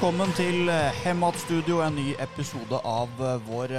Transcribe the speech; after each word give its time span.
velkommen 0.00 0.30
til 0.32 0.70
eh, 0.72 0.94
Hemat 1.04 1.36
Studio, 1.36 1.82
en 1.84 1.92
ny 1.92 2.14
episode 2.24 2.78
av 2.88 3.18
eh, 3.20 3.42
vår 3.44 3.74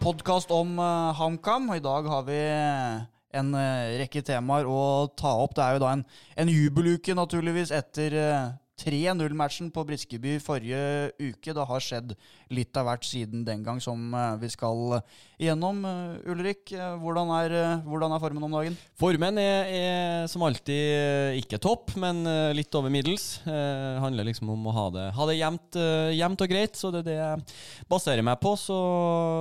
podkast 0.00 0.48
om 0.48 0.70
eh, 0.80 1.18
HamKam. 1.18 1.66
I 1.74 1.82
dag 1.84 2.08
har 2.08 2.22
vi 2.24 2.38
eh, 2.40 3.02
en 3.36 3.50
eh, 3.60 3.98
rekke 4.00 4.22
temaer 4.24 4.64
å 4.64 5.04
ta 5.12 5.34
opp. 5.36 5.52
Det 5.52 5.66
er 5.66 5.76
jo 5.76 5.82
da 5.82 5.90
en, 5.98 6.06
en 6.32 6.52
jubeluke, 6.54 7.12
naturligvis, 7.20 7.74
etter 7.76 8.16
eh, 8.16 8.46
3-0-matchen 8.80 9.68
på 9.68 9.84
Briskeby 9.90 10.38
forrige 10.40 11.12
uke. 11.20 11.52
Det 11.52 11.68
har 11.68 11.84
skjedd 11.84 12.16
litt 12.56 12.80
av 12.80 12.88
hvert 12.88 13.04
siden 13.04 13.44
den 13.44 13.60
gang, 13.66 13.76
som 13.84 14.16
eh, 14.16 14.32
vi 14.40 14.48
skal 14.56 15.02
igjennom. 15.40 15.84
Eh, 15.84 16.30
Ulrik, 16.32 16.72
eh, 16.72 16.94
hvordan 17.00 17.30
er, 17.36 17.52
eh, 17.52 17.82
hvordan 17.84 18.12
er 18.12 18.22
formen 18.22 18.46
om 18.46 18.54
dagen? 18.56 18.76
Formen 18.98 19.38
er, 19.38 19.68
er 19.68 20.26
som 20.32 20.44
alltid 20.46 21.36
ikke 21.42 21.60
topp, 21.60 21.94
men 22.00 22.24
litt 22.56 22.74
over 22.74 22.92
middels. 22.92 23.40
Eh, 23.46 24.00
handler 24.00 24.28
liksom 24.30 24.50
om 24.50 24.66
å 24.66 24.74
ha 24.76 24.86
det, 24.94 25.06
ha 25.16 25.28
det 25.28 25.36
jevnt, 25.36 26.40
og 26.46 26.48
greit, 26.48 26.76
så 26.76 26.90
det 26.92 27.04
er 27.04 27.08
det 27.08 27.18
jeg 27.18 27.86
baserer 27.88 28.24
meg 28.24 28.40
på. 28.40 28.54
Så 28.60 28.76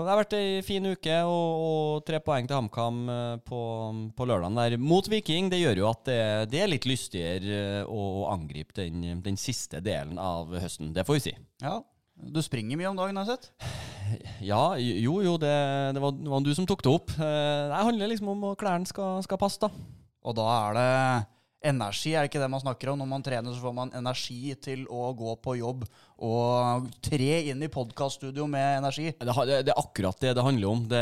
det 0.03 0.11
har 0.11 0.21
vært 0.23 0.37
ei 0.37 0.61
fin 0.65 0.85
uke, 0.85 1.17
og, 1.23 1.65
og 1.69 2.05
tre 2.07 2.19
poeng 2.23 2.47
til 2.47 2.59
HamKam 2.59 3.01
på, 3.47 3.61
på 4.15 4.27
lørdagen 4.27 4.59
der 4.59 4.77
mot 4.81 5.07
Viking. 5.07 5.49
Det 5.51 5.61
gjør 5.61 5.83
jo 5.83 5.89
at 5.91 6.05
det, 6.09 6.21
det 6.51 6.63
er 6.63 6.71
litt 6.71 6.87
lystigere 6.89 7.85
å 7.87 8.27
angripe 8.33 8.75
den, 8.81 9.21
den 9.23 9.39
siste 9.39 9.81
delen 9.83 10.19
av 10.21 10.51
høsten. 10.59 10.93
Det 10.95 11.05
får 11.07 11.19
vi 11.19 11.27
si. 11.29 11.37
Ja, 11.63 11.79
du 12.15 12.41
springer 12.43 12.79
mye 12.79 12.89
om 12.89 12.97
dagen, 12.97 13.17
har 13.19 13.27
jeg 13.27 13.37
sett. 13.37 13.51
Ja, 14.45 14.75
jo, 14.79 15.19
jo, 15.25 15.35
det, 15.41 15.51
det, 15.95 16.01
var, 16.01 16.15
det 16.15 16.31
var 16.31 16.43
du 16.45 16.51
som 16.55 16.67
tok 16.69 16.83
det 16.85 16.91
opp. 16.93 17.13
Eh, 17.17 17.69
Det 17.71 17.85
handler 17.89 18.11
liksom 18.11 18.29
om 18.35 18.43
at 18.51 18.59
klærne 18.61 18.87
skal, 18.89 19.23
skal 19.25 19.39
passe, 19.41 19.59
da. 19.65 19.71
Og 20.25 20.35
da 20.37 20.45
er 20.69 20.77
det 20.77 20.91
energi, 21.65 22.11
er 22.13 22.21
det 22.25 22.29
ikke 22.29 22.41
det 22.43 22.49
man 22.53 22.61
snakker 22.61 22.91
om? 22.91 22.99
Når 23.01 23.09
man 23.09 23.23
trener, 23.25 23.53
så 23.53 23.61
får 23.63 23.73
man 23.73 23.91
energi 23.97 24.53
til 24.61 24.83
å 24.93 25.07
gå 25.17 25.33
på 25.41 25.55
jobb 25.57 25.85
og 26.21 26.85
tre 27.03 27.39
inn 27.49 27.63
i 27.65 27.69
podkaststudio 27.73 28.45
med 28.49 28.79
energi. 28.83 29.07
Det, 29.17 29.35
det, 29.49 29.57
det 29.65 29.73
er 29.73 29.81
akkurat 29.81 30.19
det 30.21 30.35
det 30.37 30.45
handler 30.45 30.69
om. 30.69 30.83
Det, 30.91 31.01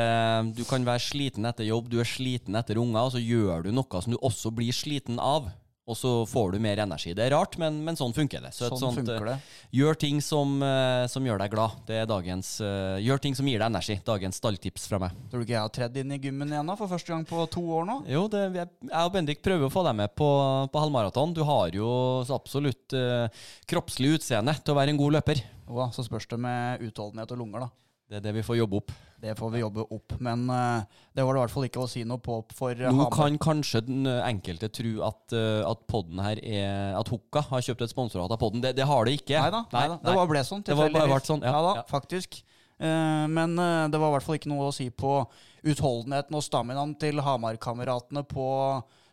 du 0.56 0.64
kan 0.68 0.88
være 0.88 1.04
sliten 1.04 1.46
etter 1.50 1.68
jobb, 1.68 1.92
du 1.92 2.00
er 2.00 2.08
sliten 2.08 2.56
etter 2.60 2.80
unger, 2.80 3.02
og 3.04 3.14
så 3.18 3.22
gjør 3.24 3.68
du 3.68 3.74
noe 3.76 4.04
som 4.06 4.16
du 4.16 4.20
også 4.24 4.54
blir 4.56 4.72
sliten 4.76 5.20
av. 5.20 5.52
Og 5.84 5.98
så 6.00 6.10
får 6.32 6.54
du 6.54 6.62
mer 6.64 6.80
energi. 6.80 7.12
Det 7.12 7.26
er 7.26 7.34
rart, 7.36 7.58
men, 7.60 7.82
men 7.84 7.98
sånn 8.00 8.14
funker 8.16 8.40
det. 8.46 8.54
Så 8.56 8.70
Sånn 8.70 8.80
sånt, 8.80 9.02
funker 9.02 9.26
det. 9.28 9.34
eh, 9.36 9.66
Gjør 9.76 9.98
ting 10.00 10.22
som, 10.24 10.54
eh, 10.64 11.04
som 11.12 11.26
gjør 11.28 11.42
deg 11.44 11.52
glad. 11.52 11.74
Det 11.90 11.98
er 12.00 12.08
dagens 12.08 12.54
uh, 12.64 12.96
Gjør 13.04 13.20
ting 13.26 13.36
som 13.36 13.50
gir 13.52 13.60
deg 13.60 13.68
energi. 13.68 13.98
Dagens 14.08 14.40
stalltips 14.40 14.88
fra 14.88 15.02
meg. 15.04 15.18
Tror 15.28 15.44
du 15.44 15.44
ikke 15.44 15.58
jeg 15.58 15.66
har 15.66 15.74
tredd 15.76 16.00
inn 16.00 16.16
i 16.16 16.22
gymmen 16.24 16.56
igjen 16.56 16.72
da, 16.72 16.78
for 16.80 16.88
første 16.88 17.12
gang 17.12 17.28
på 17.28 17.44
to 17.52 17.66
år 17.82 17.84
nå? 17.90 17.98
Jo, 18.08 18.24
det, 18.32 18.46
jeg 18.56 18.72
jeg 18.88 19.02
og 19.02 19.12
Bendik 19.18 19.44
prøver 19.44 19.68
å 19.68 19.74
få 19.76 19.84
deg 19.90 20.00
med 20.06 20.16
på, 20.16 20.30
på 20.72 20.86
halvmaraton. 20.86 21.36
Du 21.36 21.44
har 21.52 21.76
jo 21.76 21.92
så 22.24 22.40
absolutt 22.40 22.96
uh, 22.96 23.28
kroppslig 23.68 24.16
utseende 24.22 24.56
til 24.64 24.72
å 24.72 24.80
være 24.80 24.96
en 24.96 25.04
god 25.04 25.18
løper. 25.20 25.44
Jo 25.68 25.84
da, 25.84 25.92
så 25.92 26.08
spørs 26.08 26.32
det 26.32 26.40
med 26.48 26.88
utholdenhet 26.88 27.36
og 27.36 27.44
lunger, 27.44 27.68
da. 27.68 27.74
Det 28.08 28.22
er 28.22 28.30
det 28.30 28.34
vi 28.40 28.48
får 28.48 28.64
jobbe 28.64 28.80
opp. 28.80 28.96
Det 29.24 29.34
får 29.40 29.54
vi 29.54 29.62
jobbe 29.64 29.86
opp. 29.96 30.16
Men 30.20 30.46
eh, 30.52 30.84
det 31.16 31.24
var 31.24 31.34
det 31.34 31.40
i 31.40 31.44
hvert 31.46 31.54
fall 31.56 31.68
ikke 31.70 31.84
å 31.86 31.90
si 31.90 32.04
noe 32.08 32.20
på 32.24 32.42
for 32.54 32.76
Hamar. 32.76 32.98
Nå 32.98 33.10
kan 33.16 33.38
kanskje 33.42 33.86
den 33.88 34.08
enkelte 34.12 34.68
tro 34.76 34.96
at, 35.08 35.36
at 35.70 35.86
podden 35.88 36.20
her 36.24 36.42
er 36.44 36.98
At 37.00 37.08
Hukka 37.14 37.46
har 37.50 37.64
kjøpt 37.64 37.86
et 37.88 37.94
sponsorat 37.94 38.34
av 38.36 38.42
podden. 38.42 38.62
Det, 38.66 38.74
det 38.76 38.88
har 38.90 39.08
det 39.08 39.16
ikke. 39.22 39.40
Neida, 39.40 39.64
nei 39.72 39.86
da. 39.94 40.02
det 40.04 40.18
bare 40.20 40.32
ble 40.34 40.44
sånn. 40.44 40.66
Var 40.68 40.74
tilfeldigvis. 40.74 41.30
sånn, 41.32 41.48
ja. 41.48 41.56
da, 41.70 41.74
Ja. 41.80 41.86
faktisk. 41.90 42.44
Eh, 42.84 43.26
men 43.32 43.56
eh, 43.60 43.88
det 43.94 44.02
var 44.02 44.12
i 44.12 44.18
hvert 44.18 44.28
fall 44.28 44.40
ikke 44.42 44.52
noe 44.52 44.68
å 44.68 44.76
si 44.76 44.90
på 44.92 45.16
utholdenheten 45.64 46.36
og 46.36 46.44
staminaen 46.44 46.96
til 47.00 47.22
Hamar-kameratene 47.24 48.26
på 48.28 48.48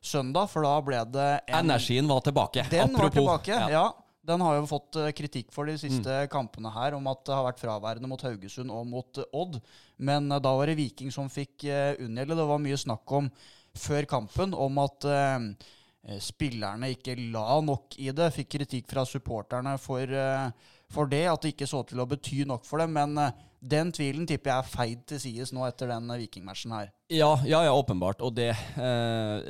søndag, 0.02 0.48
for 0.50 0.64
da 0.64 0.74
ble 0.82 1.00
det 1.12 1.28
en 1.52 1.66
Energien 1.68 2.08
var 2.10 2.24
tilbake. 2.26 2.64
Den 2.72 2.94
var 2.96 3.06
Apropos. 3.06 3.18
tilbake, 3.20 3.58
ja. 3.70 3.84
Den 4.30 4.44
har 4.44 4.58
jo 4.58 4.68
fått 4.70 4.98
eh, 5.00 5.10
kritikk 5.16 5.50
for 5.54 5.66
de 5.66 5.76
siste 5.80 6.20
kampene 6.32 6.70
her, 6.74 6.94
om 6.96 7.08
at 7.10 7.24
det 7.26 7.34
har 7.34 7.46
vært 7.48 7.62
fraværende 7.62 8.10
mot 8.10 8.22
Haugesund 8.22 8.70
og 8.74 8.86
mot 8.86 9.18
eh, 9.18 9.28
Odd. 9.36 9.58
Men 9.98 10.30
eh, 10.30 10.42
da 10.42 10.54
var 10.56 10.70
det 10.70 10.78
Viking 10.78 11.10
som 11.14 11.30
fikk 11.32 11.66
unngjelde. 11.66 12.38
Det 12.38 12.48
var 12.52 12.62
mye 12.62 12.78
snakk 12.80 13.16
om 13.18 13.30
før 13.78 14.06
kampen 14.10 14.54
om 14.56 14.80
at 14.82 15.04
spillerne 16.24 16.88
ikke 16.94 17.14
la 17.30 17.60
nok 17.62 17.94
i 18.00 18.08
det. 18.16 18.30
Fikk 18.34 18.54
kritikk 18.56 18.88
fra 18.90 19.04
supporterne 19.06 19.76
for, 19.78 20.10
for 20.90 21.10
det, 21.10 21.20
at 21.30 21.44
det 21.44 21.52
ikke 21.52 21.68
så 21.70 21.84
til 21.86 22.00
å 22.02 22.08
bety 22.08 22.40
nok 22.48 22.64
for 22.66 22.82
dem. 22.82 22.96
Men 22.96 23.20
den 23.60 23.92
tvilen 23.94 24.26
tipper 24.26 24.54
jeg 24.54 24.64
er 24.64 24.72
feid 24.72 25.04
til 25.12 25.20
sides 25.22 25.52
nå 25.54 25.62
etter 25.68 25.92
den 25.92 26.08
Viking-matchen 26.22 26.74
her. 26.74 26.90
Ja, 27.12 27.30
ja, 27.44 27.62
ja, 27.68 27.76
åpenbart. 27.76 28.24
Og 28.26 28.34
det, 28.40 28.50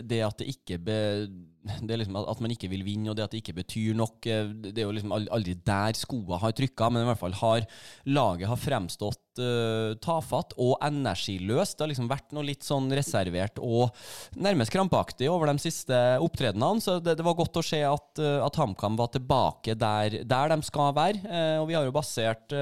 det 0.04 0.20
at 0.26 0.42
det 0.42 0.50
ikke 0.52 0.80
be, 0.84 1.00
det 1.60 1.92
er 1.92 2.00
liksom 2.00 2.16
at 2.20 2.40
man 2.40 2.54
ikke 2.54 2.70
vil 2.72 2.84
vinne, 2.86 3.10
og 3.12 3.16
det 3.16 3.26
at 3.26 3.34
det 3.34 3.42
ikke 3.42 3.58
betyr 3.60 3.96
nok, 3.98 4.26
eh, 4.26 4.52
det 4.64 4.78
er 4.78 4.86
jo 4.88 4.94
liksom 4.96 5.12
aldri 5.16 5.56
der 5.66 5.98
skoa 5.98 6.40
har 6.40 6.54
trykka, 6.56 6.88
men 6.88 7.04
i 7.04 7.10
hvert 7.10 7.20
fall 7.20 7.36
har 7.42 7.66
laget 8.08 8.48
har 8.48 8.60
fremstått 8.60 9.29
eh, 9.38 9.92
tafatt 10.02 10.56
og 10.58 10.74
energiløst. 10.82 11.76
Det 11.76 11.84
har 11.84 11.90
liksom 11.92 12.10
vært 12.10 12.34
noe 12.34 12.46
litt 12.48 12.66
sånn 12.66 12.90
reservert 12.96 13.60
og 13.62 13.94
nærmest 14.34 14.74
krampaktig 14.74 15.30
over 15.30 15.52
de 15.52 15.62
siste 15.62 15.96
opptredenene, 16.24 16.82
så 16.82 16.98
det, 16.98 17.18
det 17.20 17.26
var 17.26 17.38
godt 17.38 17.60
å 17.60 17.64
se 17.64 17.82
at, 17.86 18.10
uh, 18.18 18.40
at 18.46 18.58
HamKam 18.58 18.98
var 18.98 19.12
tilbake 19.14 19.76
der, 19.78 20.20
der 20.26 20.52
de 20.54 20.60
skal 20.66 20.94
være. 20.96 21.22
Uh, 21.24 21.56
og 21.62 21.70
vi 21.70 21.78
har 21.78 21.86
jo 21.86 21.94
basert 21.94 22.58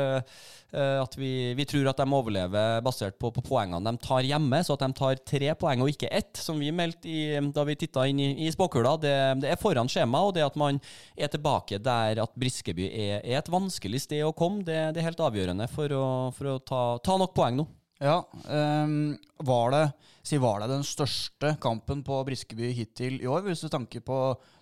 at 0.69 1.15
vi, 1.17 1.55
vi 1.56 1.65
tror 1.65 1.87
at 1.89 1.97
de 1.97 2.05
overlever 2.12 2.83
basert 2.85 3.15
på, 3.17 3.31
på 3.33 3.41
poengene 3.41 3.81
de 3.87 4.03
tar 4.05 4.27
hjemme, 4.29 4.59
så 4.61 4.75
at 4.77 4.83
de 4.85 4.89
tar 4.99 5.23
tre 5.25 5.55
poeng 5.56 5.81
og 5.81 5.89
ikke 5.89 6.11
ett, 6.12 6.37
som 6.37 6.59
vi 6.61 6.69
meldte 6.77 7.41
da 7.56 7.65
vi 7.65 7.77
titta 7.81 8.05
inn 8.05 8.21
i, 8.21 8.27
i 8.45 8.50
spåkula. 8.53 8.99
Det, 9.00 9.15
det 9.41 9.55
er 9.55 9.61
foran 9.61 9.89
skjema, 9.89 10.21
og 10.29 10.35
det 10.37 10.45
at 10.45 10.59
man 10.61 10.77
er 11.17 11.33
tilbake 11.33 11.81
der 11.81 12.21
at 12.21 12.37
Briskeby 12.37 12.85
er, 12.91 13.23
er 13.23 13.41
et 13.41 13.49
vanskelig 13.49 14.03
sted 14.05 14.27
å 14.27 14.35
komme, 14.37 14.61
det, 14.67 14.77
det 14.93 15.00
er 15.00 15.09
helt 15.09 15.25
avgjørende 15.25 15.71
for 15.73 15.95
å, 15.97 16.05
for 16.37 16.53
å 16.53 16.59
ta, 16.69 16.83
ta 17.03 17.19
nok 17.21 17.34
poeng 17.37 17.59
nå. 17.62 17.69
Ja, 17.99 18.23
Um, 18.49 19.19
var 19.43 19.73
det 19.75 19.87
si 20.23 20.39
var 20.39 20.61
det 20.61 20.69
den 20.71 20.84
største 20.87 21.56
kampen 21.61 22.05
på 22.06 22.21
Briskeby 22.29 22.71
hittil 22.77 23.17
i 23.19 23.27
år, 23.27 23.43
hvis 23.45 23.65
du 23.65 23.69
tenker 23.73 24.05
på 24.06 24.19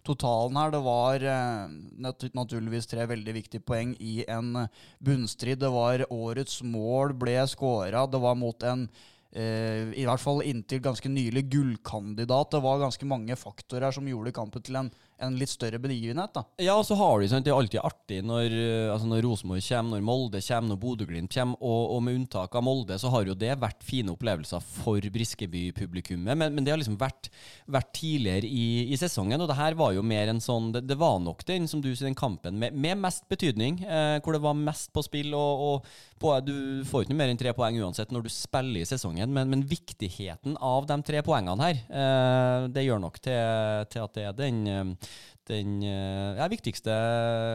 totalen 0.06 0.56
her? 0.56 0.72
Det 0.72 0.80
var 0.86 1.26
uh, 1.26 2.30
naturligvis 2.32 2.88
tre 2.88 3.04
veldig 3.10 3.34
viktige 3.36 3.66
poeng 3.66 3.92
i 4.00 4.24
en 4.24 4.66
bunnstrid. 5.04 5.60
Det 5.60 5.70
var 5.74 6.06
årets 6.08 6.62
mål 6.64 7.12
ble 7.20 7.36
skåra. 7.50 8.06
Det 8.08 8.22
var 8.24 8.40
mot 8.40 8.66
en 8.66 8.86
uh, 8.88 9.84
i 9.92 10.06
hvert 10.08 10.24
fall 10.24 10.40
inntil 10.48 10.80
ganske 10.88 11.12
nylig 11.12 11.44
gullkandidat. 11.52 12.56
Det 12.56 12.64
var 12.64 12.86
ganske 12.86 13.10
mange 13.10 13.36
faktorer 13.36 13.92
som 13.92 14.08
gjorde 14.08 14.34
kampen 14.34 14.64
til 14.64 14.80
en, 14.80 14.90
en 15.18 15.36
litt 15.38 15.50
større 15.50 15.78
begivenhet. 15.80 16.32
da. 16.34 16.44
Ja, 16.60 16.74
og 16.76 16.84
så 16.86 16.96
har 16.98 17.20
du, 17.20 17.28
sant, 17.28 17.44
Det 17.46 17.52
er 17.52 17.58
alltid 17.58 17.80
artig 17.80 18.20
når, 18.24 18.52
eh, 18.52 18.92
altså 18.92 19.08
når 19.08 19.22
Rosenborg 19.24 19.62
kommer, 19.64 19.96
når 19.96 20.04
Molde 20.04 20.40
kommer, 20.44 20.68
når 20.68 20.80
Bodø-Glimt 20.82 21.32
kommer. 21.32 21.56
Og, 21.60 21.94
og 21.96 22.02
med 22.04 22.18
unntak 22.20 22.54
av 22.54 22.64
Molde, 22.66 22.98
så 23.00 23.10
har 23.12 23.26
jo 23.26 23.34
det 23.38 23.54
vært 23.60 23.84
fine 23.86 24.12
opplevelser 24.12 24.60
for 24.60 25.00
Briskeby-publikummet. 25.00 26.36
Men, 26.36 26.54
men 26.54 26.66
det 26.66 26.74
har 26.74 26.80
liksom 26.80 26.98
vært, 27.00 27.30
vært 27.66 27.92
tidligere 27.96 28.48
i, 28.48 28.92
i 28.92 29.00
sesongen, 29.00 29.40
og 29.40 29.48
det 29.48 29.58
her 29.58 29.78
var 29.78 29.94
jo 29.96 30.04
mer 30.06 30.28
en 30.32 30.42
sånn 30.42 30.72
Det, 30.74 30.82
det 30.86 30.98
var 30.98 31.18
nok 31.22 31.44
den, 31.46 31.68
som 31.70 31.80
du 31.80 31.90
sier, 31.94 32.06
den 32.06 32.18
kampen 32.18 32.58
med, 32.60 32.74
med 32.74 33.00
mest 33.00 33.24
betydning, 33.30 33.80
eh, 33.84 34.18
hvor 34.20 34.36
det 34.36 34.42
var 34.44 34.58
mest 34.58 34.92
på 34.92 35.04
spill. 35.06 35.32
Og, 35.36 35.64
og 35.66 36.20
på, 36.20 36.32
du 36.44 36.84
får 36.88 37.06
ikke 37.06 37.16
mer 37.16 37.32
enn 37.32 37.40
tre 37.40 37.52
poeng 37.56 37.76
uansett 37.80 38.12
når 38.12 38.26
du 38.26 38.32
spiller 38.32 38.82
i 38.82 38.88
sesongen, 38.88 39.32
men, 39.32 39.48
men 39.52 39.64
viktigheten 39.68 40.56
av 40.64 40.86
de 40.88 40.96
tre 41.06 41.22
poengene 41.24 41.70
her, 41.70 41.82
eh, 41.88 42.68
det 42.72 42.86
gjør 42.86 43.02
nok 43.02 43.20
til, 43.24 43.88
til 43.92 44.04
at 44.04 44.16
det 44.16 44.28
er 44.28 44.36
den 44.36 44.62
eh, 44.70 45.05
den 45.46 45.80
eh, 45.86 46.38
ja, 46.40 46.46
viktigste 46.50 46.94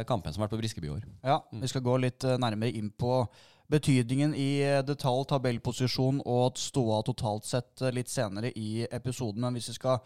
kampen 0.07 0.31
som 0.31 0.41
har 0.41 0.47
vært 0.47 0.55
på 0.55 0.61
Briskeby 0.61 0.87
i 0.87 0.93
år. 0.93 1.07
Ja, 1.27 1.41
vi 1.51 1.69
skal 1.71 1.83
gå 1.85 1.97
litt 1.99 2.23
eh, 2.23 2.39
nærmere 2.39 2.71
inn 2.77 2.91
på 2.91 3.25
betydningen 3.71 4.35
i 4.35 4.49
eh, 4.65 4.81
detalj, 4.85 5.25
tabellposisjon 5.31 6.21
og 6.27 6.59
ståa 6.59 7.01
totalt 7.07 7.47
sett 7.47 7.83
eh, 7.83 7.93
litt 7.95 8.11
senere 8.11 8.51
i 8.55 8.85
episoden. 8.87 9.43
Men 9.43 9.57
hvis 9.57 9.71
vi 9.71 9.77
skal 9.79 10.01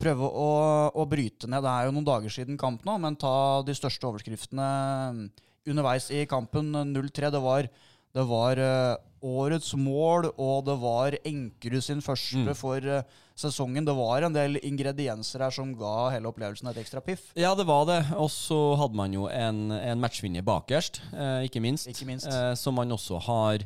prøve 0.00 0.26
å, 0.26 0.50
å 0.90 1.04
bryte 1.06 1.46
ned 1.46 1.62
Det 1.62 1.70
er 1.70 1.86
jo 1.86 1.94
noen 1.94 2.06
dager 2.08 2.32
siden 2.32 2.58
kamp 2.58 2.82
nå, 2.86 2.96
men 2.98 3.18
ta 3.18 3.62
de 3.66 3.76
største 3.78 4.08
overskriftene 4.08 4.68
mm, 5.14 5.24
underveis 5.70 6.10
i 6.10 6.24
kampen. 6.30 6.72
0-3. 6.90 7.30
Det 7.34 7.42
var, 7.42 7.70
det 8.18 8.26
var 8.30 8.62
eh, 8.62 8.96
årets 9.24 9.72
mål, 9.80 10.30
og 10.36 10.64
det 10.68 10.78
var 10.82 11.18
Enkerud 11.24 11.84
sin 11.84 12.02
første 12.04 12.54
for 12.58 12.84
eh, 12.84 13.04
sesongen. 13.34 13.82
Det 13.86 13.94
var 13.96 14.22
en 14.22 14.34
del 14.34 14.58
ingredienser 14.62 15.42
her 15.42 15.54
som 15.54 15.72
ga 15.78 16.10
hele 16.14 16.28
opplevelsen 16.30 16.68
et 16.70 16.78
ekstra 16.84 17.00
piff. 17.02 17.32
Ja, 17.38 17.54
det 17.58 17.66
var 17.66 17.86
det. 17.88 17.98
Og 18.20 18.28
så 18.30 18.58
hadde 18.78 18.98
man 18.98 19.14
jo 19.16 19.26
en, 19.26 19.72
en 19.74 20.02
matchvinner 20.02 20.44
bakerst, 20.46 21.00
eh, 21.10 21.46
ikke 21.48 21.62
minst. 21.64 21.88
Ikke 21.90 22.06
minst. 22.06 22.28
Eh, 22.30 22.52
som 22.58 22.76
man 22.78 22.94
også 22.94 23.18
har, 23.26 23.64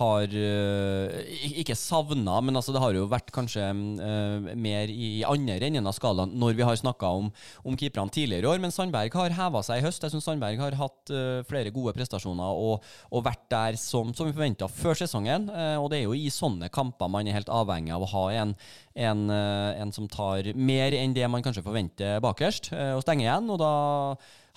har 0.00 0.36
eh, 0.40 1.34
Ikke 1.60 1.76
savna, 1.76 2.38
men 2.40 2.56
altså 2.56 2.72
det 2.72 2.80
har 2.82 2.96
jo 2.96 3.08
vært 3.10 3.32
kanskje 3.34 3.66
eh, 3.66 4.48
mer 4.56 4.92
i, 4.92 5.10
i 5.20 5.26
andre 5.28 5.58
enden 5.68 5.90
av 5.90 5.96
skalaen 5.98 6.32
når 6.40 6.56
vi 6.56 6.64
har 6.64 6.80
snakka 6.80 7.10
om, 7.20 7.28
om 7.66 7.76
keeperne 7.76 8.14
tidligere 8.14 8.46
i 8.48 8.52
år. 8.54 8.62
Men 8.62 8.72
Sandberg 8.72 9.12
har 9.20 9.36
heva 9.36 9.64
seg 9.66 9.82
i 9.82 9.84
høst. 9.84 10.06
Jeg 10.06 10.14
syns 10.14 10.30
Sandberg 10.30 10.60
har 10.62 10.78
hatt 10.80 11.12
flere 11.50 11.72
gode 11.74 11.92
prestasjoner 11.96 12.56
og, 12.56 12.86
og 13.10 13.24
vært 13.26 13.44
der 13.52 13.76
som, 13.80 14.14
som 14.16 14.28
vi 14.28 14.34
forventa 14.36 14.68
før 14.70 14.96
sesongen. 15.00 15.48
Eh, 15.50 15.76
og 15.80 15.90
det 15.92 16.00
er 16.00 16.06
jo 16.08 16.16
i 16.16 16.30
sånne 16.32 16.70
kamper 16.72 17.10
man 17.12 17.28
er 17.28 17.38
helt 17.38 17.52
avhengig 17.52 17.94
av 17.96 18.04
å 18.06 18.12
ha 18.14 18.26
en, 18.42 18.54
en, 18.94 19.24
eh, 19.34 19.80
en 19.80 19.94
som 19.96 20.08
tar 20.10 20.52
mer 20.54 20.96
enn 20.96 21.16
det 21.16 21.26
man 21.30 21.44
kanskje 21.44 21.64
forventer 21.66 22.20
bakerst, 22.24 22.72
eh, 22.76 22.92
og 22.96 23.04
stenger 23.04 23.26
igjen. 23.26 23.50
Og 23.50 23.60
da 23.62 23.74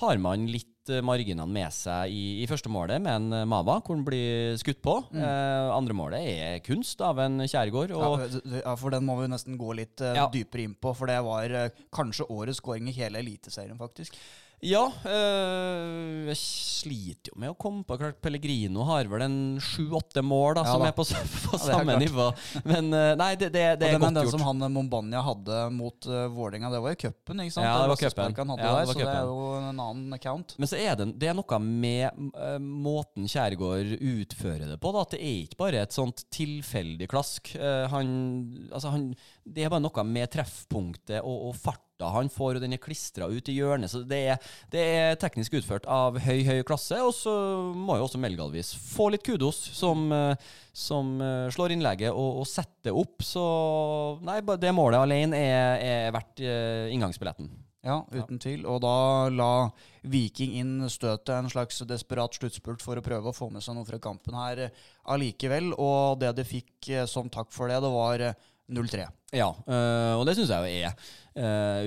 har 0.04 0.22
man 0.22 0.48
litt 0.50 0.70
marginene 1.06 1.48
med 1.48 1.72
seg 1.72 2.12
i, 2.12 2.44
i 2.44 2.48
første 2.50 2.68
målet 2.72 3.00
med 3.04 3.16
en 3.16 3.48
Mava, 3.48 3.78
hvor 3.80 3.96
han 3.96 4.04
blir 4.04 4.58
skutt 4.60 4.82
på. 4.84 4.98
Mm. 5.14 5.22
Eh, 5.24 5.70
andre 5.78 5.96
målet 5.96 6.28
er 6.28 6.64
kunst 6.66 7.02
av 7.06 7.22
en 7.24 7.40
Kjærgaard. 7.46 7.94
Ja, 7.94 8.76
for 8.80 8.94
den 8.94 9.08
må 9.08 9.16
vi 9.22 9.30
nesten 9.32 9.60
gå 9.60 9.76
litt 9.80 10.04
eh, 10.04 10.18
ja. 10.18 10.28
dypere 10.34 10.68
inn 10.68 10.76
på, 10.76 10.92
for 10.98 11.12
det 11.12 11.20
var 11.24 11.56
eh, 11.60 11.84
kanskje 11.94 12.28
årets 12.28 12.60
skåring 12.60 12.90
i 12.92 12.98
hele 12.98 13.24
Eliteserien, 13.24 13.80
faktisk. 13.80 14.18
Ja, 14.64 14.84
øh, 14.88 16.30
jeg 16.30 16.38
sliter 16.40 17.34
jo 17.34 17.40
med 17.42 17.52
å 17.52 17.56
komme 17.60 17.84
på 17.88 17.98
klart 18.00 18.20
Pellegrino 18.24 18.86
har 18.88 19.10
vel 19.12 19.26
en 19.26 19.38
sju-åtte 19.62 20.24
mål 20.24 20.56
da, 20.58 20.64
ja, 20.64 20.72
som 20.72 20.84
da. 20.84 20.90
er 20.90 20.96
på, 20.96 21.04
på 21.04 21.58
ja, 21.58 21.62
samme 21.66 21.98
nivå. 22.00 22.30
Men 22.72 22.88
øh, 22.96 23.10
nei, 23.20 23.34
det, 23.40 23.50
det, 23.52 23.64
det 23.82 23.90
er 23.90 23.98
godt 24.00 24.16
gjort. 24.16 24.20
Den 24.22 24.32
som 24.32 24.46
han 24.48 24.64
Mombania 24.72 25.24
hadde 25.26 25.60
mot 25.76 26.08
uh, 26.08 26.26
Vålerenga, 26.32 26.72
det 26.72 26.80
var 26.86 26.96
jo 26.96 27.02
cupen, 27.04 27.44
ikke 27.44 27.58
sant? 27.58 27.68
Ja, 27.68 27.76
det 27.82 27.92
var 27.92 28.02
cupen. 28.04 28.40
Ja, 28.64 28.74
så 28.88 28.98
det 29.00 29.10
er 29.10 29.28
jo 29.28 29.52
en 29.60 29.84
annen 29.84 30.16
account. 30.16 30.56
Men 30.62 30.72
så 30.72 30.80
er 30.80 30.96
det, 31.00 31.10
det 31.20 31.32
er 31.32 31.38
noe 31.38 31.62
med 31.64 32.24
uh, 32.38 32.58
måten 32.64 33.28
Kjærgaard 33.28 33.98
utfører 34.00 34.68
det 34.72 34.80
på. 34.80 34.96
da, 34.96 35.04
at 35.04 35.18
Det 35.18 35.22
er 35.22 35.38
ikke 35.44 35.60
bare 35.66 35.84
et 35.84 35.96
sånt 35.96 36.24
tilfeldig 36.34 37.12
klask. 37.12 37.52
Uh, 37.60 37.84
han, 37.92 38.16
altså 38.72 38.96
han, 38.96 39.12
det 39.44 39.66
er 39.66 39.72
bare 39.72 39.84
noe 39.84 40.04
med 40.08 40.32
treffpunktet 40.32 41.20
og, 41.22 41.50
og 41.50 41.56
farta 41.58 42.10
han 42.14 42.30
får, 42.32 42.58
og 42.58 42.64
den 42.64 42.76
er 42.76 42.82
klistra 42.84 43.28
ut 43.32 43.50
i 43.52 43.56
hjørnet. 43.58 43.92
Så 43.92 44.04
det 44.08 44.20
er, 44.34 44.54
det 44.72 44.84
er, 44.84 45.18
teknisk 45.20 45.58
utført 45.60 45.88
av 45.92 46.18
høy, 46.24 46.44
høy 46.48 46.64
klasse. 46.68 47.00
Og 47.04 47.14
så 47.16 47.34
må 47.76 47.98
jo 48.00 48.08
også 48.08 48.22
Melgalvis 48.24 48.74
få 48.76 49.10
litt 49.14 49.26
kudos, 49.26 49.60
som, 49.76 50.08
eh, 50.16 50.54
som 50.76 51.16
eh, 51.22 51.50
slår 51.54 51.76
innlegget 51.76 52.12
og, 52.12 52.44
og, 52.44 52.48
setter 52.50 52.96
opp. 52.96 53.24
Så 53.24 53.44
nei, 54.26 54.40
det 54.60 54.74
målet 54.76 55.04
alene 55.04 55.44
er, 55.44 55.84
er 55.84 56.16
verdt 56.16 56.44
uh, 56.44 56.90
inngangsbilletten. 56.94 57.52
Ja, 57.84 57.98
uten 58.16 58.40
tvil. 58.40 58.64
Og 58.70 58.80
da 58.84 59.28
la 59.28 59.52
Viking 60.08 60.54
inn 60.60 60.76
støtet, 60.92 61.34
en 61.36 61.52
slags 61.52 61.82
desperat 61.88 62.36
sluttspurt 62.36 62.84
for 62.84 63.00
å 63.00 63.04
prøve 63.04 63.32
å 63.32 63.36
få 63.36 63.50
med 63.52 63.64
seg 63.64 63.76
noe 63.76 63.88
fra 63.88 64.00
kampen 64.04 64.38
her 64.40 64.70
allikevel. 65.12 65.74
Og 65.76 66.22
det 66.24 66.32
de 66.40 66.48
fikk 66.48 66.94
som 67.12 67.28
takk 67.32 67.52
for 67.52 67.72
det, 67.72 67.82
det 67.84 67.92
var 67.92 68.24
0-3. 68.72 69.10
Ja, 69.34 69.50
øh, 69.50 70.14
og 70.20 70.26
det 70.28 70.38
syns 70.38 70.54
jeg 70.54 70.64
jo 70.64 70.88
er 70.88 70.98
Uh, 71.34 71.82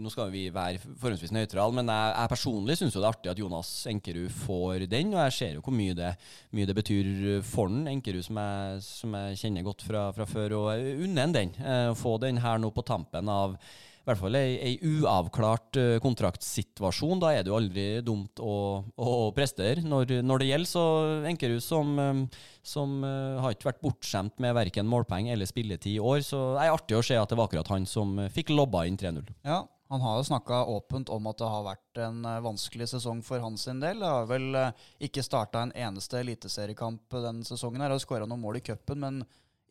Nå 0.00 0.08
skal 0.08 0.30
vi 0.32 0.46
være 0.48 0.78
forholdsvis 0.80 1.32
nøytrale, 1.36 1.74
men 1.76 1.90
jeg, 1.92 2.12
jeg 2.16 2.30
personlig 2.32 2.76
syns 2.78 2.94
det 2.94 3.02
er 3.02 3.08
artig 3.10 3.28
at 3.28 3.40
Jonas 3.42 3.72
Enkerud 3.90 4.30
får 4.32 4.86
den. 4.88 5.10
Og 5.12 5.20
jeg 5.20 5.34
ser 5.36 5.58
jo 5.58 5.64
hvor 5.66 5.76
mye 5.76 5.96
det, 5.98 6.14
mye 6.56 6.68
det 6.70 6.76
betyr 6.78 7.10
for 7.44 7.68
den, 7.68 7.84
Enkerud 7.92 8.24
som 8.24 8.40
jeg, 8.40 8.78
som 8.86 9.18
jeg 9.20 9.36
kjenner 9.42 9.66
godt 9.66 9.84
fra, 9.84 10.06
fra 10.16 10.24
før. 10.30 10.56
Og 10.56 10.70
unner 11.04 11.26
unner 11.26 11.36
den. 11.36 11.52
Øh, 11.60 11.90
få 12.00 12.16
den 12.24 12.40
her 12.40 12.56
nå 12.62 12.72
på 12.72 12.86
tampen 12.88 13.28
av 13.28 13.58
i 14.06 14.08
hvert 14.12 14.20
fall 14.20 14.36
ei, 14.38 14.50
ei 14.62 14.74
uavklart 14.86 15.78
uh, 15.82 15.96
kontraktsituasjon. 15.98 17.18
Da 17.18 17.32
er 17.34 17.42
det 17.42 17.50
jo 17.50 17.56
aldri 17.58 17.86
dumt 18.06 18.38
å, 18.38 18.54
å 19.02 19.14
prestere 19.34 19.82
når, 19.82 20.20
når, 20.22 20.42
det 20.42 20.50
gjelder. 20.52 20.70
Så 20.70 20.82
Enkerud, 21.26 21.62
som, 21.64 21.90
um, 21.98 22.20
som 22.62 23.00
uh, 23.02 23.40
har 23.42 23.56
ikke 23.56 23.72
vært 23.72 23.80
bortskjemt 23.82 24.38
med 24.44 24.54
verken 24.54 24.86
målpoeng 24.86 25.32
eller 25.34 25.50
spilletid 25.50 25.96
i 25.96 26.02
år, 26.12 26.20
så 26.22 26.52
det 26.54 26.68
er 26.68 26.74
artig 26.76 26.94
å 26.94 27.02
se 27.08 27.18
at 27.18 27.32
det 27.32 27.38
var 27.40 27.50
akkurat 27.50 27.72
han 27.74 27.88
som 27.90 28.14
fikk 28.30 28.52
lobba 28.54 28.84
inn 28.86 28.98
3-0. 29.00 29.26
Ja, 29.42 29.64
han 29.90 30.04
har 30.06 30.20
jo 30.20 30.28
snakka 30.28 30.60
åpent 30.70 31.10
om 31.10 31.26
at 31.26 31.42
det 31.42 31.48
har 31.50 31.66
vært 31.66 32.00
en 32.06 32.22
vanskelig 32.46 32.88
sesong 32.94 33.24
for 33.26 33.42
hans 33.42 33.66
del. 33.66 34.04
Det 34.04 34.12
har 34.12 34.30
vel 34.30 34.60
ikke 35.02 35.26
starta 35.26 35.64
en 35.66 35.74
eneste 35.74 36.22
eliteseriekamp 36.22 37.18
denne 37.26 37.46
sesongen. 37.46 37.82
her, 37.82 37.90
Har 37.90 38.02
skåra 38.02 38.30
noen 38.30 38.42
mål 38.42 38.62
i 38.62 38.64
cupen, 38.70 39.02
men 39.02 39.20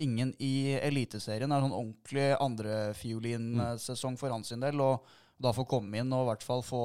ingen 0.03 0.33
i 0.43 0.75
Eliteserien. 0.79 1.51
Er 1.51 1.63
sånn 1.63 1.75
ordentlig 1.75 2.31
andrefiolinsesong 2.43 4.17
for 4.19 4.33
hans 4.35 4.51
del. 4.51 4.81
Og 4.83 5.05
da 5.35 5.51
få 5.55 5.65
komme 5.67 5.99
inn 5.99 6.13
og 6.15 6.23
i 6.23 6.27
hvert 6.29 6.43
fall 6.45 6.61
få, 6.63 6.81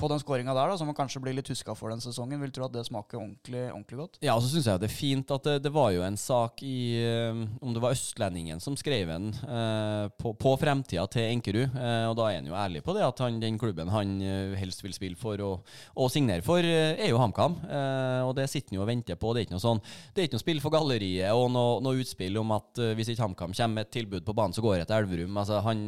få 0.00 0.08
den 0.08 0.20
skåringa 0.22 0.54
der, 0.56 0.70
da, 0.72 0.76
som 0.80 0.88
man 0.88 0.96
kanskje 0.96 1.20
blir 1.20 1.34
litt 1.36 1.50
huska 1.52 1.74
for 1.76 1.92
den 1.92 2.00
sesongen. 2.00 2.40
Vil 2.40 2.52
tro 2.54 2.64
at 2.64 2.72
det 2.72 2.86
smaker 2.88 3.20
ordentlig, 3.20 3.66
ordentlig 3.68 3.98
godt. 3.98 4.18
Ja, 4.24 4.36
og 4.36 4.44
så 4.44 4.48
syns 4.54 4.68
jeg 4.70 4.80
det 4.80 4.88
er 4.88 4.94
fint 4.94 5.34
at 5.34 5.44
det, 5.44 5.56
det, 5.66 5.72
var 5.74 5.90
jo 5.92 6.04
en 6.06 6.16
sak 6.16 6.62
i 6.64 6.76
eh, 7.02 7.42
Om 7.60 7.74
det 7.74 7.82
var 7.84 7.92
Østlendingen 7.92 8.62
som 8.64 8.76
skrev 8.80 9.12
en 9.12 9.28
eh, 9.32 10.06
på, 10.16 10.32
på, 10.40 10.54
fremtida 10.60 11.04
til 11.12 11.28
Enkerud. 11.34 11.76
Eh, 11.76 12.06
og 12.08 12.16
da 12.16 12.30
er 12.30 12.40
han 12.40 12.48
jo 12.48 12.56
ærlig 12.56 12.82
på 12.86 12.96
det, 12.96 13.04
at 13.04 13.20
han, 13.24 13.40
den 13.42 13.60
klubben 13.60 13.92
han 13.92 14.16
eh, 14.24 14.56
helst 14.60 14.84
vil 14.84 14.96
spille 14.96 15.20
for 15.20 15.44
og, 15.44 15.68
og 15.92 16.10
signere 16.12 16.44
for, 16.46 16.64
eh, 16.64 16.96
er 16.96 17.12
jo 17.12 17.20
HamKam. 17.20 17.58
Eh, 17.68 18.22
og 18.24 18.32
det 18.40 18.48
sitter 18.48 18.72
han 18.72 18.80
jo 18.80 18.86
og 18.86 18.90
venter 18.90 19.20
på. 19.20 19.34
Det 19.34 19.42
er 19.42 19.48
ikke 19.48 19.58
noe 19.58 19.66
sånn 19.66 19.84
Det 19.84 20.22
er 20.22 20.30
ikke 20.30 20.38
noe 20.38 20.46
spill 20.46 20.64
for 20.64 20.72
galleriet 20.72 21.36
og 21.36 21.50
noe, 21.52 21.76
noe 21.84 22.00
utspill 22.00 22.40
om 22.40 22.56
at 22.56 22.80
hvis 22.96 23.12
ikke 23.12 23.26
HamKam 23.28 23.52
kommer 23.52 23.76
med 23.76 23.86
et 23.90 23.94
tilbud 24.00 24.24
på 24.24 24.36
banen, 24.36 24.56
så 24.56 24.64
går 24.64 24.80
jeg 24.80 24.88
til 24.88 24.98
Elverum. 25.02 25.36
Altså, 25.42 25.60
han, 25.66 25.84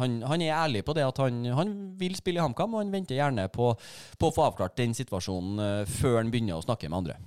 han, 0.00 0.18
han 0.32 0.44
er 0.44 0.56
ærlig 0.56 0.84
på 0.86 0.93
det 0.96 1.06
at 1.06 1.20
han, 1.22 1.44
han 1.56 1.76
vil 2.00 2.16
spille 2.18 2.40
i 2.40 2.44
HamKam, 2.44 2.74
og 2.74 2.84
han 2.84 2.94
venter 2.94 3.18
gjerne 3.18 3.48
på, 3.52 3.72
på, 4.18 4.30
å 4.30 4.34
få 4.34 4.48
avklart 4.48 4.76
den 4.80 4.96
situasjonen 4.96 5.62
uh, 5.62 5.94
før 6.00 6.20
han 6.22 6.32
begynner 6.34 6.58
å 6.58 6.66
snakke 6.66 6.90
med 6.90 7.02
andre. 7.02 7.20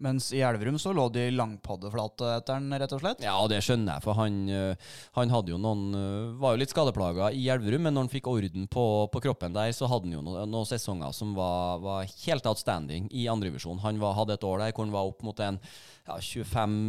Mens 0.00 0.30
i 0.32 0.40
Elverum 0.40 0.78
så 0.80 0.94
lå 0.96 1.02
de 1.12 1.26
langpaddeflate 1.34 2.30
etter 2.38 2.56
han, 2.56 2.72
rett 2.80 2.92
og 2.96 3.02
slett? 3.02 3.20
Ja, 3.20 3.34
det 3.52 3.58
skjønner 3.66 3.98
jeg, 3.98 4.04
for 4.06 4.16
han, 4.16 4.38
uh, 4.48 4.94
han 5.18 5.32
hadde 5.34 5.52
jo 5.52 5.58
noen 5.60 5.82
uh, 5.92 6.38
var 6.40 6.54
jo 6.54 6.62
litt 6.62 6.72
skadeplaga 6.72 7.28
i 7.36 7.42
Elverum, 7.52 7.84
men 7.84 7.94
når 7.96 8.06
han 8.06 8.12
fikk 8.14 8.30
orden 8.32 8.64
på, 8.72 8.86
på 9.12 9.22
kroppen 9.26 9.52
der, 9.56 9.74
så 9.76 9.90
hadde 9.92 10.08
han 10.08 10.16
jo 10.16 10.24
noen, 10.24 10.48
noen 10.48 10.70
sesonger 10.70 11.12
som 11.16 11.34
var, 11.36 11.84
var, 11.84 12.08
helt 12.24 12.48
outstanding 12.48 13.12
i 13.12 13.26
andrevisjon. 13.28 13.84
Han 13.84 14.00
var, 14.00 14.16
hadde 14.16 14.38
et 14.38 14.48
år 14.48 14.64
der 14.64 14.72
hvor 14.72 14.88
han 14.88 14.96
var 14.96 15.12
opp 15.12 15.20
mot 15.26 15.44
en 15.44 15.60
ja, 15.60 16.16
25, 16.16 16.80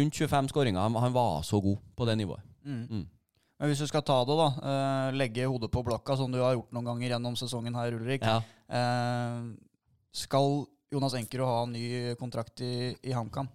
rundt 0.00 0.24
25 0.24 0.52
skåringer. 0.54 0.80
Han, 0.80 0.96
han, 0.96 1.12
var 1.12 1.42
så 1.44 1.60
god 1.60 1.76
på 1.96 2.08
det 2.08 2.16
nivået. 2.22 2.46
Mm. 2.64 2.84
Mm. 2.88 3.06
Men 3.60 3.68
hvis 3.68 3.82
du 3.84 3.90
skal 3.90 4.04
ta 4.08 4.16
det, 4.24 4.36
da, 4.38 4.48
uh, 4.64 5.06
legge 5.12 5.44
hodet 5.44 5.68
på 5.72 5.82
blokka, 5.84 6.16
som 6.16 6.32
du 6.32 6.38
har 6.40 6.54
gjort 6.56 6.70
noen 6.72 6.86
ganger 6.94 7.12
gjennom 7.12 7.34
sesongen 7.36 7.76
her, 7.76 7.92
Ulrik. 7.98 8.24
Ja. 8.24 8.40
Uh, 8.72 9.50
skal 10.16 10.62
Jonas 10.90 11.14
Enkerud 11.18 11.46
ha 11.46 11.58
ny 11.68 11.84
kontrakt 12.18 12.64
i, 12.64 12.94
i 13.04 13.12
HamKam? 13.12 13.50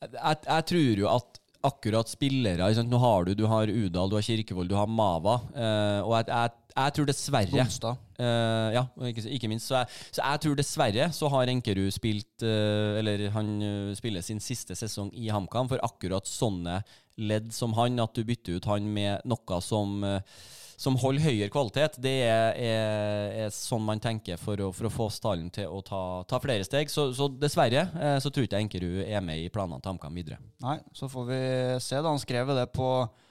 Jeg, 0.00 0.36
jeg, 0.44 0.66
tror 0.68 1.00
jo 1.02 1.08
at 1.10 1.40
akkurat 1.66 2.08
spillere 2.08 2.68
Nå 2.88 3.00
har 3.02 3.26
du, 3.26 3.34
du 3.36 3.44
har 3.48 3.68
Udal, 3.68 4.12
du 4.12 4.16
har 4.16 4.24
Kirkevold, 4.24 4.68
du 4.68 4.76
har 4.76 4.88
Mava. 4.88 5.40
Uh, 5.56 6.00
og 6.04 6.14
jeg, 6.18 6.28
jeg, 6.28 6.54
jeg, 6.76 6.94
tror 6.96 7.10
dessverre 7.10 7.66
uh, 7.66 8.68
Ja, 8.76 8.84
ikke, 9.08 9.24
ikke, 9.24 9.50
minst. 9.50 9.72
Så 9.72 9.80
jeg, 9.80 10.00
så 10.12 10.22
jeg, 10.22 10.44
tror 10.44 10.60
dessverre 10.60 11.10
så 11.16 11.32
har 11.32 11.52
Enkerud 11.52 11.90
spilt 11.96 12.44
uh, 12.44 13.00
Eller 13.00 13.30
han 13.32 13.54
spiller 13.96 14.24
sin 14.24 14.40
siste 14.40 14.76
sesong 14.76 15.12
i 15.16 15.32
HamKam 15.32 15.68
for 15.72 15.80
akkurat 15.84 16.28
sånne 16.28 16.82
ledd 17.20 17.52
som 17.54 17.76
han, 17.78 18.00
at 18.02 18.16
du 18.16 18.24
bytter 18.26 18.58
ut 18.58 18.68
han 18.70 18.88
med 18.92 19.28
noe 19.28 19.60
som, 19.64 20.00
eh, 20.04 20.40
som 20.80 20.96
holder 21.00 21.26
høyere 21.28 21.52
kvalitet, 21.52 21.98
det 22.00 22.16
er, 22.24 22.56
er, 22.56 23.38
er 23.44 23.54
sånn 23.54 23.84
man 23.84 24.00
tenker 24.00 24.40
for 24.40 24.60
å, 24.64 24.70
for 24.72 24.88
å 24.88 24.92
få 24.94 25.08
stallen 25.12 25.50
til 25.52 25.68
å 25.68 25.82
ta, 25.84 26.02
ta 26.28 26.40
flere 26.42 26.64
steg. 26.66 26.92
Så, 26.92 27.10
så 27.16 27.28
dessverre 27.28 27.86
eh, 27.92 28.18
så 28.22 28.32
tror 28.32 28.48
ikke 28.48 28.62
Enkerud 28.64 29.02
er 29.04 29.24
med 29.24 29.44
i 29.44 29.50
planene 29.52 29.82
til 29.82 29.92
HamKam 29.92 30.16
videre. 30.16 30.40
Nei, 30.64 30.78
så 30.96 31.10
får 31.12 31.28
vi 31.28 31.42
se. 31.84 32.00
da 32.00 32.08
Han 32.08 32.22
skrev 32.22 32.54
det 32.56 32.70
på 32.76 32.90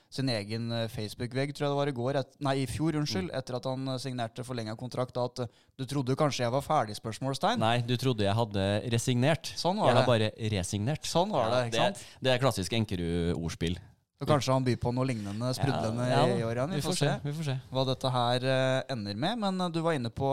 sin 0.09 0.29
egen 0.33 0.71
eh, 0.73 0.87
Facebook-vegg, 0.89 1.51
tror 1.53 1.67
jeg 1.67 1.73
det 1.73 1.79
var 1.79 1.91
i 1.91 1.95
går, 1.99 2.17
et, 2.23 2.31
nei, 2.45 2.55
i 2.63 2.65
fjor, 2.69 2.97
unnskyld, 2.97 3.27
mm. 3.29 3.35
etter 3.37 3.57
at 3.59 3.67
han 3.69 3.91
signerte 4.01 4.45
forlenga 4.45 4.73
kontrakt, 4.79 5.19
at 5.21 5.43
du 5.77 5.85
trodde 5.89 6.17
kanskje 6.17 6.47
jeg 6.47 6.55
var 6.55 6.65
ferdig? 6.65 6.97
spørsmålstegn. 6.97 7.61
Nei, 7.61 7.77
du 7.85 7.93
trodde 8.01 8.25
jeg 8.25 8.33
hadde 8.35 8.65
resignert. 8.95 9.53
Sånn 9.59 9.77
var 9.77 9.91
jeg 9.91 9.95
det. 9.95 10.01
har 10.01 10.09
bare 10.09 10.31
resignert. 10.55 11.05
Sånn 11.05 11.35
var 11.35 11.53
det, 11.53 11.61
ikke 11.69 11.85
sant? 11.85 12.01
Det, 12.01 12.25
det 12.25 12.33
er 12.33 12.41
klassisk 12.41 12.75
Enkerud-ordspill. 12.79 13.77
Så 14.19 14.27
kanskje 14.27 14.51
han 14.51 14.65
byr 14.65 14.79
på 14.81 14.91
noe 14.91 15.07
lignende 15.07 15.53
sprudlende 15.55 16.09
ja, 16.09 16.23
ja, 16.27 16.39
i 16.41 16.43
år 16.43 16.57
igjen. 16.57 16.73
Vi, 16.75 16.81
får 16.83 16.97
se, 16.99 17.11
vi 17.23 17.35
får 17.37 17.45
se 17.47 17.55
hva 17.71 17.85
dette 17.87 18.09
her 18.11 18.47
ender 18.91 19.21
med. 19.23 19.45
Men 19.45 19.69
du 19.71 19.79
var 19.85 19.95
inne 19.95 20.11
på 20.11 20.31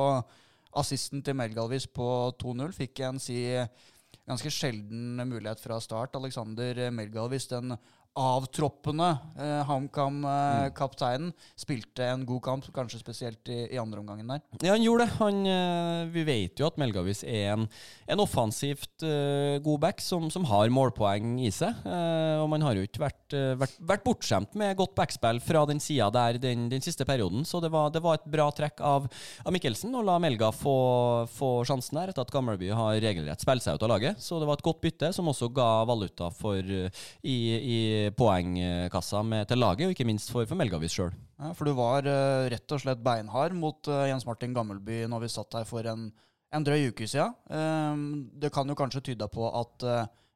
assisten 0.81 1.23
til 1.23 1.37
Melgalvis 1.39 1.87
på 1.87 2.09
2-0. 2.41 2.73
Fikk 2.75 3.05
en 3.07 3.21
si 3.23 3.39
ganske 4.27 4.51
sjelden 4.51 5.23
mulighet 5.29 5.63
fra 5.63 5.79
start. 5.81 6.19
Alexander 6.19 6.89
Melgalvis, 6.91 7.47
den 7.53 7.77
avtroppende 8.17 9.11
eh, 9.37 9.63
HamKam-kapteinen. 9.69 11.29
Eh, 11.29 11.55
spilte 11.61 12.07
en 12.09 12.25
god 12.29 12.43
kamp, 12.45 12.69
kanskje 12.75 13.01
spesielt 13.01 13.51
i, 13.53 13.59
i 13.75 13.81
andre 13.81 14.01
omgangen 14.01 14.31
der. 14.33 14.43
Ja, 14.63 14.73
han 14.73 14.85
gjorde 14.85 15.05
det. 15.05 15.17
Han, 15.21 15.41
eh, 15.53 16.03
vi 16.15 16.25
vet 16.27 16.61
jo 16.61 16.69
at 16.71 16.79
Melgavis 16.81 17.23
er 17.29 17.53
en, 17.53 17.67
en 18.09 18.23
offensivt 18.25 19.05
eh, 19.05 19.59
god 19.65 19.83
back 19.85 20.01
som, 20.05 20.31
som, 20.33 20.47
har 20.49 20.73
målpoeng 20.73 21.37
i 21.45 21.53
seg. 21.55 21.77
Eh, 21.85 22.41
og 22.41 22.49
man 22.53 22.65
har 22.65 22.79
jo 22.79 22.87
ikke 22.87 23.05
vært, 23.05 23.37
eh, 23.37 23.53
vært, 23.61 23.77
vært 23.93 24.07
bortskjemt 24.07 24.57
med 24.59 24.77
godt 24.81 24.97
backspill 24.97 25.43
fra 25.45 25.67
den 25.69 25.83
sida 25.83 26.09
der 26.15 26.41
den, 26.41 26.71
den, 26.73 26.85
siste 26.85 27.05
perioden. 27.09 27.45
Så 27.45 27.61
det 27.65 27.73
var, 27.75 27.93
det 27.93 28.03
var 28.05 28.21
et 28.21 28.29
bra 28.33 28.49
trekk 28.55 28.81
av, 28.81 29.11
av 29.45 29.55
Mikkelsen 29.55 29.95
å 29.97 30.05
la 30.07 30.17
Melga 30.23 30.53
få, 30.55 30.77
få 31.37 31.53
sjansen 31.69 32.01
her, 32.01 32.15
etter 32.15 32.25
at 32.25 32.33
Gammelby 32.33 32.73
har 32.73 32.97
regelrett 33.03 33.45
spilt 33.45 33.65
seg 33.67 33.77
ut 33.77 33.87
av 33.87 33.93
laget. 33.93 34.23
Så 34.23 34.41
det 34.41 34.49
var 34.49 34.57
et 34.57 34.67
godt 34.67 34.81
bytte, 34.85 35.13
som 35.13 35.29
også 35.29 35.51
ga 35.53 35.71
valuta 35.89 36.31
for 36.33 36.63
i, 36.65 37.37
i 37.57 37.81
poengkassa 38.15 39.23
med, 39.27 39.47
til 39.51 39.61
laget, 39.63 39.89
og 39.89 39.95
ikke 39.95 40.07
minst 40.09 40.31
for, 40.33 40.47
for 40.49 40.59
Melgavis 40.59 40.95
sjøl. 40.97 41.15
Ja, 41.41 41.53
for 41.57 41.69
du 41.69 41.75
var 41.77 42.07
uh, 42.07 42.47
rett 42.53 42.73
og 42.73 42.83
slett 42.83 43.03
beinhard 43.05 43.57
mot 43.57 43.91
uh, 43.91 44.05
Jens 44.09 44.27
Martin 44.29 44.55
Gammelby 44.57 45.03
når 45.11 45.27
vi 45.27 45.33
satt 45.33 45.59
her 45.59 45.67
for 45.69 45.87
en, 45.91 46.09
en 46.55 46.67
drøy 46.67 46.91
uke 46.93 47.09
siden. 47.11 47.35
Uh, 47.51 48.31
det 48.41 48.53
kan 48.55 48.69
jo 48.69 48.79
kanskje 48.79 49.05
tyde 49.11 49.29
på 49.33 49.51
at 49.51 49.89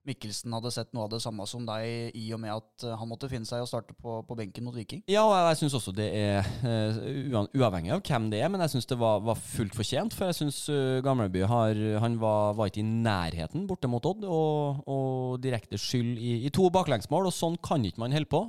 Mikkelsen 0.08 0.54
hadde 0.56 0.70
sett 0.72 0.94
noe 0.96 1.04
av 1.04 1.10
det 1.12 1.18
samme 1.20 1.44
som 1.44 1.66
deg, 1.68 2.14
i 2.16 2.30
og 2.32 2.40
med 2.40 2.54
at 2.54 2.84
eh, 2.88 2.96
han 2.96 3.08
måtte 3.10 3.28
finne 3.28 3.44
seg 3.44 3.60
å 3.60 3.66
starte 3.68 3.92
på, 3.92 4.14
på 4.24 4.36
benken 4.38 4.64
mot 4.64 4.72
Viking? 4.72 5.02
Ja, 5.10 5.26
og 5.26 5.34
jeg, 5.36 5.58
syns 5.60 5.76
også 5.76 5.92
det 5.92 6.06
er 6.16 6.46
uh, 6.64 7.42
uavhengig 7.52 7.92
av 7.92 8.00
hvem 8.06 8.30
det 8.32 8.40
er, 8.40 8.48
men 8.48 8.64
jeg 8.64 8.72
syns 8.72 8.88
det 8.88 8.96
var, 9.00 9.20
var, 9.26 9.36
fullt 9.36 9.76
fortjent. 9.76 10.16
For 10.16 10.30
jeg 10.30 10.38
syns 10.38 10.62
uh, 10.72 11.02
Gamleby 11.04 11.42
har, 11.50 11.80
han 12.00 12.16
var, 12.22 12.54
var, 12.56 12.70
ikke 12.70 12.80
i 12.80 12.86
nærheten 12.88 13.66
borte 13.68 13.90
mot 13.92 14.08
Odd, 14.08 14.24
og, 14.24 14.80
og 14.88 15.36
direkte 15.44 15.76
skyld 15.76 16.16
i, 16.16 16.32
i, 16.48 16.54
to 16.54 16.70
baklengsmål, 16.72 17.28
og 17.28 17.36
sånn 17.36 17.60
kan 17.60 17.84
ikke 17.84 18.00
man 18.00 18.16
holde 18.16 18.30
på. 18.30 18.40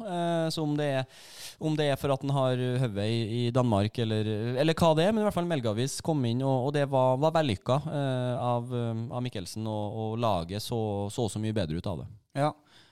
Så 0.55 0.63
om 0.63 0.77
det, 0.79 0.87
er, 1.01 1.27
om 1.59 1.75
det 1.75 1.89
er 1.91 1.99
for 1.99 2.15
at 2.15 2.23
han 2.23 2.31
har 2.35 2.63
hodet 2.85 3.09
i, 3.11 3.19
i, 3.41 3.43
Danmark, 3.51 3.99
eller, 3.99 4.31
eller, 4.55 4.77
hva 4.77 4.93
det 4.95 5.09
er, 5.09 5.11
men 5.11 5.25
i 5.25 5.27
hvert 5.27 5.35
fall 5.35 5.49
Melgavis 5.49 5.99
kom 6.05 6.23
inn, 6.29 6.45
og, 6.47 6.69
og 6.69 6.73
det 6.77 6.87
var, 6.91 7.19
var 7.21 7.35
vellykka 7.35 7.81
av, 8.39 8.71
av 9.11 9.25
Mikkelsen, 9.25 9.67
og, 9.67 9.99
og 10.05 10.17
laget 10.21 10.63
så, 10.63 10.79
så 11.11 11.27
mye 11.43 11.55
bedre 11.55 11.81
ut 11.81 11.89
av 11.89 12.03
det. 12.03 12.07
Ja, 12.41 12.51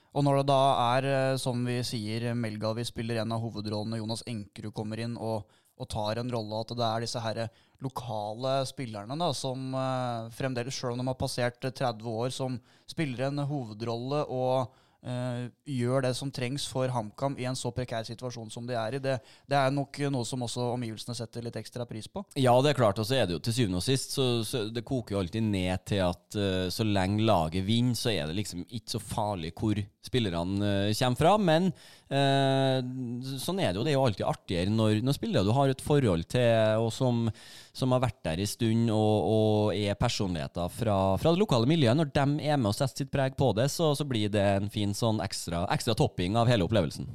og 0.10 0.25
når 0.25 0.39
det 0.39 0.50
da 0.50 0.62
er, 0.98 1.08
eh, 1.13 1.38
som 1.41 1.62
vi 1.65 1.79
sier, 1.86 2.32
Melgavi 2.34 2.86
spiller 2.88 3.22
en 3.22 3.36
av 3.36 3.44
hovedrollene, 3.44 4.01
Jonas 4.01 4.25
Enkerud 4.27 4.74
kommer 4.75 5.01
inn 5.03 5.15
og, 5.15 5.46
og 5.79 5.89
tar 5.89 6.20
en 6.20 6.32
rolle, 6.34 6.62
at 6.63 6.74
det 6.75 6.88
er 6.88 7.06
disse 7.06 7.22
her 7.24 7.44
lokale 7.79 8.58
spillerne 8.68 9.15
da, 9.15 9.29
som 9.38 9.72
uh, 9.72 10.27
fremdeles, 10.36 10.75
sjøl 10.75 10.98
om 10.98 11.00
de 11.00 11.08
har 11.08 11.20
passert 11.20 11.62
30 11.63 12.10
år, 12.12 12.34
som 12.36 12.58
spiller 12.89 13.29
en 13.29 13.46
hovedrolle 13.48 14.25
og 14.27 14.74
gjør 15.00 16.03
det 16.03 16.12
som 16.18 16.32
trengs 16.32 16.65
for 16.68 16.91
HamKam 16.91 17.38
i 17.39 17.46
en 17.48 17.56
så 17.56 17.72
prekær 17.72 18.03
situasjon 18.03 18.50
som 18.51 18.65
de 18.68 18.75
er 18.75 18.98
i. 18.98 19.01
Det, 19.03 19.15
det, 19.48 19.56
er 19.56 19.72
nok 19.72 19.96
noe 20.12 20.27
som 20.27 20.44
også 20.44 20.65
omgivelsene 20.74 21.15
setter 21.15 21.46
litt 21.46 21.56
ekstra 21.60 21.86
pris 21.88 22.10
på. 22.12 22.25
Ja, 22.36 22.51
det 22.62 22.74
er 22.74 22.79
klart. 22.82 23.00
Og 23.00 23.08
så 23.08 23.15
er 23.20 23.29
det 23.29 23.38
jo 23.38 23.44
til 23.44 23.56
syvende 23.56 23.79
og 23.79 23.86
sist, 23.86 24.18
så, 24.18 24.27
så 24.44 24.65
det 24.68 24.84
koker 24.88 25.15
jo 25.15 25.22
alltid 25.22 25.48
ned 25.48 25.86
til 25.88 26.03
at 26.10 26.39
uh, 26.39 26.68
så 26.74 26.88
lenge 26.88 27.24
laget 27.24 27.63
vinner, 27.68 27.96
så 27.96 28.12
er 28.12 28.27
det 28.27 28.41
liksom 28.41 28.65
ikke 28.68 28.98
så 28.98 29.03
farlig 29.03 29.53
hvor 29.56 29.79
spillerne 30.06 30.74
uh, 30.91 30.98
kommer 31.00 31.24
fra. 31.24 31.38
Men 31.39 31.72
sånn 32.10 33.60
er 33.62 33.70
det 33.70 33.77
jo. 33.77 33.84
Det 33.86 33.91
er 33.91 33.98
jo 33.98 34.06
alltid 34.08 34.25
artigere 34.25 34.74
når, 34.74 35.03
når 35.06 35.13
spillere 35.13 35.46
du 35.46 35.51
har 35.53 35.70
et 35.70 35.84
forhold 35.84 36.25
til, 36.32 36.82
og 36.82 36.89
som, 36.94 37.27
som 37.75 37.94
har 37.94 38.01
vært 38.01 38.24
der 38.25 38.41
en 38.41 38.50
stund 38.50 38.89
og, 38.94 39.27
og 39.29 39.77
er 39.77 40.00
personligheter 40.00 40.72
fra, 40.74 40.98
fra, 41.22 41.34
det 41.34 41.41
lokale 41.41 41.70
miljøet, 41.70 41.98
når 42.00 42.10
de 42.15 42.50
er 42.50 42.58
med 42.58 42.72
og 42.72 42.77
setter 42.77 43.03
sitt 43.03 43.13
preg 43.13 43.38
på 43.38 43.51
det, 43.58 43.70
så, 43.70 43.91
så 43.98 44.08
blir 44.10 44.32
det 44.34 44.46
en 44.56 44.72
fin 44.74 44.88
sånn 44.98 45.22
ekstra, 45.24 45.65
ekstra 45.74 45.96
topping 45.98 46.38
av 46.39 46.50
hele 46.50 46.65
opplevelsen. 46.67 47.10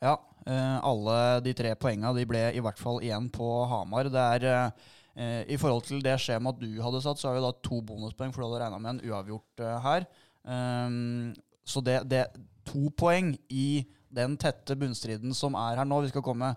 Ja, 0.00 0.16
eh, 0.46 0.78
alle 0.86 1.18
de 1.44 1.54
tre 1.56 1.74
poengene 1.78 2.14
de 2.16 2.26
ble 2.28 2.46
i 2.56 2.62
hvert 2.64 2.80
fall 2.80 3.02
igjen 3.04 3.28
på 3.32 3.48
Hamar. 3.70 4.10
Det 4.12 4.26
er 4.36 4.48
eh, 4.50 5.44
I 5.52 5.58
forhold 5.60 5.84
til 5.88 6.02
det 6.04 6.16
skjemaet 6.22 6.62
du 6.62 6.80
hadde 6.80 7.02
satt, 7.04 7.20
så 7.20 7.28
har 7.28 7.38
vi 7.38 7.44
da 7.44 7.52
to 7.66 7.82
bonuspoeng, 7.84 8.32
for 8.32 8.42
du 8.42 8.48
hadde 8.48 8.64
regna 8.64 8.80
med 8.80 8.94
en 8.94 9.04
uavgjort 9.10 9.64
eh, 9.66 9.78
her. 9.86 10.08
Um, 10.40 11.34
så 11.68 11.82
det, 11.84 11.98
det 12.08 12.24
to 12.64 12.88
poeng 12.96 13.34
i 13.52 13.84
den 14.10 14.36
tette 14.40 14.74
bunnstriden 14.78 15.34
som 15.36 15.54
er 15.58 15.78
her 15.78 15.88
nå. 15.88 16.00
Vi 16.02 16.12
skal 16.12 16.24
komme 16.24 16.54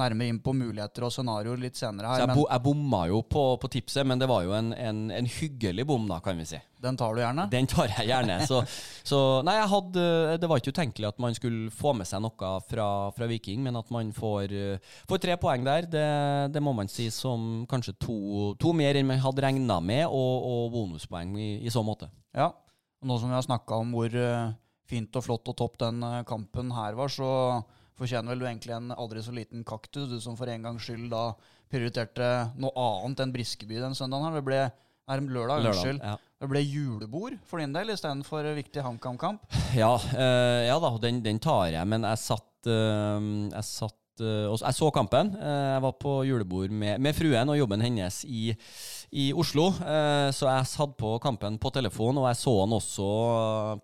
nærmere 0.00 0.30
inn 0.32 0.38
på 0.44 0.52
muligheter 0.56 1.06
og 1.06 1.12
scenarioer 1.14 1.60
litt 1.60 1.78
senere 1.78 2.10
her. 2.10 2.20
Så 2.20 2.26
jeg, 2.26 2.36
bo, 2.36 2.46
jeg 2.50 2.62
bomma 2.66 3.02
jo 3.10 3.20
på, 3.24 3.44
på, 3.62 3.70
tipset, 3.72 4.04
men 4.08 4.20
det 4.20 4.28
var 4.30 4.44
jo 4.46 4.54
en, 4.56 4.72
en, 4.76 5.06
en, 5.14 5.28
hyggelig 5.36 5.86
bom, 5.88 6.04
da, 6.10 6.18
kan 6.24 6.38
vi 6.38 6.46
si. 6.48 6.60
Den 6.82 6.98
tar 7.00 7.16
du 7.16 7.22
gjerne? 7.22 7.46
Den 7.52 7.68
tar 7.70 7.88
jeg 7.94 8.10
gjerne. 8.10 8.38
så, 8.48 8.60
så, 9.10 9.20
nei, 9.46 9.56
hadde 9.66 10.04
Det 10.40 10.50
var 10.50 10.60
ikke 10.60 10.74
utenkelig 10.76 11.08
at 11.08 11.22
man 11.22 11.36
skulle 11.36 11.70
få 11.74 11.94
med 11.96 12.08
seg 12.08 12.22
noe 12.24 12.52
fra, 12.68 12.88
fra 13.16 13.30
Viking, 13.30 13.64
men 13.64 13.80
at 13.80 13.90
man 13.94 14.12
får, 14.16 14.54
får 15.08 15.22
tre 15.24 15.38
poeng 15.40 15.64
der, 15.66 15.88
det, 15.90 16.06
det, 16.54 16.62
må 16.62 16.76
man 16.76 16.90
si 16.92 17.08
som 17.14 17.64
kanskje 17.70 17.96
to, 18.02 18.18
to 18.60 18.74
mer 18.76 18.98
enn 18.98 19.08
man 19.08 19.22
hadde 19.22 19.44
regna 19.46 19.80
med, 19.80 20.04
og, 20.06 20.46
og 20.52 20.70
bonuspoeng 20.76 21.34
i, 21.40 21.50
i, 21.64 21.72
så 21.72 21.84
måte. 21.86 22.10
Ja, 22.36 22.52
og 23.00 23.08
nå 23.08 23.18
som 23.20 23.32
vi 23.32 23.36
har 23.38 23.44
snakka 23.44 23.80
om 23.80 23.96
hvor 23.96 24.12
eh, 24.12 24.54
fint 24.88 25.16
og 25.18 25.24
flott 25.24 25.48
og 25.50 25.56
topp 25.58 25.80
den 25.82 26.04
eh, 26.04 26.22
kampen 26.28 26.72
her 26.76 26.96
var, 26.98 27.12
så 27.12 27.30
fortjener 27.96 28.32
vel 28.32 28.42
du 28.42 28.48
egentlig 28.48 28.74
en 28.76 28.94
aldri 28.94 29.22
så 29.24 29.34
liten 29.34 29.64
kaktus, 29.66 30.08
du 30.10 30.18
som 30.22 30.36
for 30.38 30.50
en 30.52 30.66
gangs 30.68 30.84
skyld 30.84 31.08
da 31.12 31.30
prioriterte 31.72 32.30
noe 32.60 32.72
annet 33.02 33.24
enn 33.24 33.34
Briskeby 33.34 33.80
den 33.82 33.96
søndagen. 33.98 34.28
her. 34.28 34.38
Det 34.38 34.46
ble 34.46 34.60
er 35.06 35.20
det 35.22 35.30
lørdag, 35.30 35.62
lørdag 35.62 35.70
unnskyld. 35.70 36.00
Ja. 36.02 36.16
Det 36.42 36.48
ble 36.50 36.60
julebord 36.66 37.36
for 37.48 37.62
din 37.62 37.74
del 37.74 37.92
istedenfor 37.94 38.48
viktig 38.56 38.82
HamKam-kamp? 38.84 39.44
Ja, 39.76 39.92
øh, 39.94 40.62
ja, 40.66 40.78
da, 40.82 40.90
den, 41.02 41.22
den, 41.24 41.38
tar 41.42 41.70
jeg. 41.70 41.86
Men 41.88 42.04
jeg 42.08 42.18
satt, 42.20 42.68
øh, 42.70 43.28
jeg 43.52 43.64
satt 43.68 43.96
uh, 44.22 44.52
Jeg 44.54 44.76
så 44.76 44.90
kampen. 44.94 45.32
Uh, 45.36 45.76
jeg 45.76 45.82
var 45.84 45.94
på 46.00 46.12
julebord 46.26 46.72
med, 46.72 47.00
med, 47.02 47.16
fruen 47.16 47.50
og 47.52 47.58
jobben 47.58 47.82
hennes 47.84 48.22
i, 48.24 48.50
i 49.12 49.26
Oslo. 49.36 49.68
Uh, 49.80 50.28
så 50.34 50.48
jeg 50.50 50.68
hadde 50.80 50.96
på 51.00 51.12
kampen 51.22 51.58
på 51.62 51.72
telefon, 51.74 52.20
og 52.20 52.28
jeg 52.30 52.38
så 52.40 52.54
den 52.62 52.76
også 52.76 53.08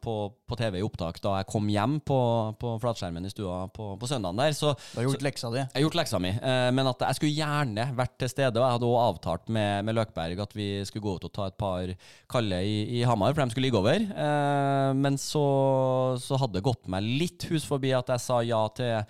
på, 0.04 0.16
på 0.48 0.58
TV 0.60 0.80
i 0.80 0.84
opptak 0.86 1.20
da 1.24 1.38
jeg 1.40 1.48
kom 1.52 1.68
hjem 1.72 1.98
på, 2.06 2.18
på 2.60 2.74
flatskjermen 2.82 3.28
i 3.28 3.32
stua 3.32 3.66
på, 3.74 3.92
på 4.00 4.10
søndagen 4.10 4.40
der. 4.40 4.56
Så, 4.56 4.74
du 4.92 5.00
har 5.00 5.08
gjort 5.08 5.26
leksa 5.26 5.52
di? 5.52 5.62
Jeg 5.62 5.78
har 5.78 5.86
gjort 5.86 5.98
leksa 6.00 6.22
mi. 6.22 6.32
men 6.76 6.90
at 6.90 7.04
jeg 7.06 7.18
skulle 7.18 7.36
gjerne 7.36 7.88
vært 7.98 8.16
til 8.20 8.32
stede, 8.32 8.56
og 8.56 8.66
jeg 8.66 8.78
hadde 8.78 8.90
også 8.90 9.04
avtalt 9.12 9.52
med, 9.52 9.86
med 9.86 9.98
Løkberg 9.98 10.44
at 10.46 10.56
vi 10.56 10.68
skulle 10.88 11.06
gå 11.06 11.16
ut 11.18 11.28
og 11.28 11.34
ta 11.34 11.48
et 11.50 11.58
par 11.60 11.94
kalde 12.32 12.62
i, 12.64 12.78
i 12.98 13.04
Hamar, 13.08 13.34
for 13.34 13.44
de 13.44 13.54
skulle 13.54 13.68
ligge 13.68 13.80
over. 13.80 14.08
men 14.98 15.18
så, 15.20 15.44
så 16.22 16.40
hadde 16.40 16.58
det 16.58 16.66
gått 16.66 16.90
meg 16.90 17.06
litt 17.06 17.46
hus 17.50 17.66
forbi 17.68 17.92
at 17.96 18.10
jeg 18.12 18.22
sa 18.22 18.40
ja 18.46 18.62
til 18.76 19.02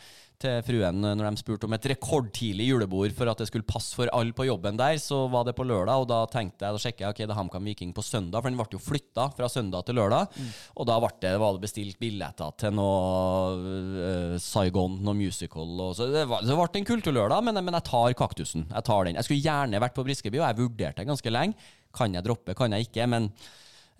til 0.43 0.63
fruen 0.67 1.01
når 1.03 1.23
de 1.25 1.41
spurte 1.41 1.69
om 1.69 1.77
et 1.77 1.89
rekordtidlig 1.93 2.69
julebord 2.69 3.15
for 3.17 3.31
at 3.31 3.41
det 3.41 3.49
skulle 3.49 3.67
passe 3.69 3.97
for 3.97 4.11
alle 4.15 4.35
på 4.37 4.47
jobben 4.49 4.79
der, 4.81 4.99
så 5.03 5.25
var 5.33 5.47
det 5.47 5.55
på 5.59 5.67
lørdag, 5.67 6.03
og 6.03 6.09
da 6.11 6.23
tenkte 6.31 6.67
jeg, 6.67 6.75
da 6.75 6.83
sjekket 6.83 7.05
jeg 7.05 7.15
ok, 7.15 7.23
det 7.23 7.31
er 7.31 7.39
HamKam 7.39 7.71
Viking 7.71 7.95
på 7.97 8.05
søndag, 8.07 8.43
for 8.43 8.51
den 8.51 8.59
ble 8.61 8.69
jo 8.75 8.83
flytta 8.83 9.29
fra 9.37 9.49
søndag 9.53 9.87
til 9.87 9.99
lørdag. 10.01 10.35
Mm. 10.37 10.53
Og 10.77 10.89
da 10.91 10.99
ble 11.03 11.13
det, 11.23 11.33
var 11.43 11.57
det 11.57 11.65
bestilt 11.65 11.99
billetter 12.03 12.55
til 12.61 12.77
noe 12.77 13.57
uh, 13.57 14.37
Saigon, 14.43 14.99
noe 15.07 15.19
musical. 15.19 15.75
Og 15.87 15.97
så 15.99 16.11
det, 16.13 16.27
var, 16.31 16.45
det 16.47 16.59
ble 16.59 16.83
en 16.83 16.91
kulturlørdag, 16.93 17.49
men, 17.49 17.63
men 17.63 17.79
jeg 17.79 17.89
tar 17.91 18.19
kaktusen. 18.19 18.69
Jeg 18.69 18.89
tar 18.89 19.09
den. 19.09 19.19
Jeg 19.21 19.29
skulle 19.29 19.45
gjerne 19.45 19.83
vært 19.83 19.97
på 19.97 20.07
Briskeby, 20.07 20.41
og 20.41 20.49
jeg 20.49 20.61
vurderte 20.63 21.03
det 21.03 21.11
ganske 21.11 21.35
lenge. 21.35 21.73
Kan 21.93 22.17
jeg 22.17 22.25
droppe, 22.25 22.57
kan 22.57 22.73
jeg 22.73 22.89
ikke? 22.89 23.07
Men 23.11 23.29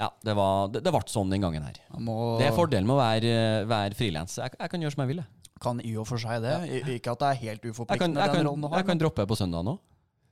ja, 0.01 0.09
det, 0.25 0.35
var, 0.35 0.71
det, 0.73 0.83
det 0.85 0.93
ble 0.95 1.03
sånn 1.11 1.31
den 1.33 1.45
gangen 1.45 1.67
her. 1.67 1.79
Må... 2.03 2.37
Det 2.41 2.49
er 2.49 2.57
fordelen 2.57 2.89
med 2.89 2.97
å 2.97 3.03
være, 3.03 3.35
være 3.71 3.99
frilans. 3.99 4.39
Jeg, 4.41 4.57
jeg, 4.57 4.73
kan 4.73 4.83
gjøre 4.83 4.97
som 4.97 5.05
jeg 5.05 5.13
vil. 5.13 5.23
Jeg 5.23 5.42
kan 5.63 5.81
i 5.85 5.95
og 6.01 6.09
for 6.09 6.23
seg 6.23 6.43
det. 6.45 6.55
Ja. 6.69 6.83
Ikke 6.97 7.15
at 7.15 7.23
det 7.23 7.31
er 7.31 7.41
helt 7.47 7.65
uforpliktende. 7.65 8.21
Jeg 8.21 8.35
kan, 8.35 8.45
jeg 8.45 8.53
kan, 8.53 8.77
jeg 8.77 8.89
kan 8.91 9.03
droppe 9.03 9.27
på 9.31 9.39
søndag 9.39 9.67
nå. 9.67 9.79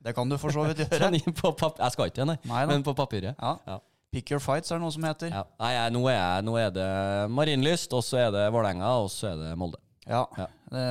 Det 0.01 0.15
kan 0.17 0.29
du 0.29 0.37
for 0.41 0.53
så 0.53 0.65
vidt 0.65 0.81
gjøre. 0.89 1.11
jeg 1.13 1.93
skal 1.93 2.09
ikke, 2.09 2.25
nei. 2.25 2.37
nei 2.49 2.65
men 2.69 2.83
på 2.85 2.93
papiret. 2.97 3.37
Ja. 3.37 3.55
ja. 3.67 3.77
Pick 4.11 4.31
your 4.33 4.41
fights 4.43 4.71
er 4.71 4.79
det 4.79 4.83
noe 4.83 4.91
som 4.91 5.05
heter. 5.07 5.29
Ja. 5.31 5.45
Nei, 5.61 5.75
nå, 5.93 6.01
er 6.11 6.41
nå, 6.43 6.57
er 6.59 6.73
det 6.75 6.89
Marienlyst, 7.31 7.93
og 7.95 8.03
så 8.03 8.25
er 8.25 8.33
det 8.35 8.49
Vålerenga, 8.51 8.89
og 8.99 9.07
så 9.13 9.29
er 9.31 9.39
det 9.39 9.53
Molde. 9.61 9.79
Ja, 10.09 10.25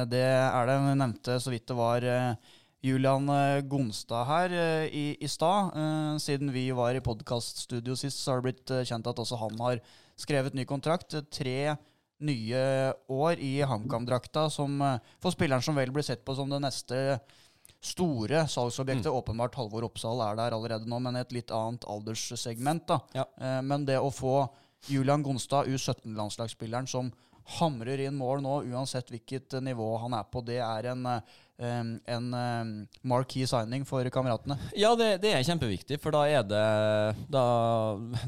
det 0.09 0.23
er 0.23 0.71
det. 0.71 0.79
Vi 0.87 0.95
nevnte 1.03 1.37
så 1.43 1.53
vidt 1.53 1.67
det 1.69 1.77
var 1.77 2.07
uh, 2.07 2.55
Julian 2.87 3.27
eh, 3.35 3.61
Gonstad 3.69 4.25
her 4.25 4.55
i, 4.87 5.05
i 5.21 5.29
stad. 5.29 5.75
Siden 6.23 6.55
vi 6.55 6.71
var 6.73 6.97
i 6.97 7.03
podkaststudio 7.05 7.99
sist, 7.99 8.23
så 8.23 8.33
har 8.33 8.41
det 8.41 8.47
blitt 8.47 8.73
kjent 8.89 9.11
at 9.11 9.21
også 9.21 9.37
han 9.43 9.61
har 9.67 9.83
skrevet 10.21 10.57
ny 10.57 10.65
kontrakt. 10.69 11.19
Tre 11.35 11.75
nye 12.21 12.63
år 13.09 13.41
i 13.41 13.61
HamKam-drakta, 13.67 14.49
som 14.53 14.81
eh, 14.85 15.13
for 15.23 15.35
spilleren 15.35 15.65
som 15.65 15.79
vel 15.79 15.93
blir 15.95 16.07
sett 16.07 16.25
på 16.25 16.37
som 16.37 16.51
det 16.51 16.61
neste 16.63 17.21
store 17.81 18.45
salgsobjektet. 18.49 19.09
Mm. 19.09 19.17
Åpenbart 19.23 19.57
Halvor 19.57 19.87
Oppsal 19.89 20.21
er 20.25 20.37
der 20.37 20.57
allerede 20.57 20.89
nå, 20.91 20.99
men 21.01 21.17
i 21.17 21.23
et 21.25 21.33
litt 21.33 21.53
annet 21.55 21.87
alderssegment. 21.89 22.87
da. 22.91 23.01
Ja. 23.17 23.27
Eh, 23.41 23.61
men 23.67 23.87
det 23.89 23.99
å 24.01 24.13
få 24.13 24.45
Julian 24.89 25.25
Gonstad, 25.25 25.69
U17-landslagsspilleren, 25.69 26.89
som 26.89 27.11
hamrer 27.59 28.05
inn 28.05 28.19
mål 28.19 28.45
nå, 28.45 28.61
uansett 28.71 29.11
hvilket 29.11 29.57
nivå 29.65 29.97
han 30.05 30.15
er 30.17 30.29
på. 30.31 30.43
Det 30.45 30.61
er 30.63 30.93
en, 30.93 31.09
en 31.61 32.31
marquee 33.05 33.49
signing 33.49 33.85
for 33.89 34.07
kameratene. 34.13 34.57
Ja, 34.79 34.95
det, 34.99 35.21
det, 35.25 35.35
er 35.35 35.45
kjempeviktig, 35.47 36.01
for 36.01 36.15
da 36.15 36.25
er 36.29 36.45
det 36.47 36.67
Da, 37.31 37.45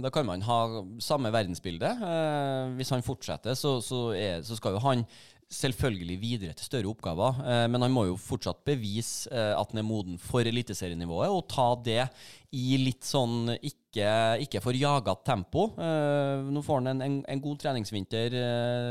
da 0.03 0.11
kan 0.13 0.27
man 0.29 0.45
ha 0.47 0.59
samme 1.03 1.33
verdensbilde. 1.33 1.93
Eh, 2.13 2.73
hvis 2.79 2.93
han 2.93 3.05
fortsetter, 3.05 3.57
så, 3.59 3.79
så, 3.85 4.11
er, 4.17 4.43
så 4.47 4.59
skal 4.59 4.77
jo 4.77 4.83
han 4.85 5.05
selvfølgelig 5.53 6.17
videre 6.21 6.57
til 6.57 6.67
større 6.67 6.91
oppgaver, 6.93 7.41
eh, 7.45 7.67
men 7.71 7.85
han 7.85 7.93
må 7.93 8.07
jo 8.09 8.21
fortsatt 8.21 8.63
bevise 8.67 9.31
eh, 9.33 9.53
at 9.57 9.73
han 9.73 9.83
er 9.83 9.87
moden 9.87 10.19
for 10.21 10.49
eliteserienivået, 10.49 11.29
og 11.33 11.45
ta 11.51 11.69
det 11.85 12.07
i 12.53 12.77
litt 12.81 13.07
sånn 13.07 13.55
ikke, 13.57 14.07
ikke 14.45 14.61
for 14.61 14.77
jaga 14.77 15.15
tempo. 15.25 15.71
Eh, 15.81 16.43
nå 16.53 16.63
får 16.65 16.81
han 16.81 16.91
en, 16.93 17.03
en, 17.05 17.15
en 17.33 17.43
god 17.45 17.61
treningsvinter 17.63 18.37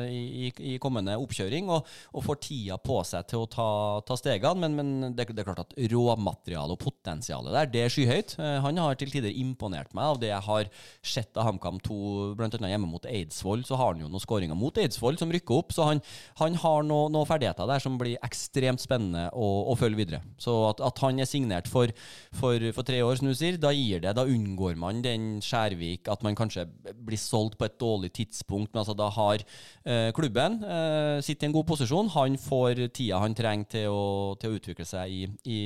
i, 0.09 0.49
i, 0.49 0.75
kommende 0.81 1.17
oppkjøring, 1.21 1.69
og, 1.73 1.87
og, 2.13 2.23
får 2.25 2.39
tida 2.41 2.77
på 2.81 2.99
seg 3.07 3.27
til 3.29 3.43
å 3.43 3.49
ta, 3.51 3.69
ta 4.07 4.17
stegene, 4.17 4.65
men, 4.65 4.77
men 4.77 5.15
det, 5.17 5.27
det, 5.29 5.43
er 5.43 5.49
klart 5.51 5.63
at 5.65 5.75
råmaterialet 5.93 6.75
og 6.75 6.81
potensialet 6.81 7.53
der, 7.57 7.71
det 7.73 7.83
er 7.85 7.93
skyhøyt. 7.93 8.35
Uh, 8.41 8.57
han 8.65 8.81
har 8.81 8.97
til 8.99 9.13
tider 9.13 9.33
imponert 9.43 9.93
meg 9.97 10.15
av 10.15 10.21
det 10.21 10.31
jeg 10.31 10.47
har 10.47 10.71
sett 11.05 11.37
av 11.37 11.49
HamKam 11.49 11.81
2, 11.85 11.99
bl.a. 12.39 12.49
hjemme 12.71 12.89
mot 12.89 13.05
Eidsvoll. 13.09 13.65
Så 13.67 13.77
har 13.79 13.93
han 13.93 14.03
jo 14.03 14.09
noen 14.09 14.23
skåringer 14.23 14.57
mot 14.57 14.77
Eidsvoll 14.81 15.19
som 15.21 15.33
rykker 15.33 15.61
opp, 15.61 15.75
så 15.75 15.89
han, 15.91 16.01
han 16.41 16.57
har 16.61 16.85
noen 16.87 17.11
noe 17.13 17.27
ferdigheter 17.27 17.69
der 17.69 17.83
som 17.83 17.97
blir 17.99 18.19
ekstremt 18.25 18.81
spennende 18.83 19.27
å, 19.33 19.47
å 19.71 19.77
følge 19.79 20.01
videre. 20.01 20.21
Så 20.41 20.55
at, 20.69 20.81
at, 20.83 21.01
han 21.01 21.19
er 21.21 21.29
signert 21.29 21.69
for, 21.71 21.91
for, 22.37 22.71
for, 22.75 22.85
tre 22.87 23.01
år, 23.05 23.17
som 23.19 23.29
du 23.29 23.35
sier, 23.37 23.50
da 23.59 23.71
gir 23.75 24.01
det, 24.03 24.13
da 24.17 24.25
unngår 24.27 24.77
man 24.79 25.01
den 25.03 25.39
Skjærvik, 25.43 26.07
at 26.11 26.23
man 26.25 26.37
kanskje 26.37 26.67
blir 26.95 27.19
solgt 27.19 27.57
på 27.59 27.67
et 27.67 27.79
dårlig 27.81 28.11
tidspunkt. 28.15 28.71
Men 28.71 28.83
altså 28.83 28.95
da 28.97 29.09
har 29.11 29.43
eh, 29.43 30.11
klubben 30.15 30.61
eh, 30.63 31.17
sitter 31.25 31.47
i 31.47 31.49
en 31.49 31.57
god 31.57 31.67
posisjon. 31.73 32.13
Han 32.15 32.37
får 32.39 32.85
tida 32.95 33.21
han 33.23 33.35
trenger 33.37 33.71
til 33.75 33.91
å, 33.91 34.05
til 34.39 34.53
å 34.53 34.61
utvikle 34.61 34.87
seg 34.87 35.11
i, 35.11 35.25
i 35.49 35.59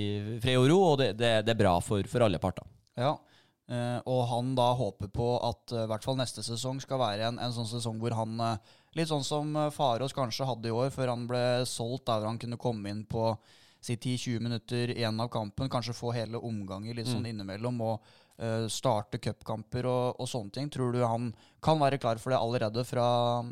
fred 0.43 0.61
og 0.61 0.69
ro, 0.71 0.81
og 0.91 0.99
det, 1.03 1.13
det, 1.19 1.37
det 1.45 1.55
er 1.55 1.63
bra 1.65 1.77
for, 1.83 2.07
for 2.09 2.25
alle 2.25 2.41
parter. 2.41 2.67
Ja, 2.95 3.15
Uh, 3.65 3.97
og 4.05 4.27
han 4.29 4.51
da 4.53 4.67
håper 4.77 5.09
på 5.09 5.27
at 5.41 5.71
uh, 5.73 5.87
hvert 5.89 6.03
fall 6.05 6.19
neste 6.19 6.43
sesong 6.45 6.77
skal 6.83 6.99
være 7.01 7.31
en, 7.31 7.39
en 7.41 7.53
sånn 7.55 7.65
sesong 7.65 7.97
hvor 7.97 8.13
han 8.13 8.37
uh, 8.37 8.73
Litt 8.95 9.09
sånn 9.09 9.25
som 9.27 9.49
Farås 9.75 10.13
kanskje 10.15 10.45
hadde 10.47 10.69
i 10.69 10.71
år, 10.71 10.87
før 10.93 11.09
han 11.11 11.25
ble 11.27 11.65
solgt, 11.67 12.05
der 12.07 12.23
han 12.23 12.37
kunne 12.39 12.55
komme 12.61 12.93
inn 12.93 13.01
på 13.09 13.25
si 13.85 13.97
10-20 13.97 14.45
minutter 14.45 14.93
igjen 14.97 15.19
av 15.21 15.31
kampen. 15.33 15.71
Kanskje 15.71 15.97
få 15.97 16.13
hele 16.15 16.41
omganger 16.41 16.97
litt 16.97 17.11
sånn 17.11 17.25
mm. 17.25 17.33
innimellom. 17.33 17.81
og 17.85 18.13
uh, 18.41 18.67
starte 18.71 19.19
cupkamper 19.21 19.87
og, 19.89 20.19
og, 20.19 20.29
sånne 20.29 20.53
ting. 20.55 20.69
Tror 20.71 20.93
du 20.95 21.01
han 21.05 21.31
kan 21.63 21.79
være 21.81 21.99
klar 22.01 22.19
for 22.21 22.33
det 22.33 22.39
allerede 22.39 22.83
fra 22.85 23.07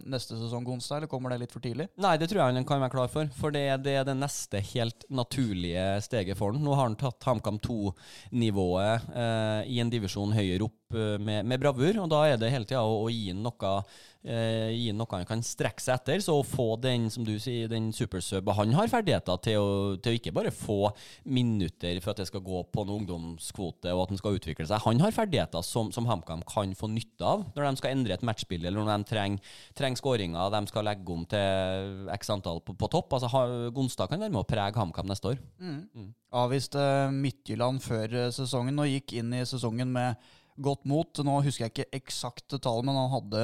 neste 0.06 0.38
sesong 0.38 0.68
onsdag, 0.76 1.02
eller 1.02 1.12
kommer 1.12 1.34
det 1.34 1.40
litt 1.44 1.56
for 1.56 1.64
tidlig? 1.64 1.88
Nei, 2.04 2.16
det 2.22 2.30
tror 2.30 2.44
jeg 2.44 2.58
han 2.60 2.70
kan 2.70 2.84
være 2.84 2.96
klar 2.96 3.12
for. 3.12 3.32
For 3.38 3.56
det, 3.56 3.66
det 3.86 3.98
er 4.00 4.08
det 4.08 4.18
neste 4.20 4.62
helt 4.74 5.08
naturlige 5.10 5.88
steget 6.06 6.40
for 6.40 6.54
han. 6.54 6.64
Nå 6.64 6.78
har 6.78 6.90
han 6.90 7.00
tatt 7.00 7.30
HamKam 7.30 7.60
2-nivået 7.64 9.12
uh, 9.16 9.62
i 9.70 9.80
en 9.84 9.94
divisjon 9.94 10.36
høyere 10.36 10.68
opp 10.68 10.98
uh, 10.98 11.18
med, 11.18 11.44
med, 11.48 11.60
bravur, 11.64 12.04
og 12.06 12.10
da 12.14 12.26
er 12.30 12.42
det 12.42 12.54
hele 12.54 12.70
tida 12.70 12.86
å, 12.86 13.04
å, 13.06 13.12
gi 13.14 13.32
han 13.32 13.44
noe 13.46 13.78
eh, 14.24 14.72
gi 14.74 14.92
noe 14.96 15.10
han 15.14 15.28
kan 15.28 15.44
strekke 15.46 15.84
seg 15.84 15.98
etter. 16.00 16.24
Så 16.24 16.38
å 16.40 16.46
få 16.48 16.74
den 16.82 17.10
som 17.14 17.26
du 17.28 17.36
sier, 17.42 17.70
den 17.72 17.92
supersub 17.96 18.50
Han 18.58 18.74
har 18.78 18.92
ferdigheter 18.92 19.40
til 19.44 19.60
å, 19.60 19.70
til 19.98 20.14
å 20.14 20.20
ikke 20.20 20.34
bare 20.36 20.54
få 20.54 20.94
minutter 21.24 22.00
for 22.04 22.14
at 22.14 22.24
det 22.24 22.30
skal 22.30 22.44
gå 22.46 22.64
på 22.72 22.86
en 22.86 22.94
ungdomskvote 22.98 23.94
og 23.94 24.06
at 24.06 24.14
han 24.14 24.22
skal 24.22 24.40
utvikle 24.40 24.68
seg. 24.70 24.84
Han 24.88 25.04
har 25.04 25.16
ferdigheter 25.16 25.66
som, 25.66 25.92
som 25.96 26.08
HamKam 26.10 26.46
kan 26.50 26.76
få 26.78 26.90
nytte 26.92 27.28
av 27.28 27.46
når 27.54 27.68
de 27.68 27.82
skal 27.82 27.96
endre 27.96 28.18
et 28.18 28.26
matchbilde, 28.26 28.70
eller 28.70 28.84
når 28.84 29.04
de 29.04 29.12
trenger, 29.14 29.54
trenger 29.78 30.02
skåringer 30.02 30.54
de 30.54 30.64
skal 30.70 30.88
legge 30.88 31.14
om 31.14 31.24
til 31.30 32.12
x 32.14 32.34
antall 32.34 32.62
på, 32.66 32.76
på 32.78 32.90
topp. 32.92 33.16
Altså, 33.18 33.46
Gonstad 33.74 34.12
kan 34.12 34.22
være 34.22 34.34
med 34.34 34.44
å 34.44 34.48
prege 34.48 34.80
HamKam 34.80 35.10
neste 35.10 35.34
år. 35.34 35.42
Mm. 35.62 35.82
Mm. 35.94 36.12
Avviste 36.44 36.84
Midtjylland 37.14 37.84
før 37.84 38.16
eh, 38.24 38.32
sesongen 38.34 38.82
og 38.82 38.90
gikk 38.90 39.18
inn 39.20 39.34
i 39.38 39.44
sesongen 39.48 39.92
med 39.94 40.32
godt 40.64 40.86
mot. 40.90 41.24
Nå 41.26 41.40
husker 41.46 41.68
jeg 41.68 41.74
ikke 41.74 42.00
eksakte 42.00 42.60
tall, 42.62 42.84
men 42.86 42.98
han 42.98 43.12
hadde 43.14 43.44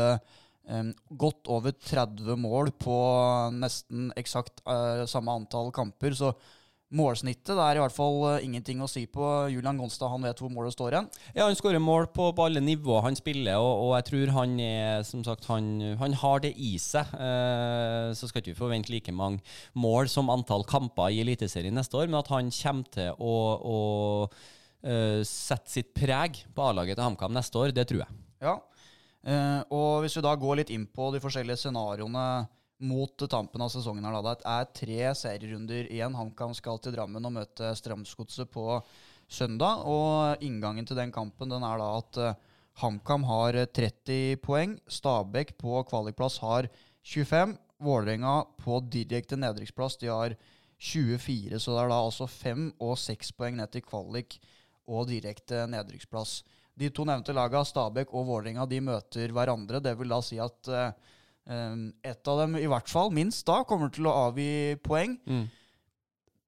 godt 1.09 1.49
over 1.49 1.73
30 1.73 2.38
mål 2.39 2.71
på 2.77 2.95
nesten 3.55 4.09
eksakt 4.19 4.63
uh, 4.69 5.05
samme 5.09 5.33
antall 5.41 5.71
kamper. 5.75 6.13
Så 6.17 6.33
målsnittet 6.89 7.53
det 7.53 7.61
er 7.61 7.77
i 7.77 7.81
hvert 7.83 7.93
fall 7.93 8.17
uh, 8.23 8.43
ingenting 8.45 8.81
å 8.81 8.89
si 8.89 9.03
på. 9.09 9.25
Julian 9.53 9.77
Gonstad 9.81 10.11
han 10.13 10.25
vet 10.25 10.41
hvor 10.41 10.51
målet 10.53 10.73
står 10.73 10.95
igjen. 10.95 11.09
Ja, 11.35 11.47
han 11.47 11.57
skårer 11.57 11.81
mål 11.81 12.09
på, 12.13 12.29
på, 12.38 12.45
alle 12.45 12.63
nivåer 12.65 13.05
han 13.05 13.17
spiller, 13.17 13.61
og, 13.61 13.83
og, 13.85 13.95
jeg 13.97 14.07
tror 14.09 14.33
han 14.39 14.55
er 14.63 15.03
som 15.07 15.25
sagt, 15.25 15.49
han, 15.51 15.71
han 16.01 16.17
har 16.21 16.45
det 16.45 16.53
i 16.57 16.75
seg. 16.81 17.13
Uh, 17.17 18.13
så 18.17 18.29
skal 18.29 18.43
ikke 18.43 18.53
vi 18.53 18.61
forvente 18.61 18.93
like 18.93 19.13
mange 19.15 19.43
mål 19.77 20.09
som 20.11 20.31
antall 20.33 20.65
kamper 20.69 21.13
i 21.13 21.21
Eliteserien 21.25 21.77
neste 21.77 21.97
år, 21.99 22.09
men 22.09 22.21
at 22.21 22.33
han 22.33 22.53
kommer 22.61 22.95
til 22.95 23.13
å, 23.17 23.35
å 23.57 23.77
uh, 24.29 25.21
sette 25.27 25.79
sitt 25.79 25.93
preg 25.97 26.43
på 26.53 26.71
A-laget 26.71 26.97
til 26.97 27.09
HamKam 27.09 27.38
neste 27.38 27.61
år, 27.61 27.75
det 27.75 27.89
tror 27.89 28.05
jeg. 28.05 28.25
Ja, 28.39 28.59
og 29.27 30.03
hvis 30.03 30.15
vi 30.15 30.23
da 30.23 30.31
går 30.39 30.61
litt 30.61 30.69
inn 30.71 30.85
på 30.88 31.09
de 31.11 31.19
forskjellige 31.19 31.59
scenarioene 31.65 32.27
mot 32.79 33.25
tampen 33.27 33.61
av 33.61 33.71
sesongen 33.73 34.05
her, 34.07 34.15
da, 34.23 34.35
Det 34.35 34.47
er 34.47 34.69
tre 34.73 35.15
serierunder 35.15 35.89
igjen. 35.91 36.15
HamKam 36.15 36.53
skal 36.55 36.79
til 36.79 36.95
Drammen 36.95 37.25
og 37.25 37.35
møte 37.35 37.73
Strømsgodset 37.75 38.49
på 38.51 38.81
søndag. 39.27 39.83
Og 39.85 40.43
inngangen 40.43 40.88
til 40.88 40.97
den 40.97 41.11
kampen 41.11 41.51
den 41.51 41.63
er 41.63 41.81
da 41.81 41.89
at 41.97 42.19
uh, 42.23 42.38
HamKam 42.79 43.25
har 43.27 43.65
30 43.65 44.39
poeng. 44.43 44.77
Stabæk 44.88 45.57
på 45.59 45.83
kvalikplass 45.89 46.39
har 46.39 46.69
25. 47.03 47.57
Vålerenga 47.79 48.43
på 48.59 48.79
direkte 48.91 49.38
nedrykksplass 49.39 49.99
de 49.99 50.07
har 50.11 50.35
24. 50.79 51.59
Så 51.59 51.75
det 51.75 51.83
er 51.83 51.91
da 51.91 51.99
altså 51.99 52.27
fem 52.27 52.71
og 52.79 52.97
seks 52.99 53.32
poeng 53.36 53.60
ned 53.60 53.71
til 53.71 53.84
kvalik 53.84 54.39
og 54.88 55.08
direkte 55.12 55.65
nedrykksplass. 55.67 56.41
De 56.80 56.89
to 56.96 57.06
nevnte 57.08 57.36
lagene, 57.36 57.68
Stabæk 57.68 58.13
og 58.15 58.28
Vålerenga, 58.30 58.65
de 58.70 58.80
møter 58.84 59.34
hverandre. 59.36 59.82
Det 59.84 59.96
vil 60.00 60.13
da 60.13 60.20
si 60.24 60.39
at 60.39 60.72
uh, 60.72 60.92
ett 62.06 62.30
av 62.32 62.44
dem, 62.44 62.56
i 62.60 62.68
hvert 62.72 62.92
fall 62.92 63.12
minst 63.15 63.46
da, 63.50 63.62
kommer 63.68 63.92
til 63.92 64.08
å 64.08 64.15
avgi 64.30 64.78
poeng. 64.86 65.18
Mm. 65.28 65.48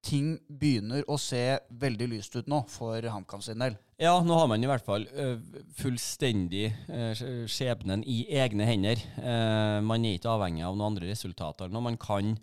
Ting 0.02 0.30
begynner 0.48 1.06
å 1.12 1.18
se 1.22 1.60
veldig 1.84 2.08
lyst 2.10 2.34
ut 2.40 2.48
nå 2.50 2.64
for 2.72 3.06
HamKam 3.14 3.44
sin 3.46 3.62
del. 3.62 3.76
Ja, 4.02 4.16
nå 4.26 4.34
har 4.34 4.48
man 4.50 4.64
i 4.64 4.70
hvert 4.70 4.88
fall 4.88 5.04
uh, 5.14 5.36
fullstendig 5.78 6.72
uh, 6.90 7.12
skjebnen 7.46 8.02
i 8.10 8.24
egne 8.42 8.66
hender. 8.66 9.04
Uh, 9.20 9.78
man 9.86 10.08
er 10.08 10.18
ikke 10.18 10.32
avhengig 10.32 10.66
av 10.66 10.74
noen 10.74 10.96
andre 10.96 11.12
resultater. 11.12 11.70
Når 11.70 11.86
man 11.92 12.00
kan 12.02 12.34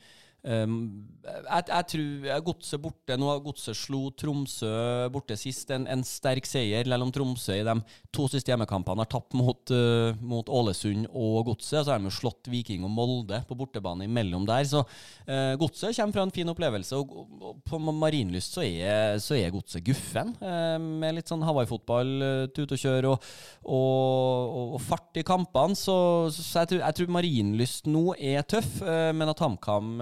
Um, 0.46 1.09
jeg, 1.27 1.64
jeg, 1.66 1.85
tror 1.92 2.42
Godset 2.46 2.81
borte 2.81 3.16
nå. 3.18 3.29
Godset 3.44 3.77
slo 3.77 4.09
Tromsø 4.16 4.70
borte 5.12 5.37
sist. 5.38 5.70
En, 5.74 5.87
en 5.90 6.05
sterk 6.07 6.46
seier, 6.48 6.87
selv 6.87 7.05
om 7.05 7.12
Tromsø 7.14 7.57
i 7.59 7.64
de 7.66 7.74
to 8.14 8.29
siste 8.31 8.53
hjemmekampene 8.53 9.03
har 9.03 9.11
tapt 9.11 9.35
mot, 9.37 9.72
uh, 9.74 10.14
mot 10.22 10.48
Ålesund 10.48 11.09
og 11.11 11.51
Godset. 11.51 11.83
Så 11.83 11.90
har 11.90 12.01
de 12.01 12.09
jo 12.09 12.14
slått 12.14 12.48
Viking 12.53 12.87
og 12.87 12.94
Molde 12.94 13.42
på 13.48 13.59
bortebane 13.59 14.07
imellom 14.07 14.46
der. 14.48 14.64
Så 14.68 14.85
uh, 14.85 15.55
Godset 15.61 15.96
kommer 15.98 16.16
fra 16.16 16.27
en 16.29 16.35
fin 16.35 16.55
opplevelse. 16.55 16.96
Og, 16.96 17.27
og 17.42 17.61
på 17.66 17.83
Marienlyst 17.88 18.57
så 18.57 18.64
er, 18.64 19.18
så 19.22 19.37
er 19.38 19.53
Godset 19.55 19.85
guffen, 19.87 20.33
uh, 20.40 20.79
med 20.79 21.18
litt 21.18 21.31
sånn 21.31 21.44
Hawaii-fotball, 21.44 22.14
uh, 22.22 22.46
tut 22.55 22.77
og 22.77 22.83
kjør 22.85 23.11
og, 23.12 23.29
og, 23.66 24.79
fart 24.87 25.18
i 25.18 25.27
kampene. 25.27 25.77
Så, 25.79 25.98
så 26.33 26.62
jeg, 26.62 26.72
tror, 26.72 26.83
jeg, 26.87 26.98
tror, 27.01 27.12
Marienlyst 27.18 27.90
nå 27.90 28.05
er 28.14 28.46
tøff, 28.48 28.79
men 28.87 29.31
at 29.31 29.40
HamKam 29.42 29.96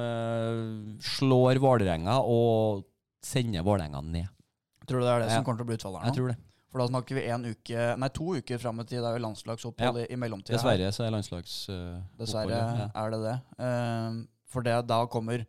slår 1.02 1.60
Vålerenga 1.62 2.18
og 2.22 2.86
sender 3.24 3.64
Vålerenga 3.66 4.02
ned. 4.04 4.32
Tror 4.86 5.02
du 5.02 5.06
det 5.06 5.14
er 5.14 5.24
det 5.24 5.30
ja. 5.30 5.38
som 5.38 5.46
kommer 5.46 5.60
til 5.60 5.66
å 5.66 5.70
bli 5.70 5.78
utfallet 5.80 6.02
her 6.02 6.06
nå? 6.06 6.12
Jeg 6.12 6.18
tror 6.20 6.32
det. 6.32 6.38
For 6.76 6.82
da 6.82 6.86
snakker 6.90 7.16
vi 7.16 7.22
en 7.32 7.44
uke, 7.48 7.84
nei, 8.02 8.08
to 8.12 8.32
uker 8.36 8.58
fram 8.60 8.82
i 8.82 8.84
tid. 8.84 8.98
Det 9.00 9.08
er 9.08 9.16
jo 9.16 9.24
landslagsopphold 9.24 10.00
ja. 10.02 10.08
i, 10.12 10.18
mellomtida. 10.20 10.58
Dessverre 10.58 10.90
så 10.92 11.06
er 11.06 11.14
landslagsopphold 11.14 11.94
uh, 11.96 12.18
Dessverre 12.20 12.58
ja. 12.58 12.88
er 13.02 13.14
det 13.14 13.20
det. 13.22 13.36
Uh, 13.62 14.18
for 14.52 14.66
det, 14.66 14.74
da 14.90 14.98
kommer 15.10 15.46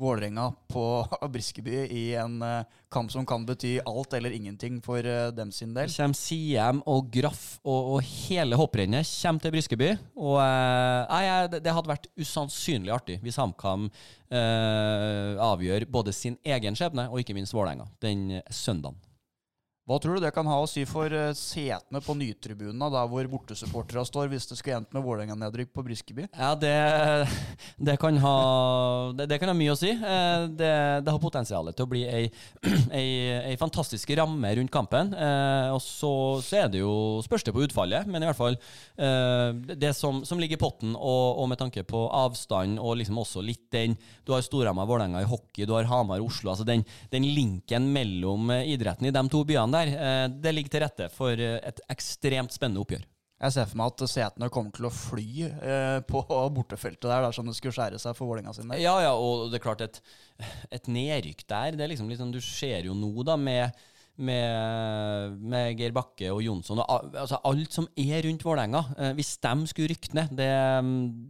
Vålerenga 0.00 0.48
på 0.72 0.84
Briskeby 1.32 1.84
i 1.92 2.04
en 2.18 2.38
uh, 2.42 2.64
kamp 2.92 3.12
som 3.12 3.26
kan 3.28 3.44
bety 3.46 3.74
alt 3.84 4.14
eller 4.16 4.32
ingenting 4.32 4.80
for 4.84 5.04
uh, 5.04 5.28
dem 5.36 5.52
sin 5.52 5.74
del. 5.76 5.92
Kjem 5.92 6.14
Siem 6.16 6.80
og 6.88 7.10
Graff 7.12 7.58
og, 7.60 7.96
og 7.96 8.08
hele 8.08 8.56
hopprennet 8.58 9.08
kommer 9.20 9.44
til 9.44 9.54
Briskeby. 9.56 9.90
Og 10.16 10.38
uh, 10.40 11.04
nei, 11.10 11.24
det, 11.52 11.60
det, 11.66 11.76
hadde 11.76 11.92
vært 11.92 12.08
usannsynlig 12.16 12.96
artig 12.96 13.20
hvis 13.24 13.40
HamKam 13.40 13.90
avgjør 14.30 15.88
både 15.90 16.12
sin 16.14 16.36
egen 16.46 16.76
skjebne 16.78 17.08
og 17.10 17.18
ikke 17.18 17.34
minst 17.34 17.56
Vålerenga 17.56 17.88
den 18.04 18.38
søndagen. 18.46 18.94
Hva 19.90 19.96
tror 19.98 20.20
du 20.20 20.22
det 20.22 20.30
kan 20.30 20.46
ha 20.46 20.54
å 20.62 20.68
si 20.70 20.84
for 20.86 21.10
uh, 21.10 21.32
setene 21.34 21.98
på 22.04 22.14
nytribunene, 22.14 22.88
der 22.94 23.08
hvor 23.10 23.26
bortesupporterne 23.32 24.04
står, 24.06 24.28
hvis 24.30 24.44
det 24.46 24.58
skulle 24.60 24.76
endt 24.78 24.92
med 24.94 25.02
Vålerenga-nedrykk 25.02 25.72
på 25.74 25.82
Briskeby? 25.82 26.28
Ja, 26.30 26.52
det, 26.54 26.76
det, 27.88 27.96
kan 27.98 28.20
ha, 28.22 28.34
det, 29.18 29.26
det, 29.32 29.40
kan 29.42 29.50
ha 29.50 29.56
mye 29.58 29.74
å 29.74 29.78
si. 29.80 29.90
Eh, 29.90 30.44
det, 30.54 30.70
det 31.02 31.10
har 31.10 31.18
potensial 31.18 31.72
til 31.74 31.88
å 31.88 31.90
bli 31.90 32.04
ei, 32.06 32.20
ei, 33.00 33.08
ei, 33.48 33.56
fantastisk 33.58 34.12
ramme 34.20 34.52
rundt 34.60 34.70
kampen. 34.70 35.10
Eh, 35.10 35.72
og 35.74 35.82
så, 35.82 36.12
så, 36.38 36.60
er 36.60 36.70
det 36.70 36.84
jo 36.84 36.94
spørs 37.26 37.48
det 37.48 37.56
på 37.56 37.66
utfallet, 37.66 38.06
men 38.06 38.22
i 38.22 38.30
hvert 38.30 38.38
fall 38.38 38.60
det 39.80 39.90
som, 39.96 40.20
som 40.28 40.38
ligger 40.38 40.58
i 40.58 40.60
potten, 40.60 40.92
og, 40.92 41.40
og, 41.40 41.46
med 41.50 41.58
tanke 41.58 41.82
på 41.88 42.04
avstand, 42.14 42.78
og 42.78 42.98
liksom 43.00 43.18
også 43.22 43.42
litt 43.42 43.64
den 43.72 43.94
Du 44.26 44.34
har 44.34 44.44
Storhamar-Vålerenga 44.44 45.22
i 45.24 45.28
hockey, 45.28 45.64
du 45.64 45.72
har 45.74 45.88
Hamar-Oslo. 45.88 46.52
altså 46.52 46.66
den, 46.68 46.84
den 47.10 47.24
linken 47.24 47.88
mellom 47.94 48.52
idretten 48.60 49.08
i 49.08 49.14
de 49.14 49.24
to 49.32 49.40
byene 49.48 49.79
der 49.79 49.79
der, 49.80 49.94
eh, 49.96 50.26
det 50.28 50.52
ligger 50.54 50.76
til 50.76 50.84
rette 50.84 51.08
for 51.14 51.32
eh, 51.32 51.58
et 51.66 51.82
ekstremt 51.92 52.54
spennende 52.54 52.82
oppgjør. 52.84 53.06
Jeg 53.40 53.54
ser 53.54 53.68
for 53.70 53.80
meg 53.80 53.94
at 53.94 54.10
setene 54.12 54.50
kommer 54.52 54.74
til 54.76 54.84
å 54.84 54.92
fly 54.92 55.46
eh, 55.48 55.98
på 56.04 56.20
bortefeltet 56.52 57.08
der 57.08 57.24
dersom 57.24 57.48
det 57.48 57.54
skulle 57.56 57.72
skjære 57.72 58.00
seg 58.02 58.16
for 58.18 58.28
Vålerenga 58.28 58.52
sin 58.56 58.68
del. 58.68 58.82
Ja, 58.84 58.98
ja, 59.00 59.14
og 59.16 59.48
det 59.48 59.60
er 59.60 59.64
klart 59.64 59.84
et, 59.86 60.02
et 60.68 60.90
nedrykk 60.92 61.46
der 61.48 61.78
det 61.78 61.86
er 61.86 61.92
liksom, 61.94 62.10
liksom 62.12 62.34
Du 62.34 62.40
ser 62.44 62.84
jo 62.90 62.96
nå, 62.96 63.14
da, 63.24 63.38
med 63.40 63.72
med, 64.20 65.36
med 65.52 65.78
Geir 65.78 65.94
Bakke 65.96 66.30
og 66.32 66.42
Jonsson. 66.44 66.80
Og, 66.82 67.14
altså 67.16 67.38
alt 67.48 67.74
som 67.74 67.86
er 67.98 68.22
rundt 68.26 68.44
Vålerenga. 68.44 68.82
Eh, 68.96 69.12
hvis 69.18 69.34
de 69.42 69.70
skulle 69.70 69.90
rykke 69.92 70.14
ned, 70.18 70.34
det, 70.38 70.48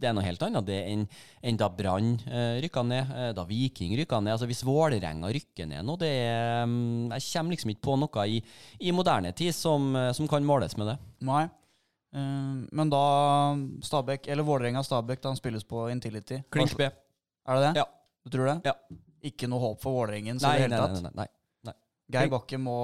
det 0.01 0.09
er 0.09 0.15
noe 0.17 0.25
helt 0.25 0.43
annet 0.47 0.67
det 0.67 0.81
enn 0.91 1.05
enn 1.41 1.57
da 1.57 1.69
Brann 1.73 2.13
eh, 2.29 2.59
rykka 2.61 2.83
ned, 2.85 3.13
eh, 3.17 3.31
da 3.37 3.45
Viking 3.49 3.95
rykka 3.97 4.19
ned. 4.21 4.35
Altså 4.35 4.49
Hvis 4.49 4.63
Vålerenga 4.67 5.31
rykker 5.33 5.69
ned 5.69 5.87
nå, 5.87 5.97
det 6.01 6.11
er 6.11 6.67
mm, 6.69 7.15
Jeg 7.15 7.25
kommer 7.31 7.55
liksom 7.55 7.73
ikke 7.73 7.85
på 7.87 7.97
noe 8.01 8.27
i, 8.29 8.37
i 8.79 8.93
moderne 8.95 9.33
tid 9.37 9.55
som, 9.57 9.89
eh, 9.97 10.11
som 10.17 10.29
kan 10.29 10.45
måles 10.45 10.77
med 10.79 10.93
det. 10.93 10.99
Nei. 11.27 11.47
Men 12.11 12.89
da 12.91 13.01
Stabæk, 13.87 14.25
eller 14.27 14.43
Vålerenga-Stabæk, 14.43 15.21
da 15.23 15.29
han 15.31 15.37
spilles 15.39 15.63
på 15.63 15.85
Intility 15.93 16.41
Klink 16.51 16.73
B. 16.75 16.89
Er 17.47 17.55
det 17.55 17.69
det? 17.69 17.79
Ja. 17.79 17.85
Du 18.25 18.33
tror 18.33 18.49
det? 18.49 18.55
Ja. 18.67 18.73
Ikke 19.31 19.47
noe 19.47 19.63
håp 19.63 19.79
for 19.79 19.95
Vålerengen? 19.95 20.41
Nei, 20.43 20.57
nei, 20.65 20.75
nei. 20.75 21.05
nei, 21.05 21.13
nei. 21.21 21.29
Geir 22.11 22.29
Bakke 22.31 22.59
må 22.61 22.77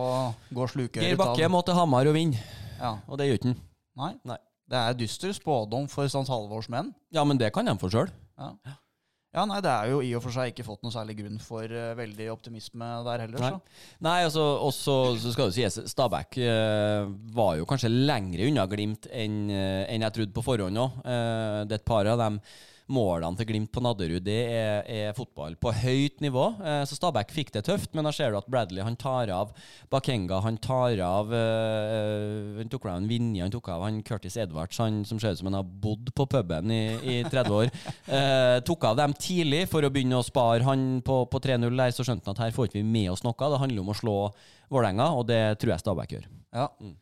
gå 0.54 0.68
slukøret 0.72 1.04
Geir 1.04 1.20
Bakke 1.20 1.50
må 1.52 1.62
til 1.68 1.78
Hamar 1.78 2.10
og 2.10 2.16
vinne, 2.18 2.40
Ja. 2.80 2.98
og 3.08 3.18
det 3.20 3.28
gjør 3.30 3.40
ikke 3.42 3.52
han. 3.52 3.62
Nei. 3.98 4.12
Nei. 4.30 4.38
Det 4.68 4.82
er 4.82 4.98
dyster 5.00 5.32
spådom 5.32 5.88
for 5.88 6.10
St. 6.12 6.28
Halvors 6.28 6.68
menn. 6.70 6.92
Ja, 7.16 7.24
men 7.24 7.40
det 7.40 7.54
kan 7.56 7.66
de 7.66 7.74
få 7.80 7.88
sjøl. 7.94 8.10
Ja. 8.38 8.50
ja, 9.34 9.46
nei, 9.48 9.60
det 9.64 9.72
er 9.72 9.92
jo 9.94 10.02
i 10.04 10.10
og 10.18 10.22
for 10.26 10.36
seg 10.36 10.52
ikke 10.52 10.66
fått 10.68 10.84
noe 10.84 10.92
særlig 10.94 11.16
grunn 11.22 11.40
for 11.42 11.64
uh, 11.72 11.94
veldig 11.98 12.28
optimisme 12.34 12.90
der 13.08 13.24
heller, 13.24 13.40
Nei. 13.42 13.52
så. 13.56 13.84
Nei, 14.04 14.18
altså, 14.28 14.44
også 14.68 14.98
så 15.24 15.32
skal 15.34 15.50
det 15.50 15.58
sies 15.58 15.80
Stabæk 15.94 16.38
uh, 16.44 17.08
var 17.34 17.56
jo 17.62 17.68
kanskje 17.70 17.90
lengre 17.96 18.50
unna 18.52 18.68
Glimt 18.70 19.08
enn 19.10 19.46
uh, 19.50 19.86
en 19.88 20.06
jeg 20.06 20.18
trodde 20.20 20.36
på 20.36 20.46
forhånd 20.46 20.84
òg. 20.84 21.00
Eh, 21.06 21.62
det 21.66 21.80
er 21.80 21.82
et 21.82 21.88
par 21.88 22.12
av 22.12 22.20
de 22.22 22.30
målene 22.92 23.38
til 23.40 23.48
Glimt 23.50 23.72
på 23.74 23.82
Nadderud 23.84 24.24
det 24.24 24.38
er, 24.54 24.88
er 24.88 25.16
fotball 25.18 25.58
på 25.60 25.72
høyt 25.76 26.22
nivå. 26.24 26.46
Eh, 26.62 26.82
så 26.88 26.98
Stabæk 26.98 27.34
fikk 27.36 27.52
det 27.56 27.66
tøft, 27.68 27.94
men 27.96 28.08
da 28.08 28.14
ser 28.16 28.32
du 28.32 28.40
at 28.40 28.48
Bradley 28.50 28.84
han 28.86 28.98
tar 29.00 29.32
av 29.34 29.54
Bakenga, 29.92 30.40
han 30.44 30.60
tar 30.64 31.00
av 31.04 31.34
eh, 31.36 32.58
Han 32.58 32.72
tok 32.72 32.88
av 32.88 33.02
en 33.02 33.10
Vinje, 33.10 33.44
han 33.44 33.54
tok 33.54 33.70
av 33.74 33.86
han 33.88 34.02
Curtis 34.08 34.38
Edwards, 34.40 34.80
han 34.82 35.04
som 35.08 35.20
ser 35.22 35.36
ut 35.36 35.42
som 35.42 35.52
han 35.52 35.60
har 35.60 35.68
bodd 35.68 36.14
på 36.16 36.28
puben 36.32 36.72
i, 36.74 36.84
i 37.04 37.18
30 37.28 37.58
år. 37.62 37.72
Eh, 38.18 38.58
tok 38.68 38.88
av 38.90 39.00
dem 39.00 39.16
tidlig 39.20 39.66
for 39.72 39.84
å 39.84 39.92
begynne 39.94 40.20
å 40.20 40.26
spare 40.26 40.64
han 40.68 41.02
på, 41.06 41.22
på 41.32 41.42
3-0 41.44 41.68
der, 41.70 41.96
så 41.96 42.06
skjønte 42.08 42.30
han 42.30 42.38
at 42.38 42.46
her 42.48 42.56
får 42.56 42.70
ikke 42.70 42.80
vi 42.80 42.88
med 42.88 43.12
oss 43.14 43.26
noe. 43.28 43.36
Det 43.38 43.64
handler 43.64 43.84
om 43.84 43.92
å 43.92 43.98
slå 43.98 44.20
Vålerenga, 44.72 45.12
og 45.16 45.28
det 45.30 45.42
tror 45.62 45.74
jeg 45.74 45.84
Stabæk 45.84 46.16
gjør. 46.18 46.30
Ja. 46.56 46.68
Mm. 46.84 46.96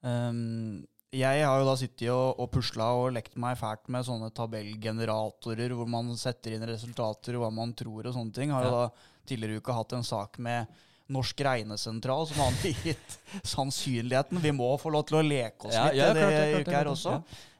Um, 0.00 0.86
jeg 1.12 1.42
har 1.42 1.58
jo 1.58 1.66
da 1.66 1.74
sittet 1.80 2.08
og, 2.14 2.38
og 2.38 2.50
pusla 2.54 2.90
og 2.94 3.08
lekt 3.16 3.34
meg 3.40 3.56
fælt 3.58 3.88
med 3.90 4.04
sånne 4.06 4.28
tabellgeneratorer 4.36 5.72
hvor 5.74 5.88
man 5.90 6.12
setter 6.18 6.54
inn 6.54 6.66
resultater 6.68 7.34
og 7.38 7.44
hva 7.46 7.50
man 7.54 7.72
tror 7.74 8.06
og 8.06 8.14
sånne 8.14 8.34
ting. 8.36 8.52
Har 8.54 8.64
jo 8.68 8.70
Ja. 8.70 8.84
da 8.86 9.26
tidligere 9.26 9.58
i 9.58 9.62
uka 9.62 9.74
hatt 9.74 9.92
en 9.98 10.06
sak 10.06 10.38
med 10.38 10.66
Norsk 11.10 11.40
regnesentral 11.42 12.26
som 12.30 12.38
har 12.38 12.52
gitt 12.86 13.16
sannsynligheten. 13.42 14.38
Vi 14.42 14.52
må 14.54 14.68
få 14.78 14.92
lov 14.94 15.06
til 15.08 15.18
å 15.18 15.24
leke 15.26 15.66
oss 15.66 15.74
Ja, 15.74 15.88
litt 15.90 15.98
ja, 15.98 16.12
klart 16.14 16.36
klart 16.36 16.60
uka 16.68 16.76
her 16.78 16.90
også. 16.92 17.16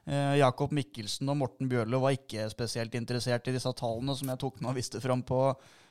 Eh, 0.07 0.37
Jakob 0.39 0.71
Mikkelsen 0.73 1.29
og 1.29 1.37
Morten 1.43 1.67
Bjørlo 1.69 1.99
var 2.01 2.15
ikke 2.15 2.47
spesielt 2.49 2.95
interessert 2.97 3.47
i 3.51 3.53
disse 3.57 3.71
tallene 3.77 4.15
som 4.17 4.31
jeg 4.31 4.39
tok 4.41 4.61
med 4.63 4.71
og 4.71 4.79
viste 4.79 5.01
fram 5.03 5.21
på, 5.27 5.41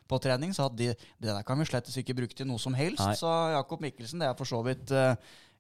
på 0.09 0.19
trening. 0.25 0.55
Så 0.57 0.67
at 0.71 0.75
de, 0.81 0.89
det 1.21 1.29
der 1.31 1.45
kan 1.47 1.61
vi 1.61 1.69
slett 1.69 1.93
ikke 2.01 2.17
bruke 2.23 2.35
til 2.41 2.49
noe 2.49 2.59
som 2.59 2.75
helst, 2.75 3.05
Nei. 3.05 3.15
sa 3.21 3.53
Jakob 3.59 3.85
Mikkelsen. 3.85 4.25
Det 4.25 4.31
er 4.33 4.41
for 4.41 4.49
så 4.49 4.65
vidt 4.67 4.91
eh, 4.97 5.15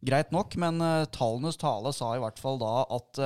greit 0.06 0.32
nok, 0.34 0.56
men 0.60 0.80
eh, 0.84 1.08
tallenes 1.12 1.58
tale 1.60 1.92
sa 1.96 2.14
i 2.16 2.22
hvert 2.22 2.40
fall 2.40 2.60
da 2.60 2.74
at 2.96 3.20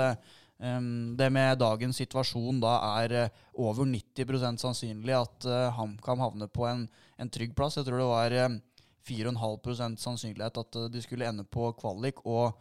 em, 0.58 1.14
det 1.18 1.30
med 1.34 1.58
dagens 1.62 1.98
situasjon 2.02 2.60
da 2.62 2.76
er 3.02 3.16
uh, 3.24 3.42
over 3.66 3.86
90% 3.88 4.62
sannsynlig 4.62 5.16
at 5.16 5.48
uh, 5.48 5.72
HamKam 5.76 6.22
havner 6.22 6.50
på 6.50 6.66
en, 6.68 6.86
en 7.18 7.30
trygg 7.30 7.54
plass. 7.56 7.78
Jeg 7.78 7.88
tror 7.88 8.02
det 8.02 8.10
var 8.10 8.36
uh, 8.48 8.56
4,5 9.04 9.98
sannsynlighet 10.00 10.62
at 10.62 10.78
de 10.90 11.02
skulle 11.04 11.28
ende 11.28 11.44
på 11.44 11.72
kvalik, 11.78 12.24
og 12.24 12.56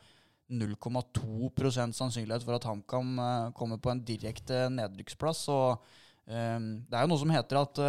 0,2% 0.54 1.95
sannsynlighet 1.95 2.43
for 2.43 2.58
at 2.58 2.65
HamKam 2.67 3.15
kommer 3.56 3.80
på 3.80 3.93
en 3.93 4.02
direkte 4.06 4.67
nedrykksplass. 4.69 5.45
Og 5.54 5.80
um, 6.28 6.67
det 6.84 6.97
er 6.97 7.06
jo 7.06 7.10
noe 7.13 7.21
som 7.21 7.32
heter 7.32 7.62
at 7.62 7.80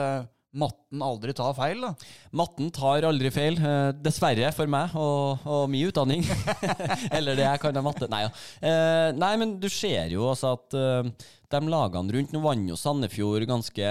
matten 0.55 1.03
aldri 1.05 1.35
tar 1.37 1.55
feil. 1.57 1.83
da. 1.83 1.93
Matten 2.37 2.71
tar 2.75 3.07
aldri 3.09 3.31
feil, 3.35 3.59
eh, 3.59 3.91
dessverre 4.05 4.53
for 4.57 4.71
meg 4.71 4.95
og, 4.99 5.45
og 5.45 5.65
min 5.73 5.91
utdanning. 5.91 6.25
Eller 7.17 7.39
det 7.39 7.47
jeg 7.47 7.63
kan 7.63 7.81
av 7.81 7.87
matte. 7.87 8.11
Nei, 8.13 8.25
ja. 8.27 8.33
eh, 8.63 9.09
nei, 9.19 9.35
men 9.41 9.59
du 9.63 9.69
ser 9.73 10.15
jo 10.15 10.31
altså 10.31 10.55
at 10.59 10.79
eh, 10.79 11.31
de 11.55 11.71
lagene 11.73 12.13
rundt 12.19 12.33
Nå 12.35 12.41
vant 12.45 12.69
jo 12.69 12.77
Sandefjord 12.79 13.47
ganske 13.49 13.89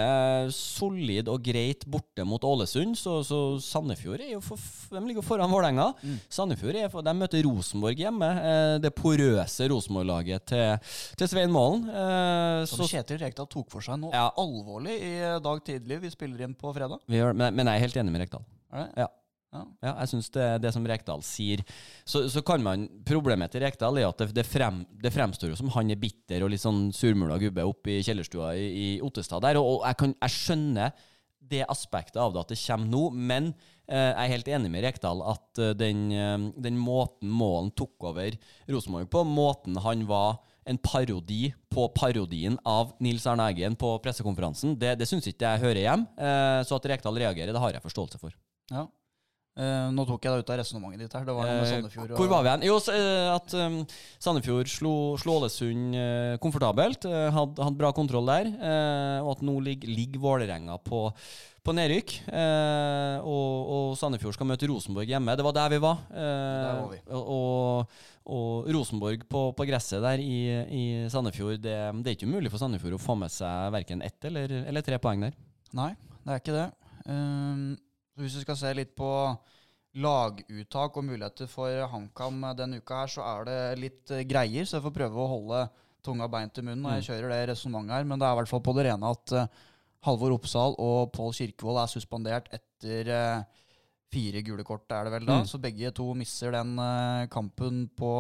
solid 0.53 1.29
og 1.31 1.41
greit 1.45 1.85
borte 1.89 2.25
mot 2.27 2.43
Ålesund, 2.47 2.97
så, 2.99 3.19
så 3.25 3.39
Sandefjord 3.63 4.21
er 4.23 4.33
jo 4.35 4.41
for, 4.43 4.59
de 4.91 5.01
ligger 5.07 5.25
foran 5.25 5.51
Vålerenga. 5.51 5.87
Sandefjord 6.33 6.77
er 6.83 6.91
for, 6.93 7.05
de 7.05 7.13
møter 7.17 7.43
Rosenborg 7.47 7.99
hjemme. 8.03 8.29
Eh, 8.43 8.75
det 8.83 8.93
porøse 8.97 9.67
Rosenborg-laget 9.71 10.45
til, 10.53 10.93
til 11.19 11.31
Svein 11.31 11.53
Målen. 11.53 11.87
Eh, 11.89 12.59
Som 12.69 12.87
Kjetil 12.89 13.21
Rekdal 13.23 13.49
tok 13.51 13.71
for 13.73 13.85
seg 13.85 13.99
noe 14.03 14.13
Ja. 14.13 14.27
alvorlig 14.39 14.99
i 14.99 15.13
dag 15.43 15.63
tidlig. 15.65 16.01
Vi 16.03 16.13
spiller 16.13 16.45
inn 16.47 16.55
på 16.59 16.73
fredag. 16.75 16.99
vi 17.07 17.19
gjør, 17.21 17.33
men, 17.37 17.55
men 17.55 17.69
jeg 17.71 17.79
er 17.79 17.85
helt 17.87 17.99
enig 18.03 18.13
med 18.15 18.25
Rekdal. 18.27 18.45
Er 18.73 18.85
det? 18.87 18.89
Ja. 19.05 19.09
Ja. 19.53 19.63
Ja, 19.85 19.91
jeg 20.01 20.09
syns 20.09 20.31
det, 20.33 20.45
det 20.63 20.71
som 20.73 20.85
Rekdal 20.89 21.21
sier 21.25 21.61
så, 22.09 22.23
så 22.31 22.41
kan 22.45 22.63
man 22.65 22.87
Problemet 23.05 23.53
til 23.53 23.61
Rekdal 23.61 23.99
er 24.01 24.07
at 24.07 24.21
det, 24.23 24.31
det, 24.39 24.45
frem, 24.49 24.81
det 25.03 25.13
fremstår 25.13 25.51
jo 25.51 25.57
som 25.59 25.69
han 25.75 25.91
er 25.93 25.99
bitter 26.01 26.45
og 26.45 26.49
litt 26.53 26.63
sånn 26.63 26.87
surmula 26.95 27.37
gubbe 27.41 27.65
oppe 27.69 27.99
i 27.99 28.03
kjellerstua 28.05 28.53
i, 28.57 28.65
i 28.65 28.87
Ottestad 29.05 29.45
der. 29.45 29.59
Og, 29.61 29.77
og 29.77 29.85
jeg, 29.85 29.99
kan, 30.01 30.15
jeg 30.17 30.35
skjønner 30.37 30.95
det 31.53 31.61
aspektet 31.69 32.17
av 32.23 32.33
det 32.33 32.41
at 32.41 32.53
det 32.53 32.59
kommer 32.63 32.89
nå, 32.89 33.03
men 33.13 33.51
eh, 33.85 34.09
jeg 34.09 34.23
er 34.23 34.31
helt 34.31 34.49
enig 34.57 34.71
med 34.73 34.85
Rekdal 34.87 35.21
at 35.33 35.61
eh, 35.61 35.75
den, 35.77 36.07
eh, 36.15 36.47
den 36.65 36.79
måten 36.79 37.29
Målen 37.29 37.69
tok 37.77 38.09
over 38.09 38.37
Rosenborg 38.71 39.11
på, 39.11 39.25
måten 39.27 39.77
han 39.83 40.07
var 40.09 40.39
en 40.69 40.79
parodi 40.79 41.51
på 41.73 41.89
parodien 41.95 42.55
av 42.63 42.93
Nils 43.03 43.25
Arne 43.27 43.49
Eggen 43.51 43.75
på 43.79 43.97
pressekonferansen, 44.03 44.77
det, 44.79 44.95
det 45.01 45.09
syns 45.09 45.27
ikke 45.27 45.49
jeg 45.55 45.63
hører 45.65 45.81
hjem. 45.83 46.05
Eh, 46.15 46.59
så 46.67 46.79
at 46.79 46.91
Rekdal 46.93 47.19
reagerer, 47.19 47.51
det 47.51 47.63
har 47.63 47.75
jeg 47.75 47.83
forståelse 47.83 48.21
for. 48.21 48.35
Ja. 48.71 48.87
Eh, 49.53 49.87
nå 49.93 50.01
tok 50.09 50.23
jeg 50.25 50.33
deg 50.33 50.41
ut 50.41 50.49
av 50.49 50.57
resonnementet 50.63 51.03
ditt 51.05 51.13
her. 51.13 51.25
Det 51.27 51.33
var 51.37 51.45
noe 51.45 51.57
med 51.61 51.67
Sandefjord. 51.69 52.11
Og... 52.15 52.17
Hvor 52.17 52.29
var 52.31 52.41
vi 52.41 52.49
igjen? 52.49 52.63
Jo, 52.71 52.77
så, 52.81 52.95
uh, 52.97 53.35
at 53.35 53.53
um, 53.61 53.75
Sandefjord 54.25 54.71
slo, 54.73 54.93
slo 55.21 55.35
Ålesund 55.37 55.93
uh, 55.93 56.35
komfortabelt. 56.41 57.05
Uh, 57.05 57.27
Hadde 57.35 57.67
had 57.67 57.77
bra 57.77 57.91
kontroll 57.93 58.25
der. 58.31 58.49
eh, 58.49 59.19
og 59.21 59.35
at 59.35 59.43
nå 59.45 59.59
ligger, 59.61 59.91
ligger 59.93 60.23
Vålerenga 60.23 60.79
på, 60.81 61.03
på 61.63 61.75
nedrykk. 61.77 62.15
eh, 62.33 63.19
og, 63.21 63.69
og 63.75 63.93
Sandefjord 64.01 64.33
skal 64.39 64.49
møte 64.49 64.67
Rosenborg 64.73 65.13
hjemme. 65.13 65.37
Det 65.37 65.45
var 65.45 65.53
der 65.59 65.69
vi 65.75 65.81
var. 65.85 66.01
eh, 66.09 66.17
Der 66.17 66.81
var 66.81 66.89
vi. 66.95 66.99
Og, 67.13 67.95
og, 68.25 68.67
Rosenborg 68.73 69.23
på, 69.29 69.45
på 69.53 69.69
gresset 69.69 70.01
der 70.01 70.21
i, 70.23 70.41
i 70.65 70.83
Sandefjord 71.13 71.61
det, 71.61 71.77
det 72.01 72.09
er 72.09 72.17
ikke 72.17 72.29
umulig 72.29 72.49
for 72.49 72.57
Sandefjord 72.61 72.97
å 72.97 73.01
få 73.05 73.17
med 73.21 73.29
seg 73.33 73.69
verken 73.75 74.01
ett 74.01 74.29
eller, 74.31 74.61
eller 74.65 74.81
tre 74.85 74.97
poeng 75.03 75.27
der. 75.27 75.37
Nei, 75.77 75.91
det 76.23 76.31
er 76.39 76.41
ikke 76.41 76.55
det. 76.57 76.69
Um, 77.05 77.73
hvis 78.19 78.37
vi 78.37 78.45
skal 78.45 78.59
se 78.59 78.73
litt 78.77 78.93
på 78.97 79.09
laguttak 80.03 80.95
og 80.97 81.05
muligheter 81.05 81.49
for 81.49 81.85
HamKam 81.91 82.41
denne 82.57 82.79
uka 82.81 83.03
her, 83.03 83.11
så 83.13 83.25
er 83.25 83.49
det 83.49 83.59
litt 83.81 84.13
eh, 84.13 84.25
greier. 84.25 84.65
Så 84.65 84.77
jeg 84.77 84.85
får 84.87 84.95
prøve 84.95 85.21
å 85.21 85.29
holde 85.35 85.65
tunga 86.03 86.27
beint 86.31 86.57
i 86.59 86.63
munnen 86.65 86.83
når 86.83 86.97
jeg 86.97 87.09
kjører 87.11 87.33
det 87.33 87.41
resonnementet 87.53 87.99
her. 87.99 88.07
Men 88.09 88.21
det 88.21 88.27
er 88.27 88.35
i 88.35 88.39
hvert 88.41 88.51
fall 88.51 88.63
på 88.65 88.75
det 88.77 88.87
rene 88.89 89.11
at 89.13 89.35
eh, 89.37 89.61
Halvor 90.03 90.35
Oppsal 90.35 90.75
og 90.83 91.13
Pål 91.15 91.35
Kirkevold 91.37 91.79
er 91.79 91.91
suspendert 91.91 92.49
etter 92.55 93.11
eh, 93.13 93.61
fire 94.13 94.41
gule 94.45 94.65
kort, 94.67 94.89
er 94.91 95.07
det 95.07 95.13
vel 95.15 95.29
da. 95.29 95.39
Mm. 95.41 95.47
Så 95.49 95.61
begge 95.61 95.93
to 95.95 96.09
misser 96.17 96.53
den 96.53 96.75
eh, 96.81 97.29
kampen 97.33 97.85
på, 97.97 98.11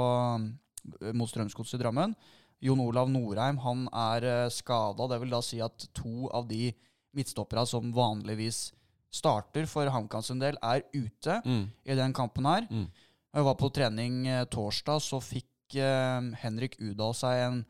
eh, 1.01 1.11
mot 1.11 1.29
Strømsgodset 1.29 1.79
i 1.79 1.83
Drammen. 1.83 2.15
Jon 2.63 2.79
Olav 2.79 3.09
Norheim 3.11 3.57
han 3.59 3.89
er 3.91 4.47
skada. 4.53 5.09
Det 5.11 5.19
vil 5.19 5.33
da 5.33 5.41
si 5.43 5.59
at 5.59 5.89
to 5.97 6.29
av 6.31 6.47
de 6.47 6.69
midtstopperne 7.13 7.65
som 7.67 7.91
vanligvis 7.93 8.69
starter 9.13 9.67
for 9.69 9.89
HamKam 9.93 10.23
sin 10.25 10.39
del, 10.41 10.57
er 10.63 10.81
ute 10.93 11.39
Mm. 11.45 11.67
i 11.85 11.95
den 11.99 12.13
kampen 12.17 12.45
her. 12.49 12.65
Mm. 12.71 12.87
Jeg 13.33 13.45
var 13.47 13.55
på 13.59 13.69
trening 13.73 14.27
eh, 14.27 14.45
torsdag, 14.45 15.01
så 15.01 15.19
fikk 15.21 15.77
eh, 15.77 16.31
Henrik 16.43 16.77
Udal 16.81 17.13
seg 17.17 17.43
en, 17.47 17.61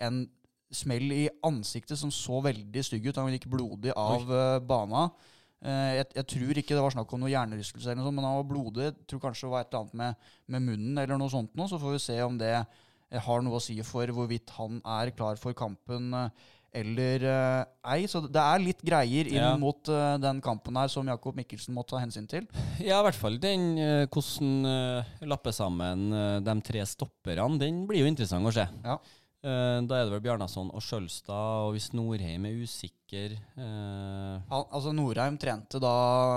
en 0.00 0.20
smell 0.72 1.10
i 1.12 1.24
ansiktet 1.44 1.98
som 1.98 2.12
så 2.14 2.38
veldig 2.44 2.84
stygg 2.86 3.08
ut. 3.10 3.16
Han 3.18 3.32
gikk 3.34 3.48
blodig 3.52 3.92
av 3.96 4.28
eh, 4.30 4.58
bana. 4.60 5.08
Eh, 5.64 5.96
jeg, 5.98 6.06
jeg 6.20 6.26
tror 6.34 6.60
ikke 6.62 6.76
det 6.76 6.84
var 6.84 6.94
snakk 6.94 7.12
om 7.16 7.20
noe 7.24 7.32
hjernerystelse, 7.32 7.90
eller 7.90 8.00
noe 8.00 8.08
sånt, 8.08 8.16
men 8.20 8.28
han 8.28 8.38
var 8.38 8.48
blodig. 8.52 8.86
Jeg 8.90 9.08
tror 9.10 9.24
kanskje 9.26 9.48
det 9.48 9.52
var 9.56 9.64
et 9.66 9.72
eller 9.74 9.82
annet 9.82 9.98
med, 10.04 10.30
med 10.56 10.68
munnen 10.68 11.02
eller 11.02 11.20
noe 11.20 11.32
sånt. 11.32 11.52
Nå, 11.58 11.66
så 11.68 11.80
får 11.82 11.96
vi 11.98 12.04
se 12.06 12.20
om 12.24 12.38
det 12.40 12.54
har 13.10 13.42
noe 13.42 13.58
å 13.58 13.64
si 13.64 13.74
for 13.82 14.06
hvorvidt 14.14 14.52
han 14.54 14.76
er 14.86 15.10
klar 15.16 15.36
for 15.42 15.52
kampen 15.58 16.12
eh, 16.14 16.48
eller 16.72 17.24
uh, 17.26 17.64
ei. 17.94 18.04
Så 18.10 18.20
det 18.26 18.40
er 18.42 18.62
litt 18.62 18.82
greier 18.86 19.26
inn 19.30 19.40
Ja. 19.40 19.52
mot 19.58 19.88
uh, 19.90 20.16
den 20.22 20.40
kampen 20.44 20.76
her 20.78 20.88
som 20.92 21.08
Jakob 21.10 21.34
Mikkelsen 21.38 21.74
må 21.74 21.82
ta 21.86 21.98
hensyn 22.02 22.28
til. 22.30 22.46
Ja, 22.78 23.00
i 23.00 23.06
hvert 23.08 23.18
fall 23.18 23.38
den 23.42 23.72
uh, 23.78 24.04
hvordan 24.06 24.66
uh, 24.68 25.14
lapper 25.26 25.52
sammen 25.56 26.10
de 26.44 26.54
tre 26.66 26.84
stopperne. 26.86 27.58
Den 27.60 27.84
blir 27.90 28.04
jo 28.04 28.10
interessant 28.10 28.46
å 28.46 28.52
se. 28.54 28.68
Ja. 28.84 28.98
Da 29.40 29.96
er 29.96 30.04
det 30.04 30.12
vel 30.12 30.20
Bjarnason 30.20 30.68
og 30.76 30.82
Skjølstad, 30.84 31.62
og 31.64 31.70
hvis 31.72 31.86
Norheim 31.96 32.44
er 32.44 32.58
usikker 32.60 33.38
Han, 33.56 34.66
altså 34.68 34.92
Norheim 34.92 35.38
trente 35.40 35.80
da 35.80 35.92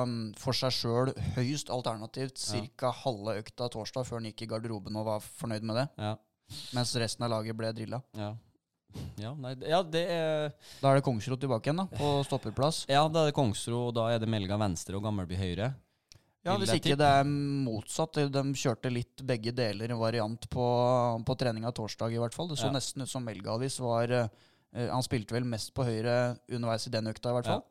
um, 0.08 0.14
for 0.40 0.56
seg 0.56 0.72
sjøl 0.72 1.12
høyst 1.36 1.68
alternativt 1.74 2.40
Ja. 2.56 2.62
ca. 2.80 2.94
halve 3.04 3.36
økta 3.42 3.68
torsdag 3.76 4.08
før 4.08 4.22
han 4.22 4.30
gikk 4.32 4.46
i 4.46 4.50
garderoben 4.54 4.96
og 5.02 5.10
var 5.10 5.20
fornøyd 5.26 5.68
med 5.68 5.82
det. 5.82 5.86
Ja. 6.00 6.14
Mens 6.78 6.96
resten 7.04 7.28
av 7.28 7.34
laget 7.36 7.60
ble 7.60 7.74
drilla. 7.76 8.00
Ja. 8.16 8.32
Ja, 9.22 9.34
nei, 9.38 9.54
ja, 9.70 9.82
det 9.84 10.04
er 10.10 10.52
Da 10.82 10.92
er 10.92 11.00
det 11.00 11.04
Kongsro 11.06 11.38
tilbake 11.40 11.70
igjen, 11.70 11.82
da, 11.84 11.86
på 11.98 12.12
stopperplass. 12.28 12.84
Ja, 12.90 13.08
da 13.08 13.24
er 13.24 13.32
det 13.32 13.36
Kongsro, 13.38 13.88
og 13.90 13.96
da 13.98 14.08
er 14.14 14.20
det 14.24 14.30
Melga 14.30 14.58
venstre 14.62 14.98
og 15.00 15.04
Gammelby 15.06 15.38
høyre. 15.40 15.74
Ja, 16.44 16.58
Hvis 16.60 16.74
ikke 16.76 16.98
det 17.00 17.08
er 17.08 17.24
motsatt. 17.24 18.18
De 18.34 18.42
kjørte 18.60 18.90
litt 18.92 19.22
begge 19.24 19.54
deler, 19.56 19.94
variant 19.96 20.44
på, 20.52 20.66
på 21.24 21.36
treninga 21.40 21.72
torsdag 21.72 22.12
i 22.12 22.20
hvert 22.20 22.36
fall. 22.36 22.50
Det 22.52 22.58
så 22.60 22.68
Ja. 22.68 22.74
nesten 22.76 23.06
ut 23.06 23.10
som 23.10 23.24
Melgavis 23.24 23.80
var 23.80 24.12
eh, 24.12 24.28
Han 24.90 25.04
spilte 25.06 25.32
vel 25.38 25.46
mest 25.48 25.72
på 25.74 25.86
høyre 25.88 26.36
underveis 26.52 26.88
i 26.88 26.92
den 26.92 27.08
økta, 27.08 27.30
i 27.30 27.38
hvert 27.38 27.46
fall. 27.48 27.64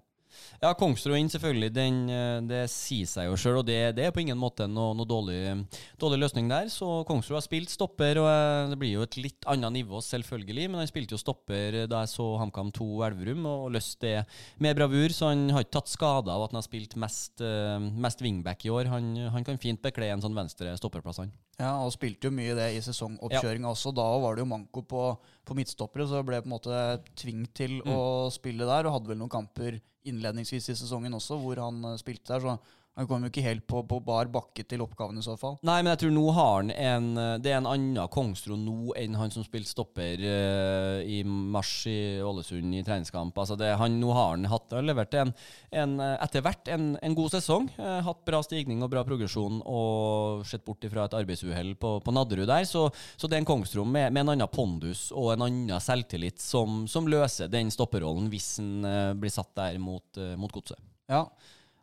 Ja, 0.62 0.73
Kongsrud 0.79 1.16
inn, 1.18 1.29
selvfølgelig. 1.33 1.71
Den, 1.75 1.97
eh, 2.11 2.40
det 2.49 2.61
sier 2.71 3.07
seg 3.11 3.27
jo 3.29 3.37
sjøl, 3.40 3.59
og 3.61 3.66
det, 3.66 3.79
det 3.97 4.05
er 4.07 4.14
på 4.14 4.23
ingen 4.23 4.38
måte 4.38 4.66
noe, 4.71 4.92
noe 4.97 5.09
dårlig, 5.09 5.38
dårlig 6.01 6.21
løsning 6.23 6.49
der. 6.51 6.71
Så 6.73 7.05
Kongsrud 7.09 7.37
har 7.38 7.45
spilt 7.45 7.71
stopper, 7.73 8.21
og 8.23 8.29
eh, 8.31 8.71
det 8.73 8.79
blir 8.81 8.92
jo 8.97 9.03
et 9.07 9.16
litt 9.21 9.49
annet 9.51 9.73
nivå, 9.81 10.01
selvfølgelig. 10.05 10.68
Men 10.73 10.83
han 10.85 10.90
spilte 10.90 11.16
jo 11.16 11.21
stopper 11.23 11.83
da 11.90 12.05
jeg 12.05 12.12
så 12.14 12.29
HamKam 12.42 12.73
2 12.77 12.88
Elverum, 13.09 13.47
og 13.51 13.71
løst 13.77 14.01
det 14.05 14.16
med 14.62 14.77
bravur. 14.79 15.12
Så 15.14 15.29
han 15.33 15.49
har 15.53 15.66
ikke 15.66 15.77
tatt 15.81 15.92
skade 15.92 16.33
av 16.33 16.47
at 16.47 16.55
han 16.55 16.61
har 16.62 16.66
spilt 16.68 16.97
mest, 17.01 17.40
eh, 17.45 17.79
mest 18.07 18.23
wingback 18.25 18.64
i 18.66 18.73
år. 18.73 18.90
Han, 18.92 19.12
han 19.35 19.45
kan 19.45 19.59
fint 19.62 19.83
bekle 19.83 20.09
en 20.12 20.23
sånn 20.25 20.37
venstre 20.37 20.73
stopperplass, 20.79 21.23
han. 21.25 21.33
Ja, 21.61 21.75
og 21.85 21.92
spilte 21.95 22.27
jo 22.31 22.33
mye 22.35 22.55
det 22.57 22.71
i 22.75 22.81
sesongoppkjøringa 22.83 23.68
også. 23.71 23.92
Da 23.95 24.07
var 24.23 24.35
det 24.35 24.42
jo 24.42 24.49
manko 24.51 24.83
på, 24.88 25.03
på 25.47 25.55
midtstoppere, 25.59 26.07
så 26.09 26.23
ble 26.27 26.40
på 26.42 26.49
en 26.49 26.55
måte 26.57 26.79
tvunget 27.21 27.53
til 27.59 27.79
Mm. 27.83 27.90
å 27.95 28.31
spille 28.31 28.66
der. 28.68 28.87
Og 28.87 28.92
hadde 28.95 29.09
vel 29.11 29.18
noen 29.18 29.31
kamper 29.33 29.77
innledningsvis 30.09 30.71
i 30.73 30.77
sesongen 30.79 31.15
også 31.19 31.38
hvor 31.41 31.61
han 31.62 31.85
eh, 31.93 31.99
spilte 32.01 32.33
der. 32.33 32.41
Så 32.41 32.57
han 32.98 33.09
kom 33.09 33.24
jo 33.24 33.31
ikke 33.33 33.44
helt 33.46 33.64
på, 33.68 33.81
på 33.88 33.98
bar 34.05 34.28
bakke 34.33 34.66
til 34.68 34.83
oppgaven 34.85 35.16
i 35.16 35.24
så 35.24 35.37
fall. 35.40 35.57
Nei, 35.64 35.78
men 35.81 35.94
jeg 35.94 36.02
tror 36.02 36.12
nå 36.12 36.24
har 36.37 36.50
han 36.59 36.72
en 36.72 37.07
Det 37.40 37.52
er 37.52 37.61
en 37.61 37.68
annen 37.70 38.11
Kongsro 38.12 38.57
nå 38.59 38.92
enn 39.00 39.16
han 39.16 39.33
som 39.33 39.44
spilte 39.46 39.70
stopper 39.70 40.20
uh, 40.20 41.00
i 41.00 41.22
mars 41.24 41.87
i 41.88 42.20
Ålesund 42.22 42.74
i 42.76 42.83
treningskamp. 42.85 43.37
Altså 43.38 43.57
det, 43.57 43.70
han, 43.81 43.96
nå 44.00 44.12
har 44.12 44.35
han 44.35 44.44
hatt 44.50 44.74
har 44.76 44.85
levert 44.85 45.14
en, 45.18 45.33
en, 45.70 45.94
eh, 46.02 46.14
etter 46.24 46.44
hvert 46.44 46.68
en, 46.72 46.92
en 47.00 47.16
god 47.16 47.33
sesong. 47.35 47.70
Uh, 47.78 48.00
hatt 48.05 48.22
bra 48.28 48.42
stigning 48.44 48.85
og 48.85 48.92
bra 48.92 49.05
progresjon 49.09 49.62
og 49.64 50.44
sett 50.48 50.64
bort 50.66 50.85
ifra 50.87 51.07
et 51.07 51.16
arbeidsuhell 51.16 51.74
på, 51.81 51.94
på 52.05 52.14
Nadderud 52.14 52.48
der. 52.50 52.66
Så, 52.68 52.87
så 53.16 53.28
det 53.28 53.38
er 53.38 53.44
en 53.44 53.48
Kongsro 53.48 53.87
med, 53.88 54.12
med 54.12 54.26
en 54.26 54.35
annen 54.35 54.52
pondus 54.52 55.09
og 55.16 55.33
en 55.35 55.46
annen 55.48 55.83
selvtillit 55.83 56.42
som, 56.42 56.85
som 56.90 57.09
løser 57.09 57.50
den 57.52 57.72
stopperrollen 57.72 58.28
hvis 58.33 58.55
han 58.61 58.85
uh, 58.85 59.16
blir 59.16 59.33
satt 59.33 59.55
der 59.59 59.81
mot, 59.81 60.20
mot 60.37 60.52
godset. 60.52 60.81
Ja. 61.11 61.26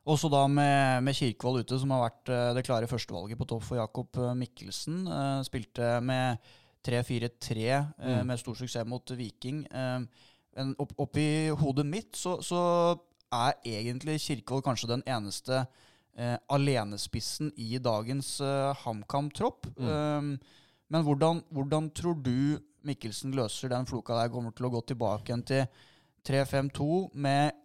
Også 0.10 0.30
da 0.32 0.45
med, 0.50 1.04
med 1.06 1.13
Kirkevold 1.17 1.62
ute, 1.65 1.78
som 1.78 1.91
har 1.93 2.08
vært 2.08 2.32
eh, 2.34 2.48
det 2.58 2.63
klare 2.65 2.89
førstevalget 2.89 3.38
på 3.38 3.45
topp 3.50 3.65
for 3.67 3.78
Jakob 3.78 4.17
eh, 4.17 4.32
Mikkelsen. 4.39 5.04
Eh, 5.06 5.41
spilte 5.45 5.91
med 6.06 6.39
3-4-3 6.88 7.58
eh, 7.67 7.84
Mm. 8.00 8.26
med 8.28 8.39
stor 8.41 8.56
suksess 8.58 8.88
mot 8.88 9.12
Viking. 9.19 9.65
Men 9.69 10.72
opp, 10.82 10.95
oppi 10.98 11.50
hodet 11.60 11.86
mitt 11.86 12.17
så, 12.17 12.39
så 12.41 12.62
er 13.30 13.60
egentlig 13.67 14.17
Kirkevold 14.24 14.65
kanskje 14.65 14.89
den 14.95 15.06
eneste 15.06 15.65
alenespissen 16.52 17.52
i 17.56 17.78
dagens 17.80 18.41
HamKam-tropp. 18.82 19.69
Mm. 19.78 20.34
Men 20.91 21.06
hvordan, 21.06 21.43
hvordan 21.54 21.91
tror 21.95 22.17
du 22.19 22.58
Mikkelsen 22.84 23.32
løser 23.38 23.72
den 23.72 23.88
floka 23.88 24.17
der? 24.17 24.32
Kommer 24.34 24.52
til 24.52 24.67
å 24.67 24.74
gå 24.74 24.82
tilbake 24.89 25.30
igjen 25.32 25.45
til 25.48 25.63
3-5-2 26.28 26.89
med 27.13 27.59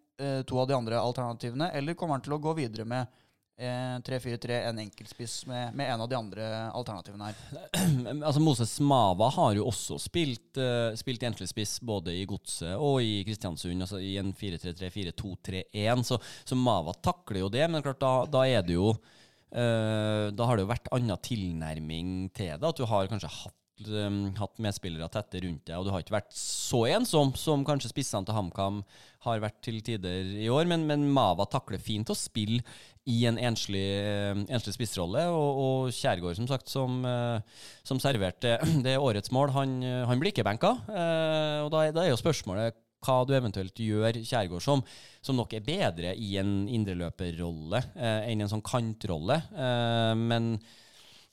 to 0.47 0.59
av 0.61 0.69
de 0.71 0.77
andre 0.77 1.01
alternativene, 1.01 1.73
eller 1.75 1.97
kommer 1.99 2.19
han 2.19 2.25
til 2.25 2.37
å 2.37 2.43
gå 2.43 2.53
videre 2.59 2.87
med 2.87 3.09
eh, 3.57 3.99
3-4-3, 4.03 4.61
en 4.69 4.79
enkeltspiss 4.79 5.47
med, 5.47 5.75
med 5.75 5.93
en 5.93 6.01
av 6.01 6.09
de 6.09 6.19
andre 6.19 6.49
alternativene 6.75 7.31
her? 7.31 7.41
altså 8.27 8.43
Moses 8.43 8.75
Mava 8.81 9.31
har 9.37 9.57
jo 9.59 9.67
også 9.71 9.99
spilt, 10.03 10.59
uh, 10.59 10.95
spilt 10.99 11.25
enkeltspiss 11.27 11.79
både 11.87 12.15
i 12.17 12.25
Godset 12.29 12.75
og 12.77 13.01
i 13.05 13.23
Kristiansund, 13.27 13.87
altså 13.87 14.01
i 14.03 14.17
en 14.21 14.33
4-3-3-4-2-3-1, 14.37 16.07
så, 16.07 16.21
så 16.45 16.59
Mava 16.59 16.97
takler 16.99 17.45
jo 17.45 17.53
det, 17.53 17.67
men 17.71 17.85
klart 17.85 18.03
da, 18.03 18.15
da 18.31 18.47
er 18.49 18.65
det 18.67 18.79
jo 18.79 18.91
eh, 18.95 20.31
Da 20.35 20.47
har 20.49 20.57
det 20.57 20.65
jo 20.65 20.71
vært 20.71 20.89
annen 20.95 21.21
tilnærming 21.23 22.17
til 22.35 22.55
det, 22.55 22.71
at 22.71 22.81
du 22.81 22.87
har 22.91 23.11
kanskje 23.11 23.33
hatt 23.43 23.59
um, 23.89 24.19
hatt 24.39 24.61
medspillere 24.63 25.09
tette 25.13 25.41
rundt 25.45 25.65
deg, 25.67 25.77
og 25.79 25.87
du 25.87 25.93
har 25.95 26.05
ikke 26.05 26.17
vært 26.17 26.35
så 26.37 26.85
ensom 26.95 27.33
som 27.39 27.65
kanskje 27.67 27.91
spissene 27.91 28.27
til 28.27 28.37
HamKam 28.37 28.83
har 29.27 29.43
vært 29.43 29.59
til 29.65 29.81
tider 29.85 30.35
i 30.45 30.51
år, 30.53 30.69
men, 30.71 30.85
men 30.89 31.07
Mava 31.15 31.47
takler 31.51 31.83
fint 31.83 32.11
å 32.13 32.17
spille 32.19 32.63
i 33.11 33.25
en 33.29 33.37
enslig, 33.37 33.85
eh, 34.01 34.45
enslig 34.49 34.77
spissrolle, 34.77 35.27
og, 35.33 35.61
og 35.65 35.97
Kjærgaard, 35.97 36.39
som 36.39 36.49
sagt, 36.49 36.71
som, 36.73 37.03
eh, 37.09 37.67
som 37.85 38.01
serverte 38.01 38.57
det 38.87 38.97
årets 39.01 39.33
mål, 39.35 39.53
han, 39.57 39.77
eh, 39.85 40.05
han 40.09 40.23
blir 40.23 40.33
ikke 40.33 40.47
benka. 40.47 40.73
Eh, 40.89 41.59
og 41.67 41.73
da, 41.75 41.89
da 41.93 42.07
er 42.07 42.15
jo 42.15 42.21
spørsmålet 42.21 42.81
hva 43.05 43.19
du 43.29 43.35
eventuelt 43.37 43.81
gjør 43.81 44.17
Kjærgaard 44.23 44.65
som, 44.65 44.81
som 45.25 45.37
nok 45.37 45.53
er 45.57 45.67
bedre 45.67 46.15
i 46.17 46.35
en 46.41 46.65
indreløperrolle 46.73 47.83
eh, 47.93 48.31
enn 48.31 48.45
en 48.45 48.53
sånn 48.55 48.65
kantrolle. 48.65 49.43
Eh, 49.53 50.15
men 50.17 50.55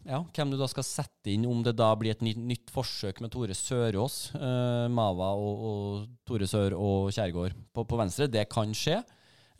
ja, 0.07 0.19
hvem 0.35 0.51
du 0.51 0.57
da 0.59 0.67
skal 0.71 0.85
sette 0.87 1.31
inn, 1.33 1.45
om 1.49 1.61
det 1.65 1.75
da 1.79 1.91
blir 1.99 2.15
et 2.15 2.23
nytt, 2.25 2.39
nytt 2.39 2.73
forsøk 2.73 3.21
med 3.21 3.31
Tore 3.33 3.55
Sørås, 3.57 4.19
eh, 4.37 4.87
Mava 4.91 5.31
og, 5.37 5.65
og 5.71 6.05
Tore 6.27 6.49
Sør 6.49 6.75
og 6.77 7.11
Kjærgaard 7.13 7.57
på, 7.73 7.85
på 7.85 7.99
venstre, 7.99 8.29
det 8.31 8.47
kan 8.51 8.73
skje. 8.77 8.99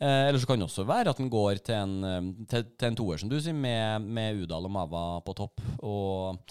Eh, 0.02 0.26
eller 0.28 0.40
så 0.42 0.48
kan 0.50 0.58
det 0.58 0.66
også 0.66 0.86
være 0.88 1.14
at 1.14 1.22
den 1.22 1.30
går 1.30 1.62
til 1.62 1.78
en, 1.78 1.94
eh, 2.08 2.28
til, 2.50 2.66
til 2.74 2.90
en 2.90 2.98
toer, 2.98 3.22
som 3.22 3.30
du 3.30 3.38
sier, 3.38 3.54
med, 3.54 4.02
med 4.02 4.42
Udal 4.42 4.66
og 4.66 4.74
Mava 4.74 5.04
på 5.22 5.36
topp. 5.38 5.62
Og, 5.78 6.42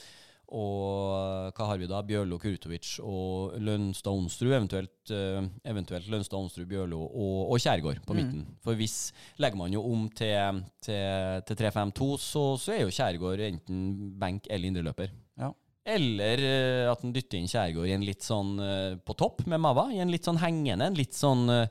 og 0.52 1.56
hva 1.56 1.68
har 1.70 1.80
vi 1.80 1.88
da? 1.88 2.02
Bjørlo, 2.04 2.38
Kurtovic 2.42 2.98
og 3.00 3.56
Lønstad 3.64 4.12
Onsrud, 4.12 4.52
eventuelt, 4.52 5.12
eh, 5.16 5.46
eventuelt 5.72 6.10
Lønstad 6.12 6.38
Onsrud, 6.40 6.68
Bjørlo 6.70 7.00
og, 7.08 7.52
og 7.54 7.60
Kjærgaard 7.64 8.04
på 8.06 8.14
Mm. 8.14 8.20
midten. 8.20 8.46
For 8.62 8.76
hvis 8.76 8.98
legger 9.40 9.58
man 9.58 9.72
jo 9.74 9.82
om 9.88 10.10
til, 10.10 10.62
til, 10.84 11.42
til 11.48 11.56
3-5-2, 11.64 12.12
så, 12.20 12.46
så 12.60 12.76
er 12.76 12.82
jo 12.84 12.92
Kjærgaard 12.94 13.40
enten 13.48 14.14
benk 14.20 14.48
eller 14.50 14.68
indreløper. 14.68 15.12
Ja. 15.40 15.54
Eller 15.86 16.38
eh, 16.46 16.92
at 16.92 17.02
han 17.02 17.14
dytter 17.16 17.40
inn 17.40 17.48
Kjærgaard 17.50 17.88
i 17.90 17.96
en 17.96 18.06
litt 18.06 18.22
sånn 18.22 18.52
eh, 18.62 18.96
på 19.02 19.16
topp 19.18 19.46
med 19.48 19.60
Mava. 19.64 19.88
I 19.96 20.04
en 20.04 20.12
litt 20.14 20.28
sånn 20.28 20.38
hengende, 20.44 20.86
en 20.92 21.00
litt 21.00 21.16
sånn 21.18 21.48
uh. 21.50 21.64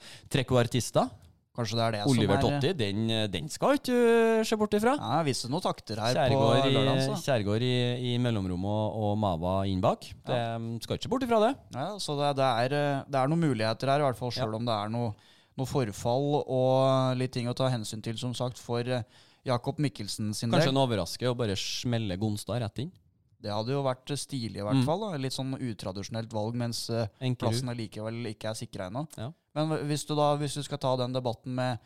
Kanskje 1.56 1.76
det 1.76 1.82
er 1.82 1.94
det 1.96 2.00
Oliver 2.06 2.36
som 2.40 2.52
er 2.52 2.60
Totti, 2.60 2.72
den, 2.78 3.00
eh, 3.10 3.26
den 3.26 3.48
skal 3.50 3.74
ikke 3.76 4.44
se 4.46 4.56
bort 4.56 4.74
ifra. 4.78 4.92
Ja, 5.00 5.16
jeg 5.18 5.26
viste 5.32 5.48
noen 5.50 5.64
takter 5.64 5.98
her 5.98 6.14
Kjærgård 6.14 6.38
på 6.62 6.70
lørdag. 6.70 6.70
i, 6.70 7.08
Altså. 7.10 7.56
I, 7.60 8.12
i 8.14 8.18
mellomrommet 8.22 8.70
og, 8.70 9.00
og 9.10 9.18
Mava 9.18 9.54
inn 9.66 9.80
bak. 9.82 10.06
Det 10.26 10.36
ja. 10.38 10.54
skal 10.86 10.96
ikke 10.96 11.08
se 11.08 11.10
bort 11.10 11.26
ifra 11.26 11.40
det. 11.42 11.50
Ja, 11.74 11.88
så 11.98 12.14
det, 12.20 12.30
det, 12.38 12.50
er, 12.64 12.76
eh, 12.78 13.02
det 13.10 13.18
er 13.18 13.32
noen 13.32 13.42
muligheter 13.48 13.90
her, 13.90 13.98
i 14.04 14.06
hvert 14.06 14.20
fall 14.22 14.30
sjøl 14.30 14.54
om 14.60 14.64
det 14.70 14.76
er 14.78 14.88
noe, 14.94 15.10
noe 15.58 15.66
forfall 15.66 16.30
og 16.46 17.18
litt 17.18 17.34
ting 17.34 17.50
å 17.50 17.56
ta 17.58 17.66
hensyn 17.74 18.00
til, 18.06 18.16
som 18.16 18.32
sagt, 18.38 18.56
for 18.62 18.86
eh, 18.86 19.02
Jakob 19.44 19.78
Mikkelsen 19.82 20.30
sin 20.36 20.50
Kanskje 20.54 20.70
del. 20.70 20.76
en 20.76 20.82
overraske 20.86 21.26
å 21.28 21.34
bare 21.36 21.58
smelle 21.58 22.16
Gonstad 22.20 22.62
rett 22.62 22.78
inn. 22.86 22.92
Det 23.40 23.50
hadde 23.50 23.72
jo 23.72 23.82
vært 23.82 24.10
stilig, 24.20 24.58
i 24.60 24.64
hvert 24.64 24.76
Mm. 24.76 24.84
fall. 24.84 25.00
Da. 25.00 25.16
Litt 25.16 25.32
sånn 25.32 25.54
utradisjonelt 25.56 26.30
valg, 26.30 26.54
mens 26.60 26.90
eh, 26.92 27.06
Enkerud. 27.24 27.38
plassen 27.40 27.68
allikevel 27.72 28.26
ikke 28.34 28.50
er 28.50 28.54
sikra 28.58 28.86
ennå. 28.90 29.06
Ja. 29.16 29.30
Men 29.56 29.72
hvis 29.88 30.04
du 30.06 30.14
da, 30.18 30.34
hvis 30.38 30.54
du 30.58 30.62
skal 30.66 30.78
ta 30.82 30.94
den 31.00 31.14
debatten 31.16 31.54
med 31.56 31.78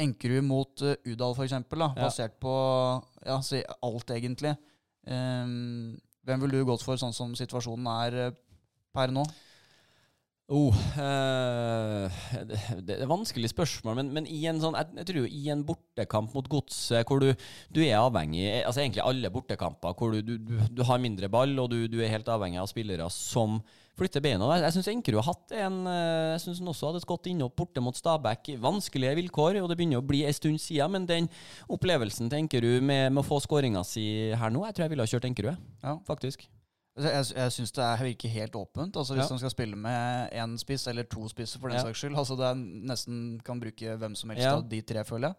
Enkerud 0.00 0.44
mot 0.46 0.84
uh, 0.86 0.94
Udal, 1.04 1.34
f.eks., 1.36 1.52
Ja. 1.52 1.88
basert 1.98 2.38
på 2.40 2.52
ja, 3.26 3.40
si 3.44 3.60
alt, 3.82 4.10
egentlig 4.10 4.54
um, 5.06 5.92
Hvem 6.24 6.44
ville 6.44 6.62
du 6.62 6.64
gått 6.64 6.84
for, 6.86 6.96
sånn 6.96 7.12
som 7.12 7.34
situasjonen 7.36 7.90
er 7.92 8.16
uh, 8.30 8.36
per 8.94 9.12
nå? 9.12 9.26
Oh, 10.50 10.74
eh, 10.98 12.22
det, 12.44 12.56
det 12.84 12.96
er 12.98 13.08
vanskelig 13.08 13.52
spørsmål, 13.52 13.94
men, 14.00 14.08
men 14.12 14.26
i 14.26 14.40
en 14.50 14.58
sånn, 14.60 14.74
jeg, 14.74 14.90
jeg 14.98 15.06
tror 15.08 15.18
jo 15.22 15.30
i 15.30 15.42
en 15.54 15.62
bortekamp 15.64 16.34
mot 16.34 16.48
Godset, 16.50 17.06
hvor 17.08 17.22
du, 17.22 17.30
du 17.72 17.78
er 17.84 18.00
avhengig 18.00 18.48
altså 18.58 18.82
Egentlig 18.82 19.04
alle 19.06 19.30
bortekamper 19.32 19.94
hvor 19.96 20.12
du, 20.12 20.34
du, 20.34 20.58
du, 20.66 20.82
har 20.88 21.00
mindre 21.00 21.30
ball, 21.32 21.54
og 21.62 21.70
du, 21.72 21.86
du 21.88 22.00
er 22.02 22.10
helt 22.12 22.28
avhengig 22.28 22.60
av 22.60 22.68
spillere 22.68 23.06
som 23.14 23.60
flytter 23.96 24.24
beina. 24.24 24.48
Jeg, 24.56 24.64
jeg 24.66 24.76
syns 24.76 24.90
Enkerud 24.92 25.20
har 25.22 25.30
hatt 25.30 25.54
en 25.62 25.78
eh, 25.88 26.30
Jeg 26.34 26.44
synes 26.44 26.62
han 26.64 26.72
også 26.74 26.90
hadde 26.90 27.04
et 27.04 27.10
godt 27.12 27.28
innhopp 27.30 27.56
borte 27.62 27.84
mot 27.84 27.96
Stabæk. 27.96 28.54
Vanskelige 28.60 29.14
vilkår, 29.22 29.60
og 29.62 29.70
det 29.70 29.78
begynner 29.78 30.02
å 30.02 30.08
bli 30.08 30.24
en 30.26 30.36
stund 30.36 30.60
siden, 30.60 30.96
men 30.96 31.06
den 31.08 31.30
opplevelsen 31.70 32.28
til 32.32 32.42
Enkerud 32.42 32.82
med, 32.82 33.12
med 33.12 33.22
å 33.22 33.28
få 33.30 33.38
skåringa 33.46 33.86
si 33.86 34.04
her 34.36 34.52
nå, 34.52 34.66
jeg 34.66 34.76
tror 34.76 34.88
jeg 34.88 34.94
ville 34.96 35.06
ha 35.06 35.14
kjørt 35.14 35.30
Enkerud, 35.30 35.70
Ja. 35.86 35.96
faktisk. 36.08 36.50
Altså, 36.96 37.08
Jeg, 37.08 37.36
jeg 37.42 37.52
syns 37.52 37.72
det 37.72 37.84
er, 37.84 38.02
virker 38.04 38.28
helt 38.28 38.56
åpent. 38.56 38.96
Altså 38.96 39.14
Hvis 39.14 39.24
Ja. 39.24 39.28
han 39.32 39.38
skal 39.38 39.50
spille 39.50 39.76
med 39.76 40.28
én 40.36 40.58
spiss, 40.60 40.86
eller 40.86 41.02
to 41.08 41.28
spisser 41.28 41.58
for 41.60 41.68
den 41.68 41.78
Ja. 41.78 41.82
saks 41.86 41.98
skyld. 42.02 42.16
Altså 42.16 42.36
Det 42.36 42.44
er 42.50 42.54
nesten 42.92 43.40
kan 43.44 43.60
bruke 43.60 43.96
hvem 43.96 44.14
som 44.16 44.30
helst 44.30 44.42
Ja. 44.44 44.56
av 44.56 44.68
de 44.68 44.80
tre, 44.82 45.04
føler 45.04 45.28
jeg. 45.28 45.34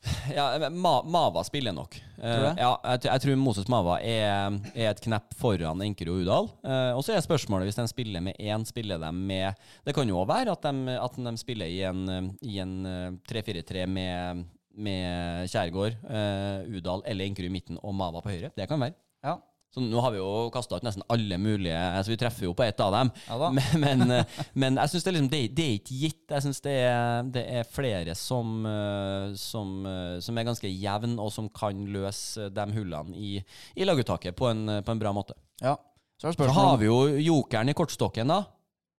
Ja, 0.34 0.68
Ma 0.70 1.02
Mava 1.04 1.42
spiller 1.44 1.72
nok. 1.76 1.94
Eh, 2.22 2.54
ja, 2.56 2.70
jeg, 2.84 3.02
jeg 3.04 3.20
tror 3.20 3.36
Moses 3.36 3.68
Mava 3.68 3.98
er, 4.00 4.56
er 4.74 4.88
et 4.94 5.00
knepp 5.04 5.34
foran 5.36 5.82
Enkerud 5.84 6.14
og 6.16 6.22
Udal. 6.24 6.48
Uh, 6.64 6.96
og 6.96 7.04
så 7.04 7.12
er 7.12 7.20
spørsmålet 7.20 7.68
hvis 7.68 7.76
de 7.76 7.84
spiller 7.90 8.20
med 8.24 8.32
én, 8.40 8.64
spiller 8.64 8.98
de 8.98 9.12
med 9.12 9.54
Det 9.84 9.94
kan 9.94 10.08
jo 10.08 10.22
òg 10.22 10.28
være 10.28 10.52
at 10.56 10.62
de, 10.62 10.96
at 10.96 11.20
de 11.20 11.36
spiller 11.36 11.66
i 11.66 11.82
en, 11.82 12.08
eh, 12.08 12.30
i 12.48 12.58
en 12.64 12.74
eh, 12.86 13.10
3-4-3 13.28 13.86
med, 13.86 14.44
med 14.74 15.48
Kjærgaard, 15.52 16.00
uh, 16.08 16.64
Udal 16.76 17.02
eller 17.04 17.24
Enkerud 17.28 17.50
i 17.50 17.52
midten 17.52 17.78
og 17.82 17.94
Mava 17.94 18.20
på 18.24 18.30
høyre. 18.32 18.50
Det 18.56 18.68
kan 18.68 18.80
være. 18.80 18.94
Ja. 19.22 19.36
Så 19.70 19.82
nå 19.84 20.00
har 20.02 20.10
vi 20.10 20.18
jo 20.18 20.48
kasta 20.50 20.80
ut 20.80 20.86
nesten 20.86 21.04
alle 21.14 21.36
mulige, 21.38 21.78
så 22.02 22.10
vi 22.10 22.18
treffer 22.18 22.48
jo 22.48 22.54
på 22.58 22.64
ett 22.66 22.80
av 22.82 22.90
dem. 22.96 23.12
Ja. 23.28 23.50
Men, 23.54 23.84
men, 23.84 24.14
eh, 24.16 24.40
men 24.58 24.80
jeg 24.82 24.90
syns 24.90 25.06
det, 25.06 25.12
liksom, 25.14 25.28
det, 25.30 25.42
det 25.54 25.66
er 25.66 25.76
ikke 25.78 25.98
gitt. 26.00 26.24
Jeg 26.34 26.46
syns 26.46 26.62
det, 26.64 26.74
det 27.36 27.44
er 27.60 27.68
flere 27.70 28.16
som, 28.18 28.56
eh, 28.66 29.36
som, 29.38 29.76
eh, 29.86 30.16
som 30.26 30.40
er 30.42 30.48
ganske 30.50 30.72
jevne, 30.72 31.14
og 31.22 31.30
som 31.34 31.46
kan 31.54 31.84
løse 31.94 32.48
de 32.50 32.66
hullene 32.74 33.14
i, 33.14 33.36
i 33.78 33.86
laguttaket 33.86 34.34
på 34.38 34.50
en, 34.50 34.80
på 34.82 34.96
en 34.96 35.04
bra 35.06 35.14
måte. 35.14 35.38
ja. 35.62 35.76
Så 36.20 36.34
Så 36.36 36.52
har 36.52 36.74
vi 36.76 36.84
jo 36.84 36.96
jokeren 37.16 37.70
i 37.72 37.72
kortstokken, 37.72 38.28
da. 38.28 38.42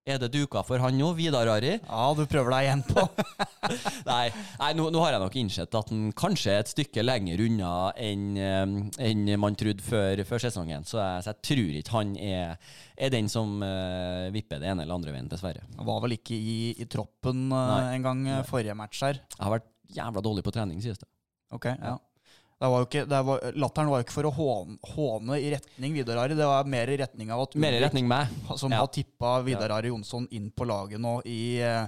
Er 0.10 0.18
det 0.18 0.32
duka 0.34 0.64
for 0.66 0.82
han 0.82 0.96
nå? 0.98 1.12
Vidar 1.14 1.46
Ari? 1.46 1.76
Ja, 1.78 2.06
du 2.18 2.24
prøver 2.26 2.56
deg 2.56 2.66
igjen 2.66 2.82
på. 2.88 3.04
Nei, 4.10 4.32
nei 4.58 4.70
nå, 4.74 4.88
nå 4.90 5.02
har 5.04 5.14
jeg 5.14 5.22
nok 5.22 5.36
innsett 5.38 5.76
at 5.78 5.92
han 5.94 6.08
kanskje 6.18 6.56
er 6.56 6.64
et 6.64 6.72
stykke 6.72 7.04
lenger 7.04 7.44
unna 7.46 7.70
enn 8.02 8.40
en 8.42 9.22
man 9.40 9.56
trodde 9.60 9.86
før, 9.86 10.24
før 10.26 10.42
sesongen. 10.42 10.88
Så 10.90 10.98
jeg, 10.98 11.22
så 11.22 11.30
jeg 11.36 11.46
tror 11.46 11.78
ikke 11.78 11.94
han 11.94 12.16
er, 12.18 12.74
er 12.98 13.14
den 13.14 13.30
som 13.30 13.62
uh, 13.62 14.26
vipper 14.34 14.64
det 14.64 14.72
ene 14.74 14.88
eller 14.88 14.98
andre 14.98 15.14
veien, 15.14 15.30
dessverre. 15.30 15.62
Han 15.78 15.88
var 15.88 16.02
vel 16.08 16.18
ikke 16.18 16.34
i, 16.34 16.58
i 16.82 16.90
troppen 16.90 17.52
uh, 17.54 17.94
en 17.94 18.08
gang 18.10 18.26
eh, 18.26 18.42
forrige 18.50 18.76
match 18.78 19.06
her. 19.06 19.22
Jeg 19.38 19.46
har 19.46 19.54
vært 19.60 19.70
jævla 20.02 20.26
dårlig 20.26 20.48
på 20.50 20.56
trening, 20.58 20.82
sies 20.82 20.98
det. 20.98 21.10
Ok, 21.54 21.70
ja. 21.78 22.00
Det 22.62 22.70
var 22.70 22.84
ikke, 22.86 23.06
var, 23.26 23.40
latteren 23.58 23.90
var 23.90 24.02
jo 24.02 24.06
ikke 24.06 24.14
for 24.20 24.28
å 24.30 24.32
håne, 24.36 24.76
håne 24.94 25.40
i 25.42 25.48
retning 25.56 25.96
Vidar 25.98 26.20
Ari, 26.22 26.36
det 26.38 26.46
var 26.46 26.68
mer 26.70 26.92
i 26.94 26.98
retning 27.02 27.32
av 27.34 27.42
at 27.48 27.56
Mer 27.58 27.74
i 27.74 27.80
Ulrik, 27.82 27.98
som 28.60 28.70
Ja. 28.72 28.84
har 28.84 28.92
tippa 28.94 29.40
Vidar 29.42 29.74
Ari 29.80 29.90
Jonsson 29.90 30.28
inn 30.30 30.52
på 30.54 30.68
laget 30.70 31.02
nå 31.02 31.16
i 31.26 31.58
eh, 31.66 31.88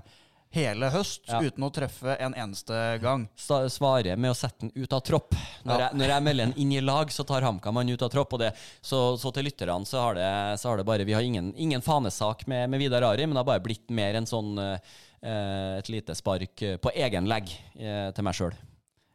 hele 0.53 0.89
høst, 0.89 1.27
Ja. 1.29 1.41
uten 1.45 1.63
å 1.65 1.69
treffe 1.73 2.15
en 2.17 2.33
eneste 2.33 2.73
gang. 3.01 3.27
Svaret 3.37 4.17
med 4.17 4.31
å 4.31 4.35
sette 4.37 4.65
den 4.65 4.71
ut 4.75 4.93
av 4.97 5.01
tropp. 5.05 5.33
Når, 5.63 5.77
Ja. 5.79 5.87
jeg, 5.89 5.99
når 6.01 6.07
jeg 6.15 6.23
melder 6.23 6.45
den 6.49 6.57
inn 6.57 6.71
i 6.73 6.81
lag, 6.81 7.07
så 7.13 7.23
tar 7.25 7.41
HamKam 7.45 7.75
han 7.75 7.89
ut 7.93 8.01
av 8.01 8.09
tropp. 8.09 8.33
Og 8.33 8.39
det, 8.39 8.51
så, 8.81 9.15
så 9.17 9.31
til 9.33 9.45
lytterne 9.45 9.85
så 9.85 10.01
har 10.07 10.15
det, 10.17 10.59
så 10.59 10.69
har 10.73 10.77
det 10.77 10.85
bare 10.89 11.05
Vi 11.05 11.13
har 11.13 11.21
ingen, 11.21 11.53
ingen 11.55 11.81
fanesak 11.85 12.47
med, 12.47 12.69
med 12.69 12.79
Vidar 12.81 13.01
Ari, 13.13 13.25
men 13.27 13.33
det 13.37 13.41
har 13.45 13.51
bare 13.53 13.61
blitt 13.65 13.89
mer 13.93 14.15
en 14.15 14.25
sånn 14.25 14.57
eh, 14.57 15.77
et 15.77 15.89
lite 15.89 16.15
spark 16.17 16.61
eh, 16.65 16.77
på 16.77 16.89
egen 16.97 17.29
legg 17.29 17.49
eh, 17.77 18.09
til 18.11 18.23
meg 18.25 18.33
sjøl. 18.33 18.53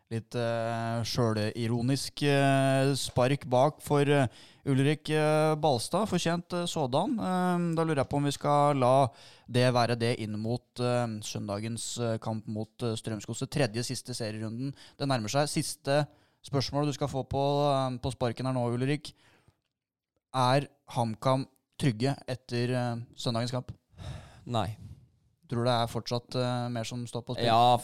Litt 0.09 0.33
uh, 0.41 1.05
sjølironisk 1.05 2.23
uh, 2.25 2.95
spark 2.97 3.43
bak 3.45 3.83
for 3.85 4.09
uh, 4.09 4.25
Ulrik 4.65 5.11
uh, 5.13 5.53
Balstad. 5.61 6.07
Fortjent 6.09 6.55
uh, 6.57 6.63
sådan. 6.65 7.19
Da 7.77 7.85
lurer 7.85 8.01
jeg 8.01 8.09
på 8.09 8.17
om 8.17 8.25
vi 8.25 8.33
skal 8.33 8.81
la 8.81 8.93
det 9.45 9.67
være 9.77 9.99
det 10.01 10.15
inn 10.25 10.39
mot 10.41 10.81
søndagens 11.29 11.85
kamp 12.25 12.49
mot 12.49 12.87
uh, 12.87 12.95
Strømsgodset. 12.97 13.53
Tredje 13.53 13.85
siste 13.85 14.17
serierunden. 14.17 14.73
Det 14.97 15.11
nærmer 15.13 15.29
seg. 15.29 15.51
Siste 15.53 15.99
spørsmål 16.49 16.89
du 16.89 16.95
skal 16.97 17.13
få 17.13 17.27
på, 17.29 17.45
på 18.01 18.15
sparken 18.17 18.49
her 18.49 18.57
nå, 18.57 18.65
Ulrik. 18.79 19.13
Er 20.33 20.71
HamKam 20.97 21.45
trygge 21.77 22.17
etter 22.25 22.73
søndagens 23.13 23.53
kamp? 23.53 23.77
Nei. 24.49 24.71
Tror 25.49 25.65
du 25.65 25.69
det 25.69 25.77
er 25.77 25.93
fortsatt 25.93 26.41
mer 26.73 26.89
som 26.89 27.05
står 27.09 27.29
på 27.29 27.37
spill? 27.37 27.49
Ja, 27.49 27.77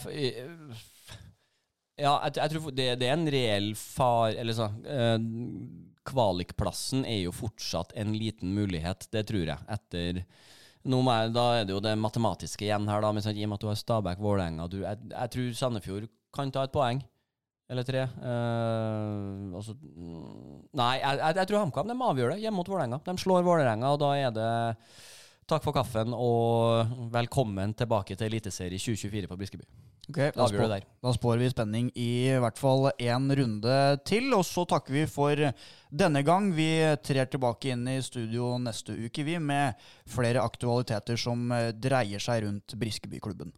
ja 2.00 2.14
jeg, 2.24 2.36
jeg 2.40 2.52
tror 2.52 2.74
det, 2.74 2.86
det 2.98 3.06
er 3.08 3.14
en 3.14 3.28
reell 3.30 3.68
far 3.78 4.34
Eller 4.34 4.56
sånn 4.56 4.80
eh, 4.82 5.14
Kvalikplassen 6.04 7.04
er 7.08 7.22
jo 7.22 7.32
fortsatt 7.32 7.94
en 7.96 8.10
liten 8.12 8.50
mulighet, 8.52 9.06
det 9.14 9.22
tror 9.30 9.46
jeg. 9.48 9.66
Etter 9.72 10.18
nå 10.84 10.98
jeg, 11.00 11.30
Da 11.32 11.44
er 11.56 11.64
det 11.64 11.72
jo 11.72 11.80
det 11.80 11.94
matematiske 11.96 12.66
igjen 12.66 12.90
her, 12.90 13.00
da. 13.00 13.12
Men 13.14 13.24
sånn, 13.24 13.38
I 13.40 13.46
og 13.46 13.54
med 13.54 13.56
at 13.56 13.64
du 13.64 13.70
har 13.70 13.78
Stabæk, 13.80 14.20
Vålerenga 14.20 14.68
jeg, 14.68 15.00
jeg 15.14 15.32
tror 15.32 15.54
Sandefjord 15.56 16.10
kan 16.36 16.52
ta 16.52 16.66
et 16.66 16.74
poeng. 16.74 17.00
Eller 17.72 17.86
tre. 17.88 18.02
Eh, 18.04 19.56
altså, 19.56 19.72
mm, 19.80 20.68
nei, 20.76 20.92
jeg, 21.00 21.36
jeg 21.40 21.48
tror 21.48 21.62
HamKam 21.62 22.04
avgjør 22.10 22.34
det 22.34 22.42
hjemme 22.42 22.60
mot 22.60 22.68
Vålerenga. 22.68 23.00
De 23.06 23.16
slår 23.24 23.46
Vålerenga, 23.46 23.94
og 23.94 24.02
da 24.04 24.10
er 24.20 24.34
det 24.36 24.50
takk 25.48 25.64
for 25.64 25.76
kaffen 25.76 26.14
og 26.16 26.92
velkommen 27.12 27.74
tilbake 27.76 28.16
til 28.16 28.30
Eliteserie 28.30 28.80
2024 28.80 29.30
på 29.30 29.38
Briskeby. 29.40 29.66
Okay, 30.04 30.32
da, 30.36 30.44
spår, 30.50 30.68
der. 30.68 30.84
da 31.00 31.12
spår 31.16 31.38
vi 31.40 31.48
spenning 31.48 31.86
i 31.96 32.28
hvert 32.42 32.60
fall 32.60 32.90
én 32.92 33.30
runde 33.38 33.76
til. 34.04 34.28
Og 34.36 34.44
så 34.44 34.66
takker 34.68 34.92
vi 34.92 35.04
for 35.08 35.40
denne 35.88 36.24
gang. 36.26 36.50
Vi 36.52 36.68
trer 37.04 37.30
tilbake 37.32 37.72
inn 37.72 37.88
i 37.88 38.00
studio 38.04 38.54
neste 38.60 38.96
uke, 39.06 39.24
vi, 39.24 39.38
med 39.40 39.80
flere 40.10 40.44
aktualiteter 40.44 41.20
som 41.20 41.48
dreier 41.80 42.20
seg 42.20 42.44
rundt 42.44 42.76
Briskebyklubben. 42.80 43.52